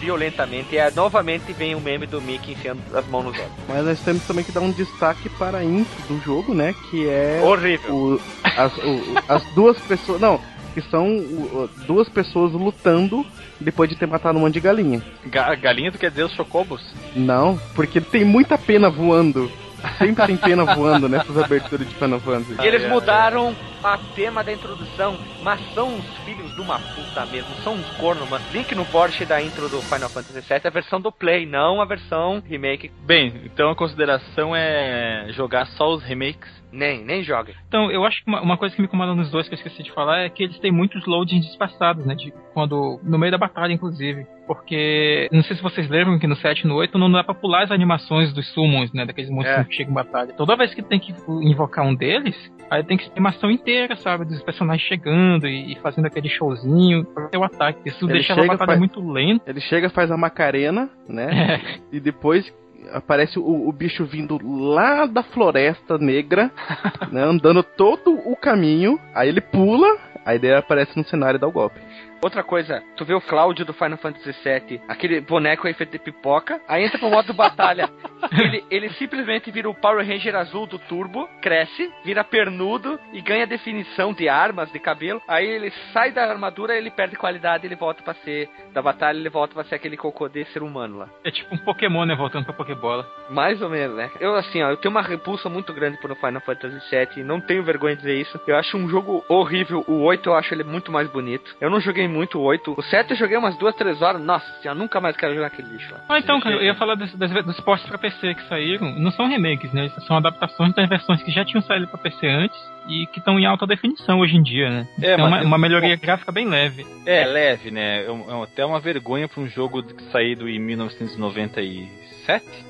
violentamente. 0.00 0.74
E 0.74 0.78
é, 0.78 0.90
novamente 0.90 1.52
vem 1.52 1.74
o 1.74 1.80
meme 1.80 2.06
do 2.06 2.20
Mickey 2.20 2.52
enfiando 2.52 2.80
as 2.96 3.06
mãos 3.08 3.24
nos 3.24 3.38
olhos. 3.38 3.52
Mas 3.68 3.84
nós 3.84 4.00
temos 4.02 4.24
também 4.24 4.44
que 4.44 4.52
dar 4.52 4.60
um 4.60 4.70
destaque 4.70 5.28
para 5.30 5.58
a 5.58 5.64
intro 5.64 6.02
do 6.08 6.18
jogo, 6.20 6.54
né? 6.54 6.74
Que 6.90 7.08
é. 7.08 7.40
Horrível. 7.42 7.94
o- 7.94 8.20
as, 8.56 8.76
o- 8.78 9.14
as 9.28 9.54
duas 9.54 9.78
pessoas. 9.80 10.20
Não, 10.20 10.40
que 10.72 10.82
são 10.82 11.06
o- 11.08 11.68
duas 11.86 12.08
pessoas 12.08 12.52
lutando 12.52 13.24
depois 13.60 13.88
de 13.88 13.96
ter 13.96 14.06
matado 14.06 14.36
um 14.38 14.42
monte 14.42 14.54
de 14.54 14.60
galinha. 14.60 15.02
Ga 15.26 15.54
galinha, 15.54 15.90
tu 15.90 15.98
quer 15.98 16.10
dizer 16.10 16.24
os 16.24 16.32
chocobos? 16.34 16.82
Não, 17.14 17.58
porque 17.74 18.00
tem 18.00 18.24
muita 18.24 18.58
pena 18.58 18.90
voando. 18.90 19.50
Sempre 19.98 20.26
tem 20.26 20.36
pena 20.36 20.64
voando 20.74 21.08
nessas 21.08 21.36
aberturas 21.36 21.88
de 21.88 21.94
Final 21.94 22.20
Fantasy. 22.20 22.56
E 22.60 22.66
eles 22.66 22.88
mudaram 22.88 23.54
a 23.82 23.98
tema 24.14 24.42
da 24.42 24.52
introdução, 24.52 25.18
mas 25.42 25.60
são 25.74 25.94
os 25.94 26.06
filhos 26.24 26.54
de 26.54 26.60
uma 26.60 26.78
puta 26.78 27.26
mesmo, 27.26 27.54
são 27.62 27.74
uns 27.74 27.86
corno, 27.96 28.26
mano. 28.26 28.44
Link 28.52 28.74
no 28.74 28.84
Porsche 28.86 29.24
da 29.26 29.42
intro 29.42 29.68
do 29.68 29.82
Final 29.82 30.08
Fantasy 30.08 30.40
VII 30.40 30.60
é 30.64 30.68
a 30.68 30.70
versão 30.70 31.00
do 31.00 31.12
Play, 31.12 31.44
não 31.44 31.80
a 31.80 31.84
versão 31.84 32.42
remake. 32.46 32.90
Bem, 33.02 33.42
então 33.44 33.70
a 33.70 33.76
consideração 33.76 34.56
é 34.56 35.26
jogar 35.30 35.66
só 35.66 35.92
os 35.92 36.02
remakes. 36.02 36.63
Nem, 36.74 37.04
nem 37.04 37.22
joga. 37.22 37.52
Então, 37.68 37.90
eu 37.90 38.04
acho 38.04 38.22
que 38.24 38.28
uma, 38.28 38.40
uma 38.40 38.56
coisa 38.56 38.74
que 38.74 38.80
me 38.82 38.86
incomoda 38.88 39.14
nos 39.14 39.30
dois 39.30 39.46
que 39.48 39.54
eu 39.54 39.56
esqueci 39.58 39.82
de 39.82 39.92
falar 39.92 40.20
é 40.24 40.28
que 40.28 40.42
eles 40.42 40.58
têm 40.58 40.72
muitos 40.72 41.06
loadings 41.06 41.46
disfarçados, 41.46 42.04
né? 42.04 42.14
De 42.14 42.32
quando. 42.52 42.98
No 43.02 43.18
meio 43.18 43.30
da 43.30 43.38
batalha, 43.38 43.72
inclusive. 43.72 44.26
Porque. 44.46 45.28
Não 45.32 45.42
sei 45.42 45.56
se 45.56 45.62
vocês 45.62 45.88
lembram 45.88 46.18
que 46.18 46.26
no 46.26 46.36
7 46.36 46.60
e 46.62 46.66
no 46.66 46.74
8 46.74 46.98
não 46.98 47.10
dá 47.10 47.22
pra 47.22 47.34
pular 47.34 47.62
as 47.64 47.70
animações 47.70 48.32
dos 48.32 48.46
summons, 48.52 48.92
né? 48.92 49.06
Daqueles 49.06 49.30
monstros 49.30 49.58
É. 49.58 49.64
que 49.64 49.74
chegam 49.74 49.92
em 49.92 49.94
batalha. 49.94 50.32
Toda 50.34 50.56
vez 50.56 50.74
que 50.74 50.82
tem 50.82 50.98
que 50.98 51.14
invocar 51.28 51.84
um 51.86 51.94
deles, 51.94 52.36
aí 52.70 52.82
tem 52.82 52.96
que 52.96 53.04
ser 53.04 53.18
uma 53.20 53.30
ação 53.30 53.50
inteira, 53.50 53.94
sabe? 53.96 54.24
Dos 54.24 54.42
personagens 54.42 54.86
chegando 54.86 55.46
e, 55.46 55.72
e 55.72 55.76
fazendo 55.76 56.06
aquele 56.06 56.28
showzinho 56.28 57.04
pra 57.04 57.28
ter 57.28 57.38
o 57.38 57.44
ataque. 57.44 57.88
Isso 57.88 58.04
Ele 58.06 58.14
deixa 58.14 58.32
a 58.32 58.36
batalha 58.36 58.58
faz- 58.66 58.78
muito 58.78 59.00
lenta. 59.12 59.48
Ele 59.48 59.60
chega, 59.60 59.88
faz 59.90 60.10
a 60.10 60.16
Macarena, 60.16 60.90
né? 61.08 61.28
É. 61.54 61.60
E 61.92 62.00
depois 62.00 62.52
aparece 62.92 63.38
o, 63.38 63.68
o 63.68 63.72
bicho 63.72 64.04
vindo 64.04 64.38
lá 64.42 65.06
da 65.06 65.22
floresta 65.22 65.98
negra, 65.98 66.50
né? 67.10 67.22
Andando 67.22 67.62
todo 67.62 68.12
o 68.12 68.36
caminho. 68.36 68.98
Aí 69.14 69.28
ele 69.28 69.40
pula, 69.40 69.96
aí 70.24 70.38
daí 70.38 70.54
aparece 70.54 70.96
no 70.96 71.04
cenário 71.04 71.38
e 71.38 71.40
dá 71.40 71.46
o 71.46 71.52
golpe. 71.52 71.78
Outra 72.24 72.42
coisa, 72.42 72.82
tu 72.96 73.04
vê 73.04 73.12
o 73.12 73.20
Cláudio 73.20 73.66
do 73.66 73.74
Final 73.74 73.98
Fantasy 73.98 74.34
VII, 74.42 74.80
aquele 74.88 75.20
boneco 75.20 75.66
aí 75.66 75.74
feito 75.74 75.90
de 75.90 75.98
pipoca, 75.98 76.58
aí 76.66 76.82
entra 76.82 76.98
pro 76.98 77.10
modo 77.10 77.34
batalha. 77.34 77.90
Ele, 78.32 78.64
ele 78.70 78.90
simplesmente 78.94 79.50
vira 79.50 79.68
o 79.68 79.74
Power 79.74 80.04
Ranger 80.04 80.34
azul 80.34 80.66
do 80.66 80.78
Turbo, 80.78 81.28
cresce, 81.42 81.92
vira 82.04 82.24
pernudo 82.24 82.98
e 83.12 83.20
ganha 83.20 83.46
definição 83.46 84.14
de 84.14 84.30
armas, 84.30 84.72
de 84.72 84.78
cabelo. 84.78 85.20
Aí 85.28 85.46
ele 85.46 85.70
sai 85.92 86.10
da 86.10 86.24
armadura, 86.24 86.74
ele 86.74 86.90
perde 86.90 87.16
qualidade, 87.16 87.66
ele 87.66 87.76
volta 87.76 88.02
pra 88.02 88.14
ser 88.14 88.48
da 88.72 88.80
batalha, 88.80 89.18
ele 89.18 89.28
volta 89.28 89.52
pra 89.52 89.64
ser 89.64 89.74
aquele 89.74 89.96
cocô 89.96 90.26
de 90.26 90.42
ser 90.46 90.62
humano 90.62 90.98
lá. 90.98 91.08
É 91.22 91.30
tipo 91.30 91.54
um 91.54 91.58
Pokémon, 91.58 92.06
né? 92.06 92.14
Voltando 92.14 92.46
pra 92.46 92.54
Pokébola. 92.54 93.06
Mais 93.28 93.60
ou 93.60 93.68
menos, 93.68 93.94
né? 93.94 94.10
Eu, 94.18 94.34
assim, 94.34 94.62
ó, 94.62 94.70
eu 94.70 94.78
tenho 94.78 94.92
uma 94.92 95.02
repulsa 95.02 95.50
muito 95.50 95.72
grande 95.74 96.00
por 96.00 96.16
Final 96.16 96.40
Fantasy 96.40 96.80
VII, 96.90 97.24
não 97.24 97.42
tenho 97.42 97.62
vergonha 97.62 97.94
de 97.94 98.02
dizer 98.02 98.18
isso. 98.18 98.40
Eu 98.46 98.56
acho 98.56 98.76
um 98.76 98.88
jogo 98.88 99.22
horrível. 99.28 99.84
O 99.86 100.00
8 100.02 100.30
eu 100.30 100.34
acho 100.34 100.54
ele 100.54 100.64
muito 100.64 100.90
mais 100.90 101.08
bonito. 101.08 101.54
Eu 101.60 101.68
não 101.68 101.80
joguei 101.80 102.08
muito 102.14 102.38
o 102.38 102.42
8. 102.42 102.74
O 102.78 102.82
7 102.82 103.10
eu 103.10 103.16
joguei 103.16 103.36
umas 103.36 103.56
duas, 103.58 103.74
três 103.74 104.00
horas. 104.00 104.22
Nossa, 104.22 104.46
eu 104.64 104.74
nunca 104.74 105.00
mais 105.00 105.16
quero 105.16 105.34
jogar 105.34 105.48
aquele 105.48 105.68
lixo 105.68 105.92
lá. 105.92 106.00
Ah, 106.08 106.18
então, 106.18 106.40
cara, 106.40 106.54
eu 106.56 106.62
ia 106.62 106.74
falar 106.74 106.94
das, 106.94 107.12
dos 107.12 107.60
portes 107.60 107.86
pra 107.88 107.98
PC 107.98 108.34
que 108.34 108.48
saíram. 108.48 108.90
Não 108.98 109.10
são 109.10 109.26
remakes, 109.28 109.72
né? 109.72 109.88
São 110.06 110.16
adaptações 110.16 110.74
das 110.74 110.88
versões 110.88 111.22
que 111.22 111.30
já 111.30 111.44
tinham 111.44 111.62
saído 111.62 111.88
pra 111.88 111.98
PC 111.98 112.26
antes 112.26 112.58
e 112.88 113.06
que 113.06 113.18
estão 113.18 113.38
em 113.38 113.46
alta 113.46 113.66
definição 113.66 114.20
hoje 114.20 114.36
em 114.36 114.42
dia, 114.42 114.68
né? 114.70 114.88
É, 115.02 115.10
É, 115.12 115.16
mas- 115.16 115.26
uma, 115.28 115.42
uma 115.42 115.58
melhoria 115.58 115.96
gráfica 115.96 116.30
bem 116.30 116.46
leve. 116.46 116.86
É, 117.06 117.24
leve, 117.24 117.70
né? 117.70 118.02
É, 118.02 118.06
é 118.06 118.42
até 118.42 118.64
uma 118.64 118.78
vergonha 118.80 119.26
pra 119.28 119.40
um 119.40 119.48
jogo 119.48 119.82
saído 120.12 120.48
em 120.48 120.58
1997 120.58 122.04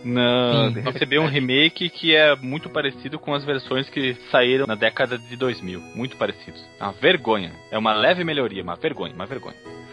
não, 0.04 0.72
Sim, 0.72 0.80
receber 0.80 1.20
um 1.20 1.26
remake 1.26 1.88
que 1.88 2.14
é 2.14 2.34
muito 2.36 2.68
parecido 2.68 3.18
com 3.18 3.32
as 3.32 3.44
versões 3.44 3.88
que 3.88 4.14
saíram 4.30 4.66
na 4.66 4.74
década 4.74 5.16
de 5.16 5.36
2000. 5.36 5.80
Muito 5.94 6.16
parecidos. 6.16 6.60
É 6.80 6.82
uma 6.84 6.92
vergonha. 6.92 7.52
É 7.70 7.78
uma 7.78 7.94
leve 7.94 8.24
melhoria, 8.24 8.62
uma 8.62 8.74
vergonha, 8.74 9.14
uma 9.14 9.26
vergonha. 9.26 9.33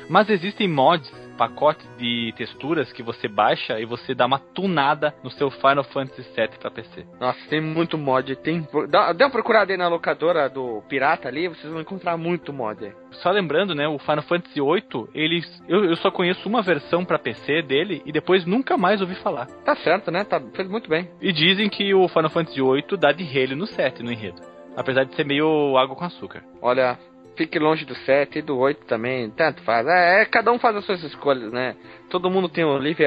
Mas 0.10 0.30
existem 0.30 0.68
mods 0.68 1.12
pacotes 1.42 1.90
de 1.98 2.32
texturas 2.38 2.94
que 2.94 3.02
você 3.02 3.28
baixa 3.28 3.80
e 3.80 3.86
você 3.86 4.14
dá 4.14 4.28
uma 4.28 4.38
tunada 4.38 5.12
no 5.24 5.32
seu 5.32 5.50
Final 5.50 5.84
Fantasy 5.86 6.22
VII 6.36 6.60
pra 6.60 6.70
PC. 6.70 7.04
Nossa, 7.20 7.40
tem 7.50 7.60
muito 7.60 7.98
mod. 7.98 8.36
Tem... 8.36 8.68
Dá, 8.88 9.12
dá 9.12 9.26
uma 9.26 9.32
procurada 9.32 9.74
aí 9.74 9.78
na 9.78 9.88
locadora 9.88 10.48
do 10.48 10.84
Pirata 10.88 11.28
ali, 11.28 11.48
vocês 11.48 11.72
vão 11.72 11.82
encontrar 11.82 12.16
muito 12.16 12.54
mod 12.54 12.86
aí. 12.86 12.94
Só 13.24 13.32
lembrando, 13.32 13.74
né, 13.74 13.88
o 13.88 13.98
Final 13.98 14.22
Fantasy 14.22 14.62
VIII, 14.62 15.08
eles, 15.16 15.64
eu, 15.68 15.86
eu 15.86 15.96
só 15.96 16.12
conheço 16.12 16.48
uma 16.48 16.62
versão 16.62 17.04
pra 17.04 17.18
PC 17.18 17.64
dele 17.64 18.04
e 18.06 18.12
depois 18.12 18.46
nunca 18.46 18.78
mais 18.78 19.02
ouvi 19.02 19.16
falar. 19.16 19.48
Tá 19.66 19.76
certo, 19.78 20.12
né? 20.12 20.24
Tá, 20.24 20.40
fez 20.54 20.70
muito 20.70 20.88
bem. 20.88 21.10
E 21.20 21.32
dizem 21.34 21.70
que 21.70 21.92
o 21.92 22.08
Final 22.08 22.30
Fantasy 22.30 22.62
VIII 22.62 23.00
dá 23.00 23.12
de 23.12 23.24
relho 23.24 23.56
no 23.56 23.66
7, 23.66 24.04
no 24.04 24.12
enredo. 24.12 24.42
Apesar 24.76 25.06
de 25.06 25.16
ser 25.16 25.26
meio 25.26 25.76
água 25.76 25.96
com 25.96 26.06
açúcar. 26.06 26.44
Olha, 26.62 26.98
fique 27.36 27.58
longe 27.60 27.86
do 27.86 27.96
7 27.96 28.40
e 28.40 28.42
do 28.42 28.58
8 28.58 28.86
também, 28.86 29.30
tanto 29.32 29.62
faz. 29.64 29.86
É, 29.88 30.22
é, 30.22 30.26
cada 30.26 30.52
um 30.52 30.60
faz 30.60 30.76
as 30.76 30.86
suas 30.86 31.04
escolhas, 31.04 31.52
né? 31.52 31.76
Todo 32.10 32.30
mundo 32.30 32.50
tem 32.50 32.64
o 32.64 32.78
livre 32.78 33.06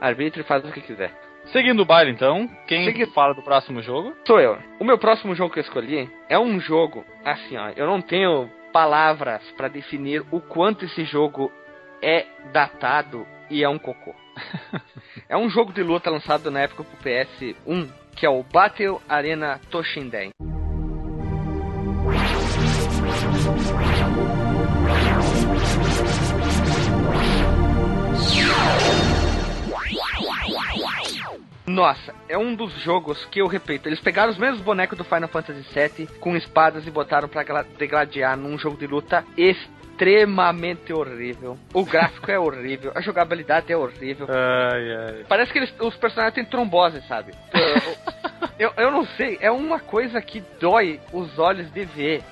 arbítrio 0.00 0.42
e 0.42 0.46
faz 0.46 0.64
o 0.64 0.72
que 0.72 0.80
quiser. 0.80 1.12
Seguindo 1.52 1.80
o 1.80 1.84
baile, 1.84 2.10
então, 2.10 2.48
quem 2.66 2.84
Segui- 2.86 3.06
fala 3.06 3.34
do 3.34 3.42
próximo 3.42 3.82
jogo? 3.82 4.14
Sou 4.26 4.40
eu. 4.40 4.58
O 4.80 4.84
meu 4.84 4.96
próximo 4.96 5.34
jogo 5.34 5.52
que 5.52 5.58
eu 5.58 5.64
escolhi 5.64 6.08
é 6.28 6.38
um 6.38 6.58
jogo, 6.58 7.04
assim, 7.24 7.56
ó, 7.56 7.68
eu 7.76 7.86
não 7.86 8.00
tenho 8.00 8.48
palavras 8.72 9.42
pra 9.56 9.68
definir 9.68 10.24
o 10.30 10.40
quanto 10.40 10.86
esse 10.86 11.04
jogo 11.04 11.52
é 12.02 12.24
datado 12.52 13.26
e 13.50 13.62
é 13.62 13.68
um 13.68 13.78
cocô. 13.78 14.14
é 15.28 15.36
um 15.36 15.48
jogo 15.50 15.72
de 15.72 15.82
luta 15.82 16.10
lançado 16.10 16.50
na 16.50 16.60
época 16.60 16.82
pro 16.82 16.96
PS1, 17.10 17.88
que 18.16 18.24
é 18.24 18.30
o 18.30 18.42
Battle 18.42 19.00
Arena 19.08 19.60
Toshinden. 19.70 20.30
Nossa, 31.74 32.14
é 32.28 32.38
um 32.38 32.54
dos 32.54 32.72
jogos 32.84 33.24
que 33.26 33.40
eu 33.40 33.48
repito. 33.48 33.88
Eles 33.88 33.98
pegaram 33.98 34.30
os 34.30 34.38
mesmos 34.38 34.60
bonecos 34.60 34.96
do 34.96 35.02
Final 35.02 35.28
Fantasy 35.28 35.64
VII 35.74 36.06
com 36.20 36.36
espadas 36.36 36.86
e 36.86 36.90
botaram 36.90 37.26
pra 37.28 37.42
gla- 37.42 37.66
degladiar 37.76 38.36
num 38.36 38.56
jogo 38.56 38.76
de 38.76 38.86
luta 38.86 39.24
extremamente 39.36 40.92
horrível. 40.92 41.58
O 41.72 41.84
gráfico 41.84 42.30
é 42.30 42.38
horrível, 42.38 42.92
a 42.94 43.00
jogabilidade 43.00 43.72
é 43.72 43.76
horrível. 43.76 44.28
Ai, 44.30 44.94
ai. 45.16 45.24
Parece 45.28 45.52
que 45.52 45.58
eles- 45.58 45.74
os 45.80 45.96
personagens 45.96 46.34
têm 46.36 46.44
trombose, 46.44 47.02
sabe? 47.08 47.32
Eu, 48.56 48.72
eu 48.76 48.92
não 48.92 49.04
sei, 49.16 49.36
é 49.40 49.50
uma 49.50 49.80
coisa 49.80 50.22
que 50.22 50.44
dói 50.60 51.00
os 51.12 51.40
olhos 51.40 51.68
de 51.72 51.84
ver. 51.84 52.22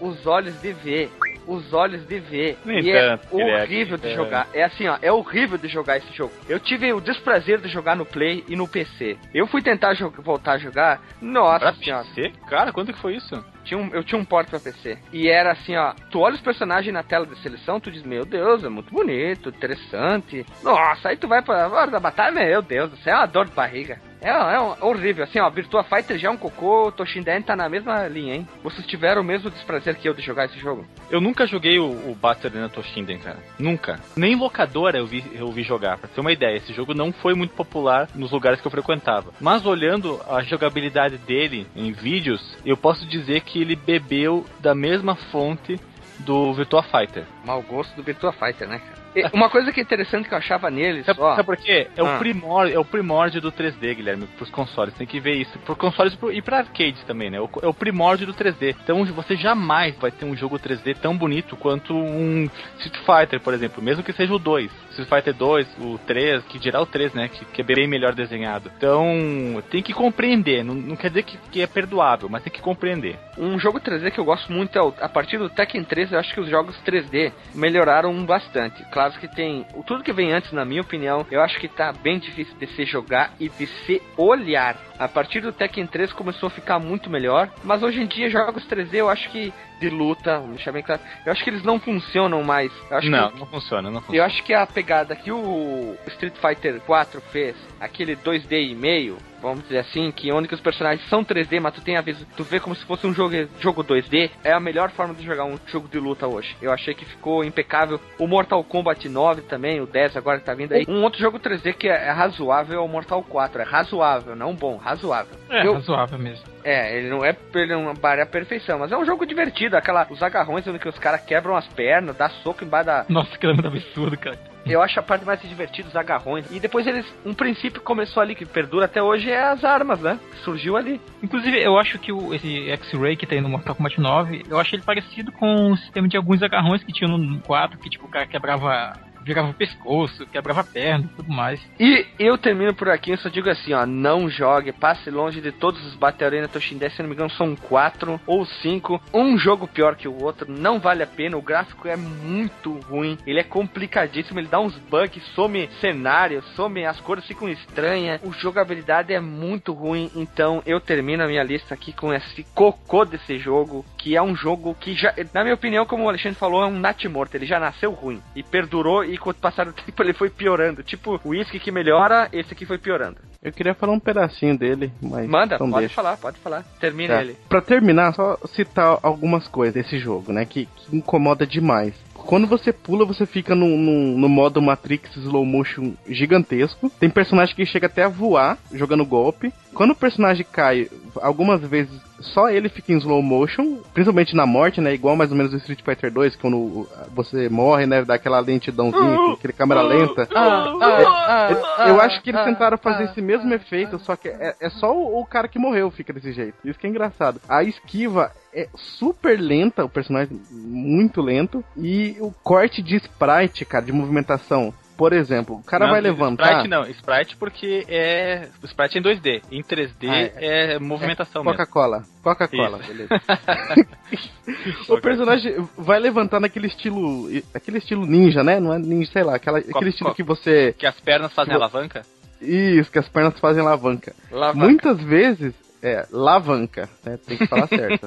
Os 0.00 0.24
olhos 0.28 0.60
de 0.62 0.72
ver. 0.72 1.10
Os 1.46 1.72
olhos 1.72 2.06
de 2.06 2.18
ver. 2.20 2.58
Nem 2.64 2.80
e 2.80 2.90
é 2.90 3.08
tanto, 3.16 3.28
Guilherme, 3.36 3.62
horrível 3.62 3.96
de 3.96 4.06
nem 4.06 4.16
jogar. 4.16 4.48
É 4.52 4.64
assim, 4.64 4.86
ó, 4.88 4.98
é 5.02 5.10
horrível 5.12 5.58
de 5.58 5.68
jogar 5.68 5.96
esse 5.96 6.12
jogo. 6.12 6.32
Eu 6.48 6.60
tive 6.60 6.92
o 6.92 7.00
desprazer 7.00 7.58
de 7.60 7.68
jogar 7.68 7.96
no 7.96 8.04
Play 8.06 8.44
e 8.48 8.56
no 8.56 8.68
PC. 8.68 9.16
Eu 9.34 9.46
fui 9.46 9.62
tentar 9.62 9.94
voltar 10.18 10.52
a 10.52 10.58
jogar. 10.58 11.00
Nossa 11.20 11.60
Pra 11.60 11.72
senhora. 11.74 12.04
PC? 12.14 12.32
Cara, 12.48 12.72
quando 12.72 12.92
que 12.92 12.98
foi 13.00 13.16
isso? 13.16 13.44
Tinha 13.64 13.78
um, 13.78 13.88
eu 13.92 14.02
tinha 14.02 14.20
um 14.20 14.24
porte 14.24 14.50
pra 14.50 14.58
PC. 14.58 14.98
E 15.12 15.28
era 15.28 15.52
assim, 15.52 15.76
ó. 15.76 15.92
Tu 16.10 16.18
olha 16.18 16.34
os 16.34 16.40
personagens 16.40 16.92
na 16.92 17.02
tela 17.02 17.26
de 17.26 17.38
seleção, 17.38 17.78
tu 17.78 17.90
diz, 17.90 18.02
meu 18.02 18.24
Deus, 18.24 18.64
é 18.64 18.68
muito 18.68 18.92
bonito, 18.92 19.48
interessante. 19.50 20.44
Nossa, 20.62 21.08
aí 21.10 21.16
tu 21.16 21.28
vai 21.28 21.42
pra 21.42 21.68
hora 21.68 21.90
da 21.90 22.00
batalha, 22.00 22.32
meu 22.32 22.62
Deus, 22.62 22.92
isso 22.92 23.08
é 23.08 23.14
uma 23.14 23.26
dor 23.26 23.46
de 23.46 23.52
barriga. 23.52 24.00
É, 24.22 24.30
é 24.30 24.60
um- 24.60 24.74
horrível, 24.80 25.24
assim, 25.24 25.40
ó, 25.40 25.50
Virtua 25.50 25.82
Fighter 25.82 26.16
já 26.16 26.28
é 26.28 26.30
um 26.30 26.36
cocô, 26.36 26.92
Toshinden 26.92 27.42
tá 27.42 27.56
na 27.56 27.68
mesma 27.68 28.06
linha, 28.06 28.34
hein? 28.36 28.48
Vocês 28.62 28.86
tiveram 28.86 29.20
o 29.20 29.24
mesmo 29.24 29.50
desprazer 29.50 29.96
que 29.96 30.08
eu 30.08 30.14
de 30.14 30.22
jogar 30.22 30.44
esse 30.44 30.58
jogo? 30.58 30.86
Eu 31.10 31.20
nunca 31.20 31.46
joguei 31.46 31.78
o, 31.78 31.86
o 31.86 32.16
Battle 32.20 32.50
Arena 32.50 32.68
Toshinden, 32.68 33.18
cara. 33.18 33.38
Nunca. 33.58 33.98
Nem 34.16 34.36
locadora 34.36 34.96
eu 34.98 35.06
vi, 35.06 35.24
eu 35.34 35.50
vi 35.50 35.62
jogar. 35.64 35.98
Pra 35.98 36.08
ter 36.08 36.20
uma 36.20 36.32
ideia, 36.32 36.56
esse 36.56 36.72
jogo 36.72 36.94
não 36.94 37.12
foi 37.12 37.34
muito 37.34 37.54
popular 37.54 38.08
nos 38.14 38.30
lugares 38.30 38.60
que 38.60 38.66
eu 38.66 38.70
frequentava. 38.70 39.32
Mas 39.40 39.66
olhando 39.66 40.20
a 40.28 40.40
jogabilidade 40.42 41.18
dele 41.18 41.66
em 41.74 41.90
vídeos, 41.92 42.56
eu 42.64 42.76
posso 42.76 43.04
dizer 43.06 43.40
que 43.40 43.60
ele 43.60 43.74
bebeu 43.74 44.46
da 44.60 44.74
mesma 44.74 45.16
fonte 45.16 45.80
do 46.20 46.52
Virtua 46.54 46.82
Fighter. 46.84 47.24
Mau 47.44 47.60
gosto 47.62 47.96
do 47.96 48.02
Virtua 48.02 48.32
Fighter, 48.32 48.68
né, 48.68 48.78
cara? 48.78 48.91
Uma 49.32 49.50
coisa 49.50 49.70
que 49.72 49.80
é 49.80 49.82
interessante 49.82 50.28
que 50.28 50.34
eu 50.34 50.38
achava 50.38 50.70
neles, 50.70 51.04
Sabe, 51.06 51.20
ó... 51.20 51.30
sabe 51.36 51.44
por 51.46 51.56
quê? 51.56 51.88
É, 51.96 52.00
Ah. 52.00 52.16
o 52.16 52.18
primórdio, 52.18 52.74
é 52.74 52.78
o 52.78 52.84
primórdio 52.84 53.40
do 53.40 53.52
3D, 53.52 53.94
Guilherme, 53.94 54.26
pros 54.38 54.50
consoles. 54.50 54.94
Tem 54.94 55.06
que 55.06 55.20
ver 55.20 55.34
isso. 55.34 55.58
Por 55.60 55.76
consoles 55.76 56.16
e 56.32 56.40
pra 56.42 56.58
arcades 56.58 57.02
também, 57.04 57.30
né? 57.30 57.38
É 57.38 57.66
o 57.66 57.74
primórdio 57.74 58.26
do 58.26 58.34
3D. 58.34 58.74
Então 58.82 59.04
você 59.06 59.36
jamais 59.36 59.94
vai 59.96 60.10
ter 60.10 60.24
um 60.24 60.36
jogo 60.36 60.58
3D 60.58 60.96
tão 60.96 61.16
bonito 61.16 61.56
quanto 61.56 61.94
um 61.94 62.48
Street 62.78 62.96
Fighter, 63.04 63.40
por 63.40 63.52
exemplo. 63.54 63.82
Mesmo 63.82 64.02
que 64.02 64.12
seja 64.12 64.32
o 64.34 64.38
2. 64.38 64.70
Street 64.90 65.08
Fighter 65.08 65.34
2, 65.34 65.66
o 65.80 65.98
3, 66.06 66.42
que 66.44 66.58
geral 66.58 66.82
o 66.82 66.86
3, 66.86 67.12
né? 67.14 67.28
Que, 67.28 67.44
que 67.44 67.60
é 67.60 67.64
bem 67.64 67.86
melhor 67.86 68.14
desenhado. 68.14 68.70
Então 68.76 69.62
tem 69.70 69.82
que 69.82 69.92
compreender. 69.92 70.64
Não, 70.64 70.74
não 70.74 70.96
quer 70.96 71.08
dizer 71.08 71.22
que, 71.24 71.36
que 71.50 71.60
é 71.62 71.66
perdoável, 71.66 72.28
mas 72.28 72.42
tem 72.42 72.52
que 72.52 72.60
compreender. 72.62 73.16
Um 73.36 73.58
jogo 73.58 73.80
3D 73.80 74.10
que 74.10 74.20
eu 74.20 74.24
gosto 74.24 74.52
muito 74.52 74.78
é 74.78 74.82
o, 74.82 74.94
a 75.00 75.08
partir 75.08 75.38
do 75.38 75.48
Tekken 75.50 75.84
3, 75.84 76.12
eu 76.12 76.18
acho 76.18 76.32
que 76.34 76.40
os 76.40 76.48
jogos 76.48 76.76
3D 76.86 77.32
melhoraram 77.54 78.12
bastante. 78.24 78.82
Claro 78.90 79.01
que 79.10 79.28
tem 79.28 79.66
o- 79.74 79.82
tudo 79.82 80.02
que 80.04 80.12
vem 80.12 80.32
antes, 80.32 80.52
na 80.52 80.64
minha 80.64 80.80
opinião, 80.82 81.26
eu 81.30 81.40
acho 81.42 81.58
que 81.58 81.68
tá 81.68 81.92
bem 81.92 82.18
difícil 82.18 82.54
de 82.58 82.66
se 82.68 82.84
jogar 82.84 83.32
e 83.40 83.48
de 83.48 83.66
se 83.66 84.00
olhar. 84.16 84.76
A 84.98 85.08
partir 85.08 85.40
do 85.40 85.52
Tekken 85.52 85.86
3 85.86 86.12
começou 86.12 86.46
a 86.46 86.50
ficar 86.50 86.78
muito 86.78 87.10
melhor, 87.10 87.48
mas 87.64 87.82
hoje 87.82 88.00
em 88.00 88.06
dia 88.06 88.30
jogos 88.30 88.64
3D 88.66 88.94
eu 89.00 89.08
acho 89.08 89.28
que 89.30 89.52
de 89.80 89.90
luta, 89.90 90.38
vou 90.38 90.50
deixar 90.50 90.70
bem 90.70 90.82
claro, 90.82 91.00
eu 91.26 91.32
acho 91.32 91.42
que 91.42 91.50
eles 91.50 91.64
não 91.64 91.80
funcionam 91.80 92.42
mais. 92.44 92.70
Eu 92.88 92.96
acho 92.98 93.10
não, 93.10 93.30
que 93.32 93.38
não 93.40 93.46
funciona, 93.46 93.90
não 93.90 94.00
funciona. 94.00 94.18
eu 94.18 94.24
acho 94.24 94.42
que 94.44 94.54
a 94.54 94.64
pegada 94.64 95.16
que 95.16 95.32
o 95.32 95.96
Street 96.06 96.34
Fighter 96.36 96.80
4 96.82 97.20
fez, 97.32 97.56
aquele 97.82 98.16
2D 98.16 98.70
e 98.70 98.74
meio, 98.74 99.18
vamos 99.40 99.62
dizer 99.64 99.78
assim, 99.78 100.10
que 100.12 100.30
onde 100.32 100.46
que 100.48 100.54
os 100.54 100.60
personagens 100.60 101.06
são 101.08 101.24
3D, 101.24 101.60
mas 101.60 101.74
tu 101.74 101.80
tem 101.80 101.96
a 101.96 102.00
vez, 102.00 102.16
tu 102.36 102.44
vê 102.44 102.60
como 102.60 102.74
se 102.76 102.84
fosse 102.84 103.06
um 103.06 103.12
jogo, 103.12 103.34
jogo 103.60 103.82
2D, 103.82 104.30
é 104.44 104.52
a 104.52 104.60
melhor 104.60 104.90
forma 104.90 105.12
de 105.14 105.24
jogar 105.24 105.44
um 105.44 105.58
jogo 105.66 105.88
de 105.88 105.98
luta 105.98 106.26
hoje. 106.26 106.56
Eu 106.62 106.72
achei 106.72 106.94
que 106.94 107.04
ficou 107.04 107.42
impecável. 107.44 108.00
O 108.18 108.26
Mortal 108.26 108.62
Kombat 108.62 109.08
9 109.08 109.42
também, 109.42 109.80
o 109.80 109.86
10 109.86 110.16
agora 110.16 110.38
que 110.38 110.44
tá 110.46 110.54
vindo 110.54 110.72
aí. 110.72 110.84
Um 110.88 111.02
outro 111.02 111.18
jogo 111.20 111.38
3D 111.40 111.72
que 111.74 111.88
é, 111.88 112.06
é 112.08 112.10
razoável 112.10 112.76
é 112.78 112.80
o 112.82 112.88
Mortal 112.88 113.22
4, 113.22 113.62
é 113.62 113.64
razoável, 113.64 114.36
não 114.36 114.54
bom, 114.54 114.76
razoável. 114.76 115.36
É, 115.50 115.66
Eu- 115.66 115.74
razoável 115.74 116.18
mesmo. 116.18 116.44
é, 116.64 116.96
ele 116.96 117.08
não 117.10 117.24
é, 117.24 117.36
ele 117.54 117.72
não 117.74 117.90
é 117.90 118.22
a 118.22 118.26
perfeição, 118.26 118.78
mas 118.78 118.92
é 118.92 118.96
um 118.96 119.04
jogo 119.04 119.26
divertido, 119.26 119.76
aquela, 119.76 120.06
os 120.08 120.22
agarrões 120.22 120.66
onde 120.66 120.78
que 120.78 120.88
os 120.88 120.98
caras 120.98 121.20
quebram 121.22 121.56
as 121.56 121.66
pernas, 121.68 122.16
dá 122.16 122.28
soco 122.28 122.64
embaixo 122.64 122.86
da, 122.86 123.06
Nossa, 123.08 123.36
que 123.36 123.46
lembra 123.46 123.68
absurdo, 123.68 124.16
cara. 124.16 124.51
Eu 124.66 124.82
acho 124.82 124.98
a 124.98 125.02
parte 125.02 125.24
mais 125.24 125.40
divertida 125.40 125.88
os 125.88 125.96
agarrões. 125.96 126.46
E 126.50 126.60
depois 126.60 126.86
eles. 126.86 127.06
Um 127.24 127.34
princípio 127.34 127.80
começou 127.80 128.22
ali, 128.22 128.34
que 128.34 128.46
perdura 128.46 128.86
até 128.86 129.02
hoje, 129.02 129.30
é 129.30 129.42
as 129.42 129.64
armas, 129.64 130.00
né? 130.00 130.18
Que 130.30 130.38
surgiu 130.38 130.76
ali. 130.76 131.00
Inclusive, 131.22 131.60
eu 131.60 131.78
acho 131.78 131.98
que 131.98 132.12
o, 132.12 132.32
esse 132.34 132.70
X-Ray 132.70 133.16
que 133.16 133.26
tem 133.26 133.40
no 133.40 133.48
Mortal 133.48 133.74
Kombat 133.74 134.00
9, 134.00 134.44
eu 134.48 134.58
acho 134.58 134.74
ele 134.74 134.82
parecido 134.82 135.32
com 135.32 135.72
o 135.72 135.76
sistema 135.76 136.08
de 136.08 136.16
alguns 136.16 136.42
agarrões 136.42 136.82
que 136.82 136.92
tinha 136.92 137.08
no 137.08 137.40
4, 137.40 137.78
que 137.78 137.90
tipo, 137.90 138.06
o 138.06 138.10
cara 138.10 138.26
quebrava. 138.26 138.92
Virava 139.24 139.50
o 139.50 139.54
pescoço, 139.54 140.26
quebrava 140.26 140.60
a 140.60 140.64
perna 140.64 141.08
tudo 141.16 141.32
mais. 141.32 141.60
E 141.78 142.06
eu 142.18 142.36
termino 142.38 142.74
por 142.74 142.88
aqui, 142.88 143.10
eu 143.10 143.18
só 143.18 143.28
digo 143.28 143.48
assim, 143.48 143.72
ó, 143.72 143.86
não 143.86 144.28
jogue, 144.28 144.72
passe 144.72 145.10
longe 145.10 145.40
de 145.40 145.52
todos 145.52 145.84
os 145.86 145.94
Battle 145.94 146.26
Arena 146.26 146.48
Toshinden, 146.48 146.90
se 146.90 147.02
não 147.02 147.08
me 147.08 147.14
engano 147.14 147.30
são 147.30 147.54
quatro 147.54 148.20
ou 148.26 148.44
cinco, 148.44 149.00
um 149.12 149.38
jogo 149.38 149.66
pior 149.68 149.96
que 149.96 150.08
o 150.08 150.22
outro, 150.22 150.50
não 150.50 150.78
vale 150.78 151.02
a 151.02 151.06
pena, 151.06 151.36
o 151.36 151.42
gráfico 151.42 151.88
é 151.88 151.96
muito 151.96 152.78
ruim, 152.88 153.18
ele 153.26 153.40
é 153.40 153.44
complicadíssimo, 153.44 154.38
ele 154.38 154.48
dá 154.48 154.60
uns 154.60 154.76
bugs, 154.78 155.24
some 155.34 155.68
cenário, 155.80 156.42
some, 156.54 156.84
as 156.84 157.00
cores 157.00 157.26
ficam 157.26 157.48
estranhas, 157.48 158.20
o 158.22 158.32
jogabilidade 158.32 159.12
é 159.12 159.20
muito 159.20 159.72
ruim, 159.72 160.10
então 160.14 160.62
eu 160.66 160.80
termino 160.80 161.22
a 161.22 161.26
minha 161.26 161.42
lista 161.42 161.74
aqui 161.74 161.92
com 161.92 162.12
esse 162.12 162.44
cocô 162.54 163.04
desse 163.04 163.38
jogo, 163.38 163.84
que 163.98 164.16
é 164.16 164.22
um 164.22 164.34
jogo 164.34 164.74
que 164.74 164.94
já, 164.94 165.14
na 165.32 165.42
minha 165.42 165.54
opinião, 165.54 165.86
como 165.86 166.04
o 166.04 166.08
Alexandre 166.08 166.38
falou, 166.38 166.62
é 166.62 166.66
um 166.66 166.78
natimorto, 166.78 167.36
ele 167.36 167.46
já 167.46 167.58
nasceu 167.58 167.92
ruim, 167.92 168.20
e 168.34 168.42
perdurou, 168.42 169.04
e 169.12 169.18
com 169.18 169.30
o 169.30 169.34
passar 169.34 169.66
do 169.66 169.72
tempo 169.74 170.02
ele 170.02 170.12
foi 170.12 170.30
piorando, 170.30 170.82
tipo, 170.82 171.20
o 171.24 171.28
uísque 171.30 171.58
que 171.60 171.70
melhora, 171.70 172.28
esse 172.32 172.52
aqui 172.52 172.64
foi 172.64 172.78
piorando. 172.78 173.16
Eu 173.42 173.52
queria 173.52 173.74
falar 173.74 173.92
um 173.92 174.00
pedacinho 174.00 174.56
dele, 174.56 174.92
mas. 175.02 175.28
Manda, 175.28 175.58
pode 175.58 175.72
deixa. 175.72 175.94
falar, 175.94 176.16
pode 176.16 176.38
falar, 176.38 176.62
termine 176.80 177.08
Tá. 177.08 177.20
ele. 177.20 177.36
Pra 177.48 177.60
terminar, 177.60 178.14
só 178.14 178.38
citar 178.54 178.98
algumas 179.02 179.48
coisas 179.48 179.74
desse 179.74 179.98
jogo, 179.98 180.32
né? 180.32 180.44
Que, 180.44 180.66
que 180.66 180.96
incomoda 180.96 181.46
demais. 181.46 181.92
Quando 182.14 182.46
você 182.46 182.72
pula, 182.72 183.04
você 183.04 183.26
fica 183.26 183.52
no, 183.52 183.66
no, 183.76 184.16
no 184.16 184.28
modo 184.28 184.62
Matrix 184.62 185.16
slow 185.16 185.44
motion 185.44 185.94
gigantesco. 186.08 186.88
Tem 187.00 187.10
personagem 187.10 187.54
que 187.54 187.66
chega 187.66 187.86
até 187.88 188.04
a 188.04 188.08
voar 188.08 188.58
jogando 188.72 189.04
golpe. 189.04 189.52
Quando 189.74 189.90
o 189.90 189.96
personagem 189.96 190.46
cai, 190.50 190.88
algumas 191.20 191.60
vezes 191.62 192.00
só 192.22 192.48
ele 192.48 192.68
fica 192.68 192.92
em 192.92 192.96
slow 192.98 193.22
motion, 193.22 193.78
principalmente 193.92 194.34
na 194.34 194.46
morte, 194.46 194.80
né? 194.80 194.94
Igual 194.94 195.16
mais 195.16 195.30
ou 195.30 195.36
menos 195.36 195.52
o 195.52 195.56
Street 195.56 195.80
Fighter 195.84 196.12
2, 196.12 196.36
quando 196.36 196.56
uh, 196.56 196.88
você 197.14 197.48
morre, 197.48 197.86
né? 197.86 198.04
Dá 198.04 198.14
aquela 198.14 198.40
lentidãozinha, 198.40 199.34
aquele 199.34 199.52
câmera 199.52 199.82
lenta. 199.82 200.22
É, 200.22 201.90
eu 201.90 202.00
acho 202.00 202.22
que 202.22 202.30
eles 202.30 202.44
tentaram 202.44 202.78
fazer 202.78 203.04
esse 203.04 203.20
mesmo 203.20 203.52
efeito, 203.52 203.98
só 203.98 204.16
que 204.16 204.28
é, 204.28 204.54
é 204.60 204.70
só 204.70 204.92
o, 204.94 205.20
o 205.20 205.26
cara 205.26 205.48
que 205.48 205.58
morreu 205.58 205.90
fica 205.90 206.12
desse 206.12 206.32
jeito. 206.32 206.54
Isso 206.64 206.78
que 206.78 206.86
é 206.86 206.90
engraçado. 206.90 207.40
A 207.48 207.62
esquiva 207.62 208.32
é 208.54 208.68
super 208.74 209.40
lenta, 209.40 209.84
o 209.84 209.88
personagem 209.88 210.40
muito 210.50 211.20
lento, 211.20 211.64
e 211.76 212.16
o 212.20 212.32
corte 212.42 212.82
de 212.82 212.96
sprite, 212.96 213.64
cara, 213.64 213.84
de 213.84 213.92
movimentação. 213.92 214.72
Por 215.02 215.12
exemplo, 215.12 215.56
o 215.56 215.64
cara 215.64 215.86
Não, 215.86 215.92
vai 215.94 216.00
levantar. 216.00 216.44
Sprite 216.44 216.68
não, 216.68 216.86
Sprite 216.86 217.36
porque 217.36 217.84
é. 217.88 218.48
O 218.62 218.66
Sprite 218.66 218.98
é 218.98 219.00
em 219.00 219.02
2D. 219.02 219.42
Em 219.50 219.60
3D 219.60 220.08
Ah, 220.08 220.30
é, 220.36 220.78
movimentação 220.78 221.42
mesmo. 221.42 221.58
Coca-Cola. 221.58 222.04
Coca-Cola, 222.22 222.78
beleza. 222.78 223.08
o 224.88 225.00
personagem 225.00 225.56
vai 225.76 225.98
levantar 225.98 226.38
naquele 226.38 226.68
estilo. 226.68 227.28
Aquele 227.52 227.78
estilo 227.78 228.06
ninja, 228.06 228.44
né? 228.44 228.60
Não 228.60 228.72
é 228.72 228.78
ninja, 228.78 229.10
sei 229.10 229.24
lá, 229.24 229.34
aquela, 229.34 229.58
aquele 229.58 229.90
estilo 229.90 230.14
que 230.14 230.22
você. 230.22 230.72
Que 230.78 230.86
as 230.86 231.00
pernas 231.00 231.32
fazem 231.32 231.50
Que 231.50 231.56
alavanca? 231.56 232.02
Isso, 232.40 232.92
que 232.92 233.00
as 233.00 233.08
pernas 233.08 233.36
fazem 233.40 233.60
alavanca. 233.60 234.14
Alavanca. 234.30 234.64
Muitas 234.64 235.02
vezes. 235.02 235.52
É, 235.82 236.06
alavanca, 236.12 236.88
né? 237.04 237.18
Tem 237.26 237.36
que 237.36 237.46
falar 237.48 237.66
certo. 237.66 238.06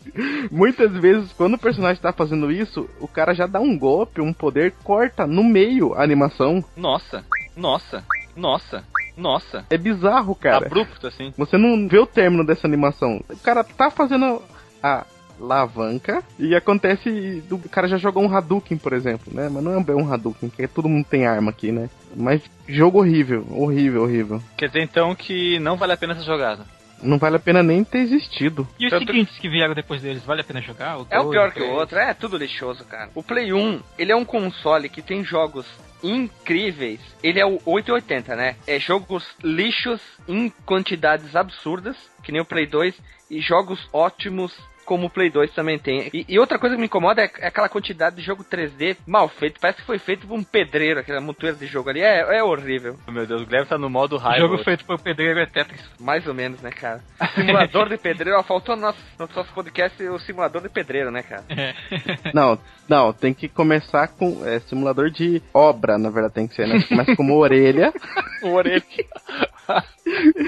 Muitas 0.50 0.90
vezes, 0.92 1.30
quando 1.34 1.54
o 1.54 1.58
personagem 1.58 2.00
tá 2.00 2.12
fazendo 2.12 2.50
isso, 2.50 2.88
o 2.98 3.06
cara 3.06 3.34
já 3.34 3.46
dá 3.46 3.60
um 3.60 3.78
golpe, 3.78 4.22
um 4.22 4.32
poder, 4.32 4.72
corta 4.82 5.26
no 5.26 5.44
meio 5.44 5.92
a 5.92 6.02
animação. 6.02 6.64
Nossa, 6.74 7.22
nossa, 7.54 8.02
nossa, 8.34 8.82
nossa. 9.16 9.66
É 9.68 9.76
bizarro, 9.76 10.34
cara. 10.34 10.66
Abrupto, 10.66 11.06
assim. 11.06 11.32
Você 11.36 11.58
não 11.58 11.86
vê 11.86 11.98
o 11.98 12.06
término 12.06 12.44
dessa 12.44 12.66
animação. 12.66 13.22
O 13.28 13.36
cara 13.36 13.62
tá 13.62 13.90
fazendo 13.90 14.42
a 14.82 15.04
alavanca 15.38 16.22
e 16.38 16.54
acontece 16.54 17.42
do 17.48 17.56
o 17.56 17.68
cara 17.68 17.88
já 17.88 17.96
jogou 17.96 18.22
um 18.22 18.34
Hadouken, 18.34 18.76
por 18.76 18.92
exemplo, 18.92 19.32
né? 19.32 19.48
Mas 19.50 19.62
não 19.62 19.78
é 19.78 19.82
bem 19.82 19.96
um 19.96 20.12
Hadouken, 20.12 20.48
porque 20.48 20.66
todo 20.68 20.88
mundo 20.88 21.06
tem 21.08 21.26
arma 21.26 21.50
aqui, 21.50 21.72
né? 21.72 21.88
Mas 22.14 22.42
jogo 22.66 22.98
horrível, 22.98 23.46
horrível, 23.50 24.02
horrível. 24.02 24.42
Quer 24.56 24.68
dizer 24.68 24.82
então 24.82 25.14
que 25.14 25.58
não 25.58 25.76
vale 25.76 25.92
a 25.92 25.96
pena 25.96 26.12
essa 26.12 26.22
jogada. 26.22 26.64
Não 27.02 27.18
vale 27.18 27.36
a 27.36 27.40
pena 27.40 27.62
nem 27.62 27.82
ter 27.82 27.98
existido. 27.98 28.66
E 28.78 28.86
os 28.86 28.90
Tanto- 28.90 29.06
seguintes 29.06 29.38
que 29.38 29.48
vieram 29.48 29.74
depois 29.74 30.02
deles, 30.02 30.22
vale 30.24 30.40
a 30.42 30.44
pena 30.44 30.60
jogar? 30.60 30.98
É 31.10 31.18
o 31.18 31.30
pior 31.30 31.52
que 31.52 31.62
o 31.62 31.70
outro, 31.72 31.98
é 31.98 32.12
tudo 32.14 32.36
lixoso, 32.36 32.84
cara. 32.84 33.10
O 33.14 33.22
Play 33.22 33.52
1, 33.52 33.80
ele 33.98 34.12
é 34.12 34.16
um 34.16 34.24
console 34.24 34.88
que 34.88 35.00
tem 35.02 35.24
jogos 35.24 35.66
incríveis. 36.02 37.00
Ele 37.22 37.40
é 37.40 37.46
o 37.46 37.58
880, 37.64 38.34
né? 38.36 38.56
É 38.66 38.78
jogos 38.78 39.24
lixos 39.42 40.00
em 40.28 40.50
quantidades 40.66 41.34
absurdas, 41.36 41.96
que 42.22 42.32
nem 42.32 42.40
o 42.40 42.44
Play 42.44 42.66
2, 42.66 42.94
e 43.30 43.40
jogos 43.40 43.78
ótimos 43.92 44.52
como 44.90 45.06
o 45.06 45.10
Play 45.10 45.30
2 45.30 45.52
também 45.52 45.78
tem. 45.78 46.10
E, 46.12 46.26
e 46.28 46.36
outra 46.36 46.58
coisa 46.58 46.74
que 46.74 46.80
me 46.80 46.86
incomoda 46.88 47.22
é, 47.22 47.30
é 47.38 47.46
aquela 47.46 47.68
quantidade 47.68 48.16
de 48.16 48.22
jogo 48.22 48.42
3D 48.42 48.96
mal 49.06 49.28
feito. 49.28 49.60
Parece 49.60 49.78
que 49.78 49.86
foi 49.86 50.00
feito 50.00 50.26
por 50.26 50.34
um 50.36 50.42
pedreiro, 50.42 50.98
aquela 50.98 51.20
montoeira 51.20 51.56
de 51.56 51.64
jogo 51.64 51.90
ali. 51.90 52.00
É, 52.00 52.38
é 52.38 52.42
horrível. 52.42 52.98
Meu 53.06 53.24
Deus, 53.24 53.42
o 53.42 53.46
Guilherme 53.46 53.68
tá 53.68 53.78
no 53.78 53.88
modo 53.88 54.16
O 54.16 54.18
raiva. 54.18 54.40
jogo 54.40 54.54
hoje. 54.54 54.64
feito 54.64 54.84
por 54.84 54.98
pedreiro 54.98 55.38
é 55.38 55.46
Tetris. 55.46 55.80
Mais 56.00 56.26
ou 56.26 56.34
menos, 56.34 56.60
né, 56.60 56.72
cara? 56.72 57.04
Simulador 57.36 57.88
de 57.88 57.98
pedreiro. 57.98 58.36
Ó, 58.36 58.42
faltou 58.42 58.74
no 58.74 58.82
nosso, 58.82 58.98
no 59.16 59.28
nosso 59.32 59.52
podcast 59.54 60.02
o 60.02 60.18
simulador 60.18 60.60
de 60.60 60.68
pedreiro, 60.68 61.12
né, 61.12 61.22
cara? 61.22 61.44
É. 61.50 61.72
Não, 62.34 62.58
não, 62.88 63.12
tem 63.12 63.32
que 63.32 63.48
começar 63.48 64.08
com 64.08 64.44
é, 64.44 64.58
simulador 64.58 65.10
de 65.10 65.40
obra, 65.54 65.96
na 65.96 66.10
verdade 66.10 66.34
tem 66.34 66.48
que 66.48 66.56
ser, 66.56 66.66
né? 66.66 66.82
Começa 66.88 67.14
como 67.14 67.36
orelha, 67.36 67.92
orelha. 68.42 68.82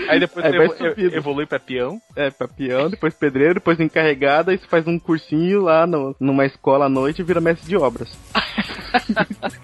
Aí 0.08 0.20
depois 0.20 0.44
Aí 0.46 0.52
você 0.66 0.86
evo- 0.86 1.16
evolui 1.16 1.46
pra 1.46 1.58
peão. 1.58 2.00
é, 2.16 2.30
pra 2.30 2.46
peão, 2.48 2.90
depois 2.90 3.14
pedreiro, 3.14 3.54
depois 3.54 3.78
encarregada, 3.80 4.52
e 4.52 4.58
você 4.58 4.66
faz 4.66 4.86
um 4.86 4.98
cursinho 4.98 5.62
lá 5.62 5.86
no- 5.86 6.14
numa 6.20 6.44
escola 6.46 6.86
à 6.86 6.88
noite 6.88 7.20
e 7.20 7.24
vira 7.24 7.40
mestre 7.40 7.68
de 7.68 7.76
obras. 7.76 8.08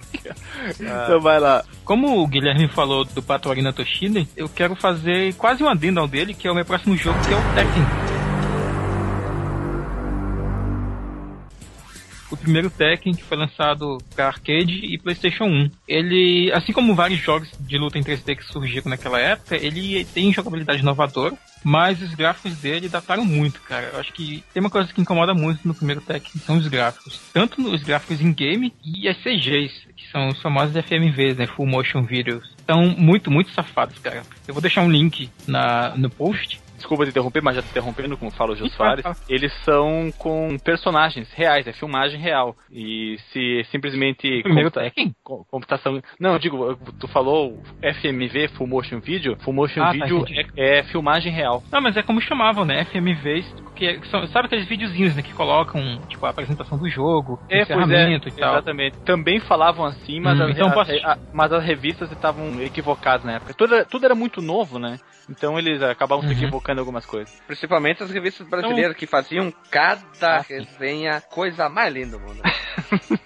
Então 0.80 1.20
vai 1.20 1.38
lá. 1.40 1.64
Como 1.84 2.22
o 2.22 2.26
Guilherme 2.26 2.68
falou 2.68 3.04
do 3.04 3.22
Pato 3.22 3.50
Arina 3.50 3.72
Toshida, 3.72 4.26
eu 4.36 4.48
quero 4.48 4.74
fazer 4.76 5.32
quase 5.34 5.62
um 5.62 5.68
adendo 5.68 6.00
ao 6.00 6.06
dele, 6.09 6.34
que 6.34 6.46
é 6.46 6.50
o 6.50 6.54
meu 6.54 6.64
próximo 6.64 6.96
jogo, 6.96 7.18
que 7.26 7.32
é 7.32 7.36
o 7.36 7.54
Tekken. 7.54 8.17
O 12.31 12.37
primeiro 12.37 12.70
Tekken 12.70 13.14
que 13.14 13.24
foi 13.24 13.37
lançado 13.37 13.99
para 14.14 14.26
arcade 14.26 14.85
e 14.85 14.99
PlayStation 14.99 15.45
1. 15.45 15.70
Ele, 15.87 16.53
assim 16.53 16.72
como 16.72 16.95
vários 16.95 17.20
jogos 17.20 17.49
de 17.61 17.79
luta 17.79 17.99
em 17.99 18.03
3D 18.03 18.37
que 18.37 18.45
surgiram 18.45 18.91
naquela 18.91 19.18
época, 19.18 19.57
ele 19.57 20.05
tem 20.05 20.33
jogabilidade 20.33 20.83
inovadora, 20.83 21.35
mas 21.64 22.01
os 22.03 22.14
gráficos 22.14 22.57
dele 22.59 22.89
dataram 22.89 23.24
muito, 23.24 23.61
cara. 23.62 23.91
Eu 23.93 24.01
acho 24.01 24.12
que 24.12 24.43
tem 24.53 24.61
uma 24.61 24.70
coisa 24.70 24.93
que 24.93 25.01
incomoda 25.01 25.35
muito 25.35 25.66
no 25.66 25.74
primeiro 25.74 26.01
Tekken, 26.01 26.41
são 26.41 26.59
os 26.59 26.68
gráficos. 26.68 27.20
Tanto 27.33 27.61
nos 27.61 27.83
gráficos 27.83 28.20
em 28.20 28.33
game 28.33 28.72
e 28.85 29.09
as 29.09 29.16
CGs, 29.18 29.89
que 29.97 30.09
são 30.11 30.29
os 30.29 30.41
famosos 30.41 30.74
FMVs, 30.85 31.37
né? 31.37 31.47
Full 31.47 31.66
Motion 31.66 32.03
Videos. 32.03 32.49
Estão 32.59 32.95
muito, 32.97 33.31
muito 33.31 33.51
safados, 33.53 33.99
cara. 33.99 34.22
Eu 34.47 34.55
vou 34.55 34.61
deixar 34.61 34.83
um 34.83 34.91
link 34.91 35.31
na, 35.47 35.95
no 35.97 36.11
post. 36.11 36.61
Desculpa 36.79 37.05
te 37.05 37.11
interromper, 37.11 37.43
mas 37.43 37.57
já 37.57 37.62
te 37.62 37.68
interrompendo, 37.68 38.16
como 38.16 38.31
fala 38.31 38.53
o 38.53 38.57
Jô 38.57 38.66
Soares. 38.70 39.05
Eles 39.29 39.53
são 39.64 40.11
com 40.16 40.57
personagens 40.64 41.31
reais, 41.33 41.66
é 41.66 41.72
filmagem 41.72 42.18
real. 42.20 42.57
E 42.70 43.16
se 43.33 43.64
simplesmente. 43.70 44.43
Computa- 44.45 44.93
co- 45.22 45.45
computação. 45.51 46.01
Não, 46.18 46.33
eu 46.35 46.39
digo, 46.39 46.76
tu 46.99 47.07
falou 47.09 47.61
FMV, 47.83 48.49
Full 48.49 48.66
Motion 48.66 49.01
Video. 49.01 49.37
Full 49.41 49.53
Motion 49.53 49.83
Ah, 49.83 49.87
tá, 49.87 49.93
Video 49.93 50.20
entendi. 50.20 50.47
é, 50.57 50.79
é 50.79 50.83
filmagem 50.85 51.33
real. 51.33 51.62
Não, 51.72 51.81
mas 51.81 51.97
é 51.97 52.03
como 52.03 52.20
chamavam, 52.20 52.64
né? 52.64 52.83
FMVs, 52.85 53.47
que 53.74 54.01
são, 54.07 54.26
sabe 54.29 54.47
aqueles 54.47 54.66
videozinhos, 54.68 55.16
né? 55.16 55.22
Que 55.22 55.35
colocam, 55.35 56.01
tipo, 56.09 56.24
a 56.26 56.31
apresentação 56.31 56.79
do 56.79 56.89
jogo, 56.89 57.41
É, 57.51 57.59
é, 57.59 57.62
encerramento 57.62 58.29
e 58.29 58.33
tal. 58.33 58.53
exatamente. 58.55 58.97
Também 59.05 59.41
falavam 59.41 59.85
assim, 59.85 60.20
mas, 60.20 60.39
Hum, 60.39 60.45
as, 60.45 60.51
então 60.51 60.81
as- 60.81 60.89
a- 61.05 61.18
mas 61.33 61.53
as 61.53 61.64
revistas 61.64 62.11
estavam 62.12 62.61
equivocadas 62.61 63.24
na 63.24 63.33
época. 63.35 63.53
Tudo 63.55 63.74
era, 63.74 63.85
tudo 63.85 64.05
era 64.05 64.14
muito 64.14 64.41
novo, 64.41 64.79
né? 64.79 64.99
Então 65.31 65.59
eles 65.59 65.83
acabavam 65.83 66.22
se 66.24 66.31
Uhum. 66.33 66.39
equivocando 66.41 66.67
algumas 66.76 67.06
coisas. 67.06 67.40
Principalmente 67.46 68.02
as 68.02 68.10
revistas 68.10 68.46
brasileiras 68.46 68.96
que 68.96 69.06
faziam 69.06 69.52
cada 69.70 70.40
resenha 70.40 71.20
coisa 71.20 71.68
mais 71.68 71.92
linda 71.92 72.18
do 72.18 72.20
mundo. 72.20 72.42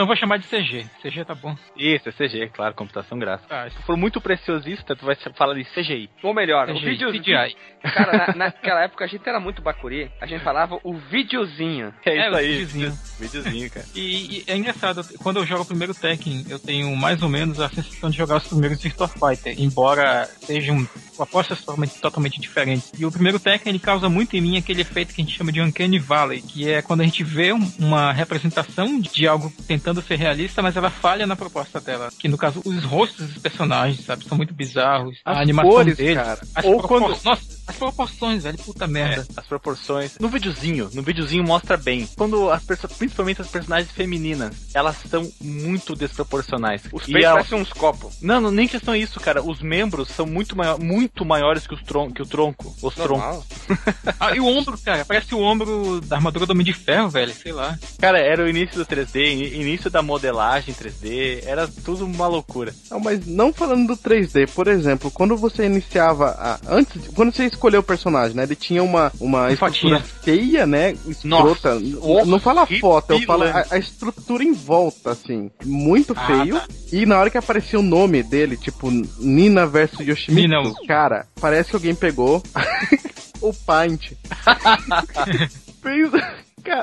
Então 0.00 0.04
eu 0.04 0.06
vou 0.06 0.16
chamar 0.16 0.38
de 0.38 0.46
CG. 0.46 0.86
CG 1.02 1.26
tá 1.26 1.34
bom. 1.34 1.54
Isso, 1.76 2.08
é 2.08 2.12
CG, 2.12 2.48
claro, 2.54 2.74
computação 2.74 3.18
gráfica. 3.18 3.48
Tá, 3.54 3.68
Se 3.70 3.82
for 3.82 3.98
muito 3.98 4.18
preciosista, 4.18 4.96
tu 4.96 5.04
vai 5.04 5.14
falar 5.36 5.52
de 5.52 5.62
CGI. 5.74 6.08
Ou 6.22 6.32
melhor, 6.32 6.70
o 6.70 6.74
CGI, 6.74 6.84
vídeo. 6.86 7.10
CGI. 7.12 7.54
Cara, 7.82 8.26
na- 8.28 8.34
naquela 8.46 8.82
época 8.84 9.04
a 9.04 9.06
gente 9.06 9.28
era 9.28 9.38
muito 9.38 9.60
bacuri, 9.60 10.10
a 10.18 10.26
gente 10.26 10.42
falava 10.42 10.78
o 10.82 10.94
videozinho. 10.94 11.92
É, 12.06 12.10
É, 12.16 12.20
isso 12.26 12.30
o 12.32 12.36
aí. 12.36 12.48
videozinho. 12.64 12.98
Videozinho, 13.20 13.70
cara. 13.70 13.86
E, 13.94 14.38
e 14.38 14.44
é 14.46 14.56
engraçado, 14.56 15.02
quando 15.22 15.36
eu 15.40 15.44
jogo 15.46 15.62
o 15.62 15.66
primeiro 15.66 15.92
Tekken, 15.92 16.46
eu 16.48 16.58
tenho 16.58 16.96
mais 16.96 17.22
ou 17.22 17.28
menos 17.28 17.60
a 17.60 17.68
sensação 17.68 18.08
de 18.08 18.16
jogar 18.16 18.36
os 18.36 18.48
primeiros 18.48 18.82
Virtua 18.82 19.06
Fighter, 19.08 19.54
embora 19.60 20.24
sejam 20.40 20.86
propostas 21.14 21.60
totalmente, 21.62 22.00
totalmente 22.00 22.40
diferentes. 22.40 22.90
E 22.98 23.04
o 23.04 23.12
primeiro 23.12 23.38
Tekken, 23.38 23.70
ele 23.70 23.78
causa 23.78 24.08
muito 24.08 24.34
em 24.34 24.40
mim 24.40 24.56
aquele 24.56 24.80
efeito 24.80 25.12
que 25.14 25.20
a 25.20 25.24
gente 25.24 25.36
chama 25.36 25.52
de 25.52 25.60
Uncanny 25.60 25.98
Valley, 25.98 26.40
que 26.40 26.70
é 26.70 26.80
quando 26.80 27.02
a 27.02 27.04
gente 27.04 27.22
vê 27.22 27.52
um- 27.52 27.70
uma 27.78 28.10
representação 28.10 28.98
de 28.98 29.26
algo 29.28 29.52
tentando 29.68 29.89
ser 30.00 30.16
realista, 30.16 30.62
mas 30.62 30.76
ela 30.76 30.90
falha 30.90 31.26
na 31.26 31.34
proposta 31.36 31.80
dela. 31.80 32.10
Que 32.18 32.28
no 32.28 32.38
caso, 32.38 32.62
os 32.64 32.84
rostos 32.84 33.26
dos 33.28 33.38
personagens, 33.42 34.04
sabe, 34.04 34.24
são 34.26 34.36
muito 34.36 34.54
bizarros. 34.54 35.18
As 35.24 35.36
a 35.36 35.40
animação 35.40 35.70
cores, 35.70 35.96
deles. 35.96 36.14
cara. 36.14 36.40
As 36.54 36.64
Ou 36.64 36.80
quando- 36.80 37.08
Nossa, 37.24 37.40
as 37.66 37.76
proporções, 37.76 38.44
velho, 38.44 38.58
puta 38.58 38.86
merda. 38.86 39.26
É, 39.28 39.40
as 39.40 39.46
proporções. 39.46 40.16
No 40.20 40.28
videozinho, 40.28 40.88
no 40.94 41.02
videozinho 41.02 41.42
mostra 41.44 41.76
bem. 41.76 42.08
Quando 42.16 42.50
as 42.50 42.62
perso- 42.62 42.88
principalmente 42.88 43.40
as 43.42 43.48
personagens 43.48 43.90
femininas, 43.90 44.54
elas 44.74 44.96
são 45.08 45.28
muito 45.40 45.94
desproporcionais. 45.94 46.82
Os 46.92 47.08
E 47.08 47.12
peitos 47.12 47.30
a- 47.30 47.34
parecem 47.34 47.58
uns 47.60 47.72
copos. 47.72 48.16
Não, 48.20 48.40
não, 48.40 48.50
nem 48.50 48.68
questão 48.68 48.94
isso, 48.94 49.18
cara. 49.20 49.42
Os 49.42 49.60
membros 49.60 50.08
são 50.10 50.26
muito, 50.26 50.56
maior, 50.56 50.78
muito 50.78 51.24
maiores 51.24 51.66
que, 51.66 51.74
os 51.74 51.82
tron 51.82 52.10
que 52.12 52.22
o 52.22 52.26
tronco. 52.26 52.74
Os 52.82 52.94
troncos. 52.94 53.44
Ah, 54.20 54.34
e 54.36 54.40
o 54.40 54.46
ombro, 54.46 54.76
cara, 54.78 55.04
parece 55.04 55.34
o 55.34 55.40
ombro 55.40 56.00
da 56.02 56.16
armadura 56.16 56.44
do 56.46 56.52
Homem 56.52 56.64
de 56.64 56.72
Ferro, 56.72 57.08
velho, 57.08 57.32
sei 57.32 57.52
lá. 57.52 57.78
Cara, 57.98 58.18
era 58.18 58.44
o 58.44 58.48
início 58.48 58.76
do 58.76 58.84
3D, 58.84 59.32
in- 59.32 59.60
início 59.70 59.90
da 59.90 60.02
modelagem 60.02 60.74
3D, 60.74 61.42
era 61.46 61.68
tudo 61.84 62.04
uma 62.04 62.26
loucura. 62.26 62.74
Não, 62.90 62.98
mas 63.00 63.26
não 63.26 63.52
falando 63.52 63.86
do 63.88 63.96
3D, 63.96 64.48
por 64.50 64.68
exemplo, 64.68 65.10
quando 65.10 65.36
você 65.36 65.64
iniciava 65.66 66.30
a, 66.38 66.58
antes, 66.68 67.00
de- 67.02 67.08
quando 67.10 67.34
você 67.34 67.44
escolheu 67.46 67.80
o 67.80 67.84
personagem, 67.84 68.36
né, 68.36 68.42
ele 68.44 68.56
tinha 68.56 68.82
uma 68.82 69.12
uma 69.20 69.50
estrutura 69.52 70.00
fotinha. 70.00 70.20
feia, 70.22 70.66
né, 70.66 70.92
escrota. 71.06 71.74
N- 71.76 71.98
não 72.26 72.38
fala 72.40 72.62
a 72.62 72.66
foto, 72.66 73.12
eu 73.12 73.22
falo 73.22 73.44
a, 73.44 73.64
a 73.70 73.78
estrutura 73.78 74.42
em 74.44 74.52
volta 74.52 75.10
assim, 75.12 75.50
muito 75.64 76.12
Ah, 76.16 76.26
feio. 76.26 76.56
tá. 76.60 76.66
E 76.92 77.06
na 77.06 77.18
hora 77.18 77.30
que 77.30 77.38
aparecia 77.38 77.78
o 77.78 77.82
nome 77.82 78.22
dele, 78.22 78.56
tipo 78.56 78.90
Nina 79.18 79.66
versus 79.66 80.00
Yoshimitsu, 80.06 80.48
Nina. 80.48 80.74
cara, 80.86 81.26
parece 81.40 81.70
que 81.70 81.76
alguém 81.76 81.94
pegou 81.94 82.42
o 83.40 83.52
Paint. 83.54 84.12
Fez 85.82 86.10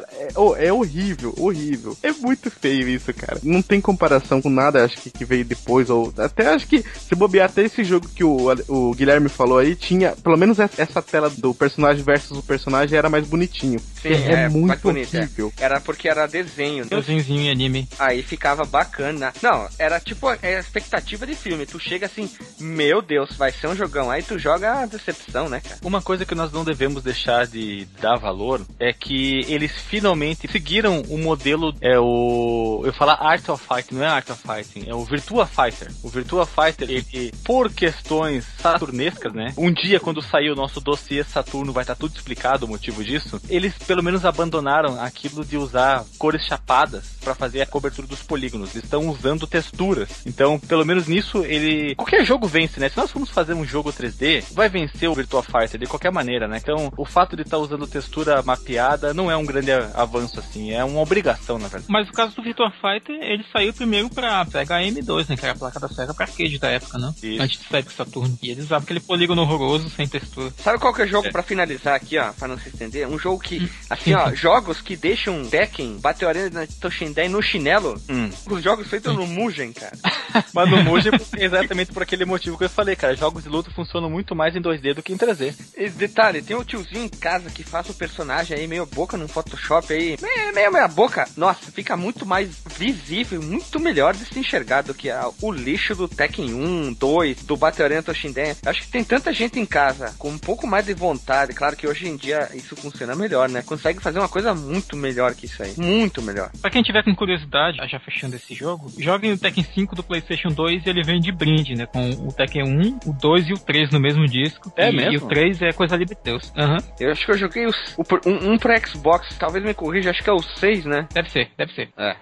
Cara, 0.02 0.08
é, 0.14 0.28
oh, 0.36 0.56
é 0.56 0.72
horrível, 0.72 1.34
horrível. 1.38 1.98
É 2.02 2.12
muito 2.12 2.50
feio 2.50 2.88
isso, 2.89 3.14
cara. 3.14 3.39
Não 3.43 3.62
tem 3.62 3.80
comparação 3.80 4.41
com 4.41 4.50
nada, 4.50 4.84
acho 4.84 4.98
que, 4.98 5.10
que 5.10 5.26
veio 5.26 5.45
depois, 5.45 5.89
ou 5.89 6.14
até 6.18 6.48
acho 6.48 6.68
que 6.68 6.84
se 6.84 7.16
bobear 7.16 7.50
até 7.50 7.64
esse 7.64 7.84
jogo 7.84 8.08
que 8.10 8.24
o, 8.24 8.52
o 8.68 8.93
Guilherme 8.93 9.30
falou 9.30 9.58
aí, 9.60 9.76
tinha, 9.76 10.12
pelo 10.12 10.38
menos 10.38 10.60
essa 10.60 10.88
essa 10.88 11.02
tela 11.02 11.30
do 11.30 11.54
personagem 11.54 12.04
versus 12.04 12.38
o 12.38 12.43
personagem 12.43 12.98
era 12.98 13.10
mais 13.10 13.28
bonitinho. 13.28 13.80
Sim, 14.02 14.14
é, 14.14 14.43
é, 14.43 14.50
muito 14.50 14.68
mais 14.68 14.82
bonito, 14.82 15.16
é. 15.16 15.28
Era 15.64 15.80
porque 15.82 16.08
era 16.08 16.28
desenho. 16.28 16.84
né? 16.84 16.89
Desenhozinho 16.89 17.41
em 17.41 17.52
anime. 17.52 17.88
Aí 18.00 18.24
ficava 18.24 18.64
bacana. 18.64 19.34
Não, 19.41 19.68
era 19.78 20.00
tipo 20.00 20.28
a 20.28 20.38
a 20.56 20.60
expectativa 20.60 21.26
de 21.26 21.36
filme. 21.36 21.66
Tu 21.66 21.80
chega 21.80 22.06
assim, 22.06 22.30
meu 22.60 23.02
Deus, 23.02 23.36
vai 23.36 23.52
ser 23.52 23.68
um 23.68 23.76
jogão. 23.76 24.10
Aí 24.10 24.24
tu 24.24 24.38
joga 24.38 24.82
a 24.82 24.86
decepção, 24.86 25.50
né, 25.50 25.62
cara? 25.62 25.80
Uma 25.84 26.02
coisa 26.02 26.26
que 26.26 26.36
nós 26.36 26.52
não 26.52 26.64
devemos 26.64 27.04
deixar 27.04 27.48
de 27.48 27.86
dar 28.02 28.18
valor 28.18 28.66
é 28.80 28.93
que 28.93 29.41
eles 29.48 29.72
finalmente 29.88 30.48
seguiram 30.52 31.02
o 31.10 31.18
modelo, 31.18 31.74
é 31.82 31.98
o. 32.00 32.82
Eu 32.86 32.94
falar 32.94 33.16
Art 33.16 33.48
of 33.50 33.64
Fighting, 33.64 33.96
não 33.96 34.04
é 34.04 34.08
Art 34.08 34.30
of 34.30 34.42
Fighting, 34.42 34.90
é 34.90 34.94
o 34.94 35.04
Virtua 35.04 35.46
Fighter. 35.46 35.92
O 36.04 36.10
Virtua 36.10 36.46
Fighter, 36.46 36.90
ele, 36.90 37.32
por 37.44 37.72
questões 37.72 38.46
saturnescas, 38.58 39.34
né? 39.34 39.54
Um 39.58 39.72
dia, 39.72 40.00
quando 40.00 40.22
sair 40.22 40.52
o 40.52 40.56
nosso 40.56 40.82
dossiê 40.82 41.24
Saturno, 41.24 41.74
vai 41.74 41.84
estar 41.84 41.96
tudo 41.96 42.16
explicado 42.16 42.66
o 42.66 42.70
motivo 42.70 43.04
disso. 43.04 43.42
Eles 43.50 43.74
pelo 43.78 44.04
menos 44.04 44.26
abandonaram 44.26 45.00
aquilo 45.02 45.46
de 45.46 45.58
usar 45.58 46.06
cores 46.18 46.44
chapadas 46.44 47.18
para 47.24 47.36
fazer 47.36 47.62
a 47.62 47.66
cobertura 47.66 48.08
dos 48.08 48.24
polígonos. 48.24 48.72
Eles 48.72 48.84
estão 48.84 49.08
usando 49.10 49.48
texturas. 49.48 50.10
Então, 50.26 50.60
pelo 50.60 50.86
menos 50.86 51.08
nisso, 51.08 51.44
ele. 51.44 51.96
Qualquer 51.96 52.26
jogo 52.26 52.48
vence, 52.48 52.80
né? 52.80 52.90
Se 52.90 52.98
nós 52.98 53.12
formos 53.12 53.30
fazer 53.30 53.54
um 53.54 53.66
jogo 53.66 53.92
3D, 53.92 54.44
vai 54.52 54.70
vencer 54.70 55.10
o 55.10 55.14
Virtua 55.14 55.44
Fighter 55.44 55.80
de 55.80 55.88
qualquer 55.88 56.12
maneira, 56.12 56.48
né? 56.48 56.58
Então, 56.62 56.92
o 56.98 57.06
fato 57.06 57.36
de 57.36 57.44
estar 57.44 57.58
usando 57.58 57.88
textura 57.88 58.42
mapeada 58.42 59.14
não 59.14 59.32
é 59.32 59.38
um 59.38 59.46
grande 59.46 59.72
avanço, 59.93 60.39
assim. 60.39 60.71
É 60.71 60.84
uma 60.84 61.01
obrigação, 61.01 61.57
na 61.57 61.67
verdade. 61.67 61.86
Mas 61.89 62.07
no 62.07 62.13
caso 62.13 62.36
do 62.36 62.43
Virtua 62.43 62.71
Fighter, 62.71 63.15
ele 63.21 63.45
saiu 63.51 63.73
primeiro 63.73 64.09
pra 64.09 64.45
Sega 64.45 64.80
M2, 64.80 65.30
né? 65.30 65.38
Que 65.38 65.45
era 65.45 65.53
a 65.53 65.57
placa 65.57 65.80
da 65.80 65.88
Sega 65.88 66.13
pra 66.13 66.25
arcade 66.25 66.59
da 66.59 66.69
época, 66.69 66.97
não? 66.97 67.13
Isso. 67.21 67.41
Antes 67.41 67.59
de 67.59 67.67
sair 67.67 67.84
pro 67.84 67.93
Saturno. 67.93 68.38
E 68.41 68.51
eles 68.51 68.65
usavam 68.65 68.84
aquele 68.84 68.99
polígono 68.99 69.41
horroroso, 69.41 69.89
sem 69.89 70.07
textura. 70.07 70.53
Sabe 70.57 70.80
qual 70.80 70.93
que 70.93 71.01
é 71.01 71.05
o 71.05 71.07
jogo 71.07 71.32
pra 71.32 71.43
finalizar 71.43 71.95
aqui, 71.95 72.17
ó, 72.17 72.32
pra 72.34 72.47
não 72.47 72.57
se 72.57 72.69
estender? 72.69 73.07
Um 73.07 73.19
jogo 73.19 73.41
que, 73.41 73.69
assim, 73.89 74.13
ó, 74.13 74.34
jogos 74.36 74.82
que 74.82 74.95
deixam 74.95 75.45
Tekken, 75.45 75.97
bateu 75.99 76.30
arena 76.30 76.61
na 76.61 76.67
Toshinden 76.80 77.30
no 77.30 77.41
chinelo. 77.41 77.99
Hum. 78.09 78.30
Os 78.49 78.63
jogos 78.63 78.88
feitos 78.88 79.15
no 79.15 79.28
Mugen, 79.28 79.73
cara. 79.73 79.97
Mas 80.53 80.69
no 80.69 80.84
Mugen 80.84 81.11
é 81.38 81.43
exatamente 81.43 81.91
por 81.91 82.03
aquele 82.03 82.25
motivo 82.25 82.57
que 82.57 82.65
eu 82.65 82.69
falei, 82.69 82.95
cara. 82.95 83.15
Jogos 83.15 83.43
de 83.43 83.49
luta 83.49 83.71
funcionam 83.71 84.09
muito 84.09 84.36
mais 84.36 84.55
em 84.55 84.61
2D 84.61 84.93
do 84.93 85.03
que 85.03 85.13
em 85.13 85.17
3D. 85.17 85.53
E 85.75 85.89
detalhe, 85.89 86.41
tem 86.41 86.55
um 86.55 86.63
tiozinho 86.63 87.05
em 87.05 87.09
casa 87.09 87.49
que 87.49 87.63
faz 87.63 87.89
o 87.89 87.93
personagem 87.93 88.57
aí 88.57 88.67
meio 88.67 88.86
boca 88.86 89.17
no 89.17 89.28
Photoshop 89.28 89.57
aí, 89.89 90.18
meio, 90.22 90.53
meio 90.53 90.72
meia 90.72 90.88
boca. 90.88 91.28
Nossa, 91.36 91.72
fica 91.72 91.95
muito 91.97 92.26
mais 92.26 92.62
visível, 92.78 93.41
muito 93.41 93.80
melhor 93.80 94.14
de 94.14 94.26
se 94.26 94.39
enxergar 94.39 94.82
do 94.84 94.93
que 94.93 95.10
a- 95.10 95.30
o 95.41 95.51
lixo 95.51 95.95
do 95.95 96.08
Tekken 96.08 96.53
1, 96.53 96.93
2, 96.93 97.43
do 97.43 97.58
Battle 97.58 97.86
Arena 97.86 98.03
Toshinden. 98.03 98.55
Acho 98.66 98.82
que 98.82 98.88
tem 98.89 99.03
tanta 99.03 99.34
gente 99.34 99.60
em 99.60 99.66
casa 99.66 100.14
com 100.18 100.30
um 100.30 100.38
pouco 100.38 100.66
mais 100.68 100.86
de 100.86 100.93
vontade. 100.93 101.53
Claro 101.53 101.76
que 101.76 101.88
hoje 101.88 102.08
em 102.08 102.16
dia 102.16 102.49
isso 102.53 102.76
funciona 102.76 103.16
melhor, 103.16 103.49
né? 103.49 103.62
Consegue 103.62 103.99
fazer 104.01 104.20
uma 104.20 104.30
coisa 104.30 104.53
muito 104.53 104.95
melhor 104.95 105.34
que 105.34 105.45
isso 105.45 105.62
aí. 105.64 105.74
Muito 105.78 106.22
melhor. 106.22 106.51
Pra 106.62 106.70
quem 106.72 106.82
tiver 106.84 107.03
com 107.03 107.16
curiosidade, 107.16 107.78
já 107.89 107.99
fechando 107.99 108.36
esse 108.36 108.53
jogo, 108.53 108.91
joguem 108.97 109.32
o 109.34 109.38
Tekken 109.38 109.66
5 109.74 109.95
do 109.95 110.03
PlayStation 110.03 110.49
2 110.49 110.86
e 110.86 110.89
ele 110.89 111.03
vem 111.03 111.20
de 111.20 111.32
brinde, 111.32 111.76
né? 111.76 111.86
Com 111.86 112.10
o 112.10 112.32
Tekken 112.34 112.64
1, 112.64 112.99
o 113.10 113.14
2 113.14 113.47
e 113.49 113.53
o 113.53 113.58
3 113.58 113.89
no 113.91 113.99
mesmo 113.99 114.26
disco. 114.26 114.72
É 114.76 114.89
e, 114.89 114.95
mesmo? 114.95 115.14
E 115.14 115.18
o 115.18 115.22
3 115.28 115.62
é 115.62 115.72
coisa 115.72 115.95
ali 115.95 116.05
de 116.05 116.16
Deus. 116.24 116.51
Aham. 116.58 116.78
Eu 116.99 117.12
acho 117.12 117.26
que 117.26 117.32
eu 117.32 117.38
joguei 117.38 117.66
os- 117.66 117.93
o, 117.97 118.03
pro- 118.03 118.22
um, 118.26 118.53
um 118.53 118.58
pra 118.58 118.78
Xbox, 118.80 119.36
talvez 119.48 119.64
me 119.64 119.74
corrija, 119.74 120.10
acho 120.10 120.22
que 120.22 120.30
é 120.30 120.34
o 120.34 120.41
6, 120.41 120.84
né? 120.84 121.08
Deve 121.14 121.32
ser, 121.32 121.50
deve 121.58 121.74
ser. 121.74 121.89
É. 121.98 122.18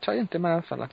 Isso 0.00 0.10
aí, 0.10 0.18
não 0.18 0.26
tem 0.26 0.40
mais 0.40 0.54
nada 0.54 0.64
a 0.64 0.68
falar. 0.68 0.88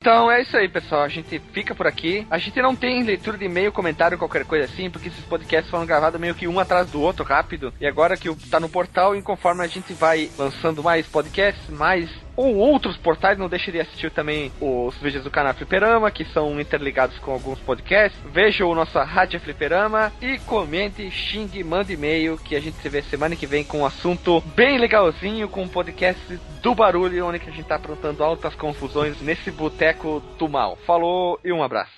Então 0.00 0.32
é 0.32 0.40
isso 0.40 0.56
aí, 0.56 0.66
pessoal. 0.66 1.02
A 1.02 1.08
gente 1.08 1.38
fica 1.52 1.74
por 1.74 1.86
aqui. 1.86 2.26
A 2.30 2.38
gente 2.38 2.62
não 2.62 2.74
tem 2.74 3.02
leitura 3.02 3.36
de 3.36 3.44
e-mail, 3.44 3.70
comentário, 3.70 4.16
qualquer 4.16 4.46
coisa 4.46 4.64
assim, 4.64 4.88
porque 4.88 5.08
esses 5.08 5.22
podcasts 5.26 5.70
foram 5.70 5.84
gravados 5.84 6.18
meio 6.18 6.34
que 6.34 6.48
um 6.48 6.58
atrás 6.58 6.90
do 6.90 7.02
outro, 7.02 7.22
rápido. 7.22 7.74
E 7.78 7.86
agora 7.86 8.16
que 8.16 8.34
tá 8.48 8.58
no 8.58 8.70
portal, 8.70 9.14
e 9.14 9.20
conforme 9.20 9.62
a 9.62 9.66
gente 9.66 9.92
vai 9.92 10.30
lançando 10.38 10.82
mais 10.82 11.06
podcasts, 11.06 11.68
mais 11.68 12.08
ou 12.40 12.56
outros 12.56 12.96
portais, 12.96 13.36
não 13.36 13.50
deixe 13.50 13.70
de 13.70 13.78
assistir 13.78 14.10
também 14.10 14.50
os 14.58 14.96
vídeos 14.96 15.22
do 15.22 15.30
canal 15.30 15.52
Fliperama, 15.52 16.10
que 16.10 16.24
são 16.24 16.58
interligados 16.58 17.18
com 17.18 17.32
alguns 17.32 17.58
podcasts. 17.58 18.18
Veja 18.32 18.64
o 18.64 18.74
nosso 18.74 18.98
Rádio 18.98 19.38
Fliperama 19.40 20.10
e 20.22 20.38
comente, 20.38 21.10
xingue, 21.10 21.62
mande 21.62 21.92
e-mail, 21.92 22.38
que 22.38 22.56
a 22.56 22.60
gente 22.60 22.78
se 22.78 22.88
vê 22.88 23.02
semana 23.02 23.36
que 23.36 23.46
vem 23.46 23.62
com 23.62 23.80
um 23.80 23.86
assunto 23.86 24.40
bem 24.56 24.78
legalzinho, 24.78 25.50
com 25.50 25.64
um 25.64 25.68
podcast 25.68 26.40
do 26.62 26.74
barulho, 26.74 27.26
onde 27.26 27.36
a 27.36 27.52
gente 27.52 27.64
tá 27.64 27.74
aprontando 27.74 28.24
altas 28.24 28.54
confusões 28.54 29.20
nesse 29.20 29.50
boteco 29.50 30.22
do 30.38 30.48
mal. 30.48 30.78
Falou 30.86 31.38
e 31.44 31.52
um 31.52 31.62
abraço. 31.62 31.92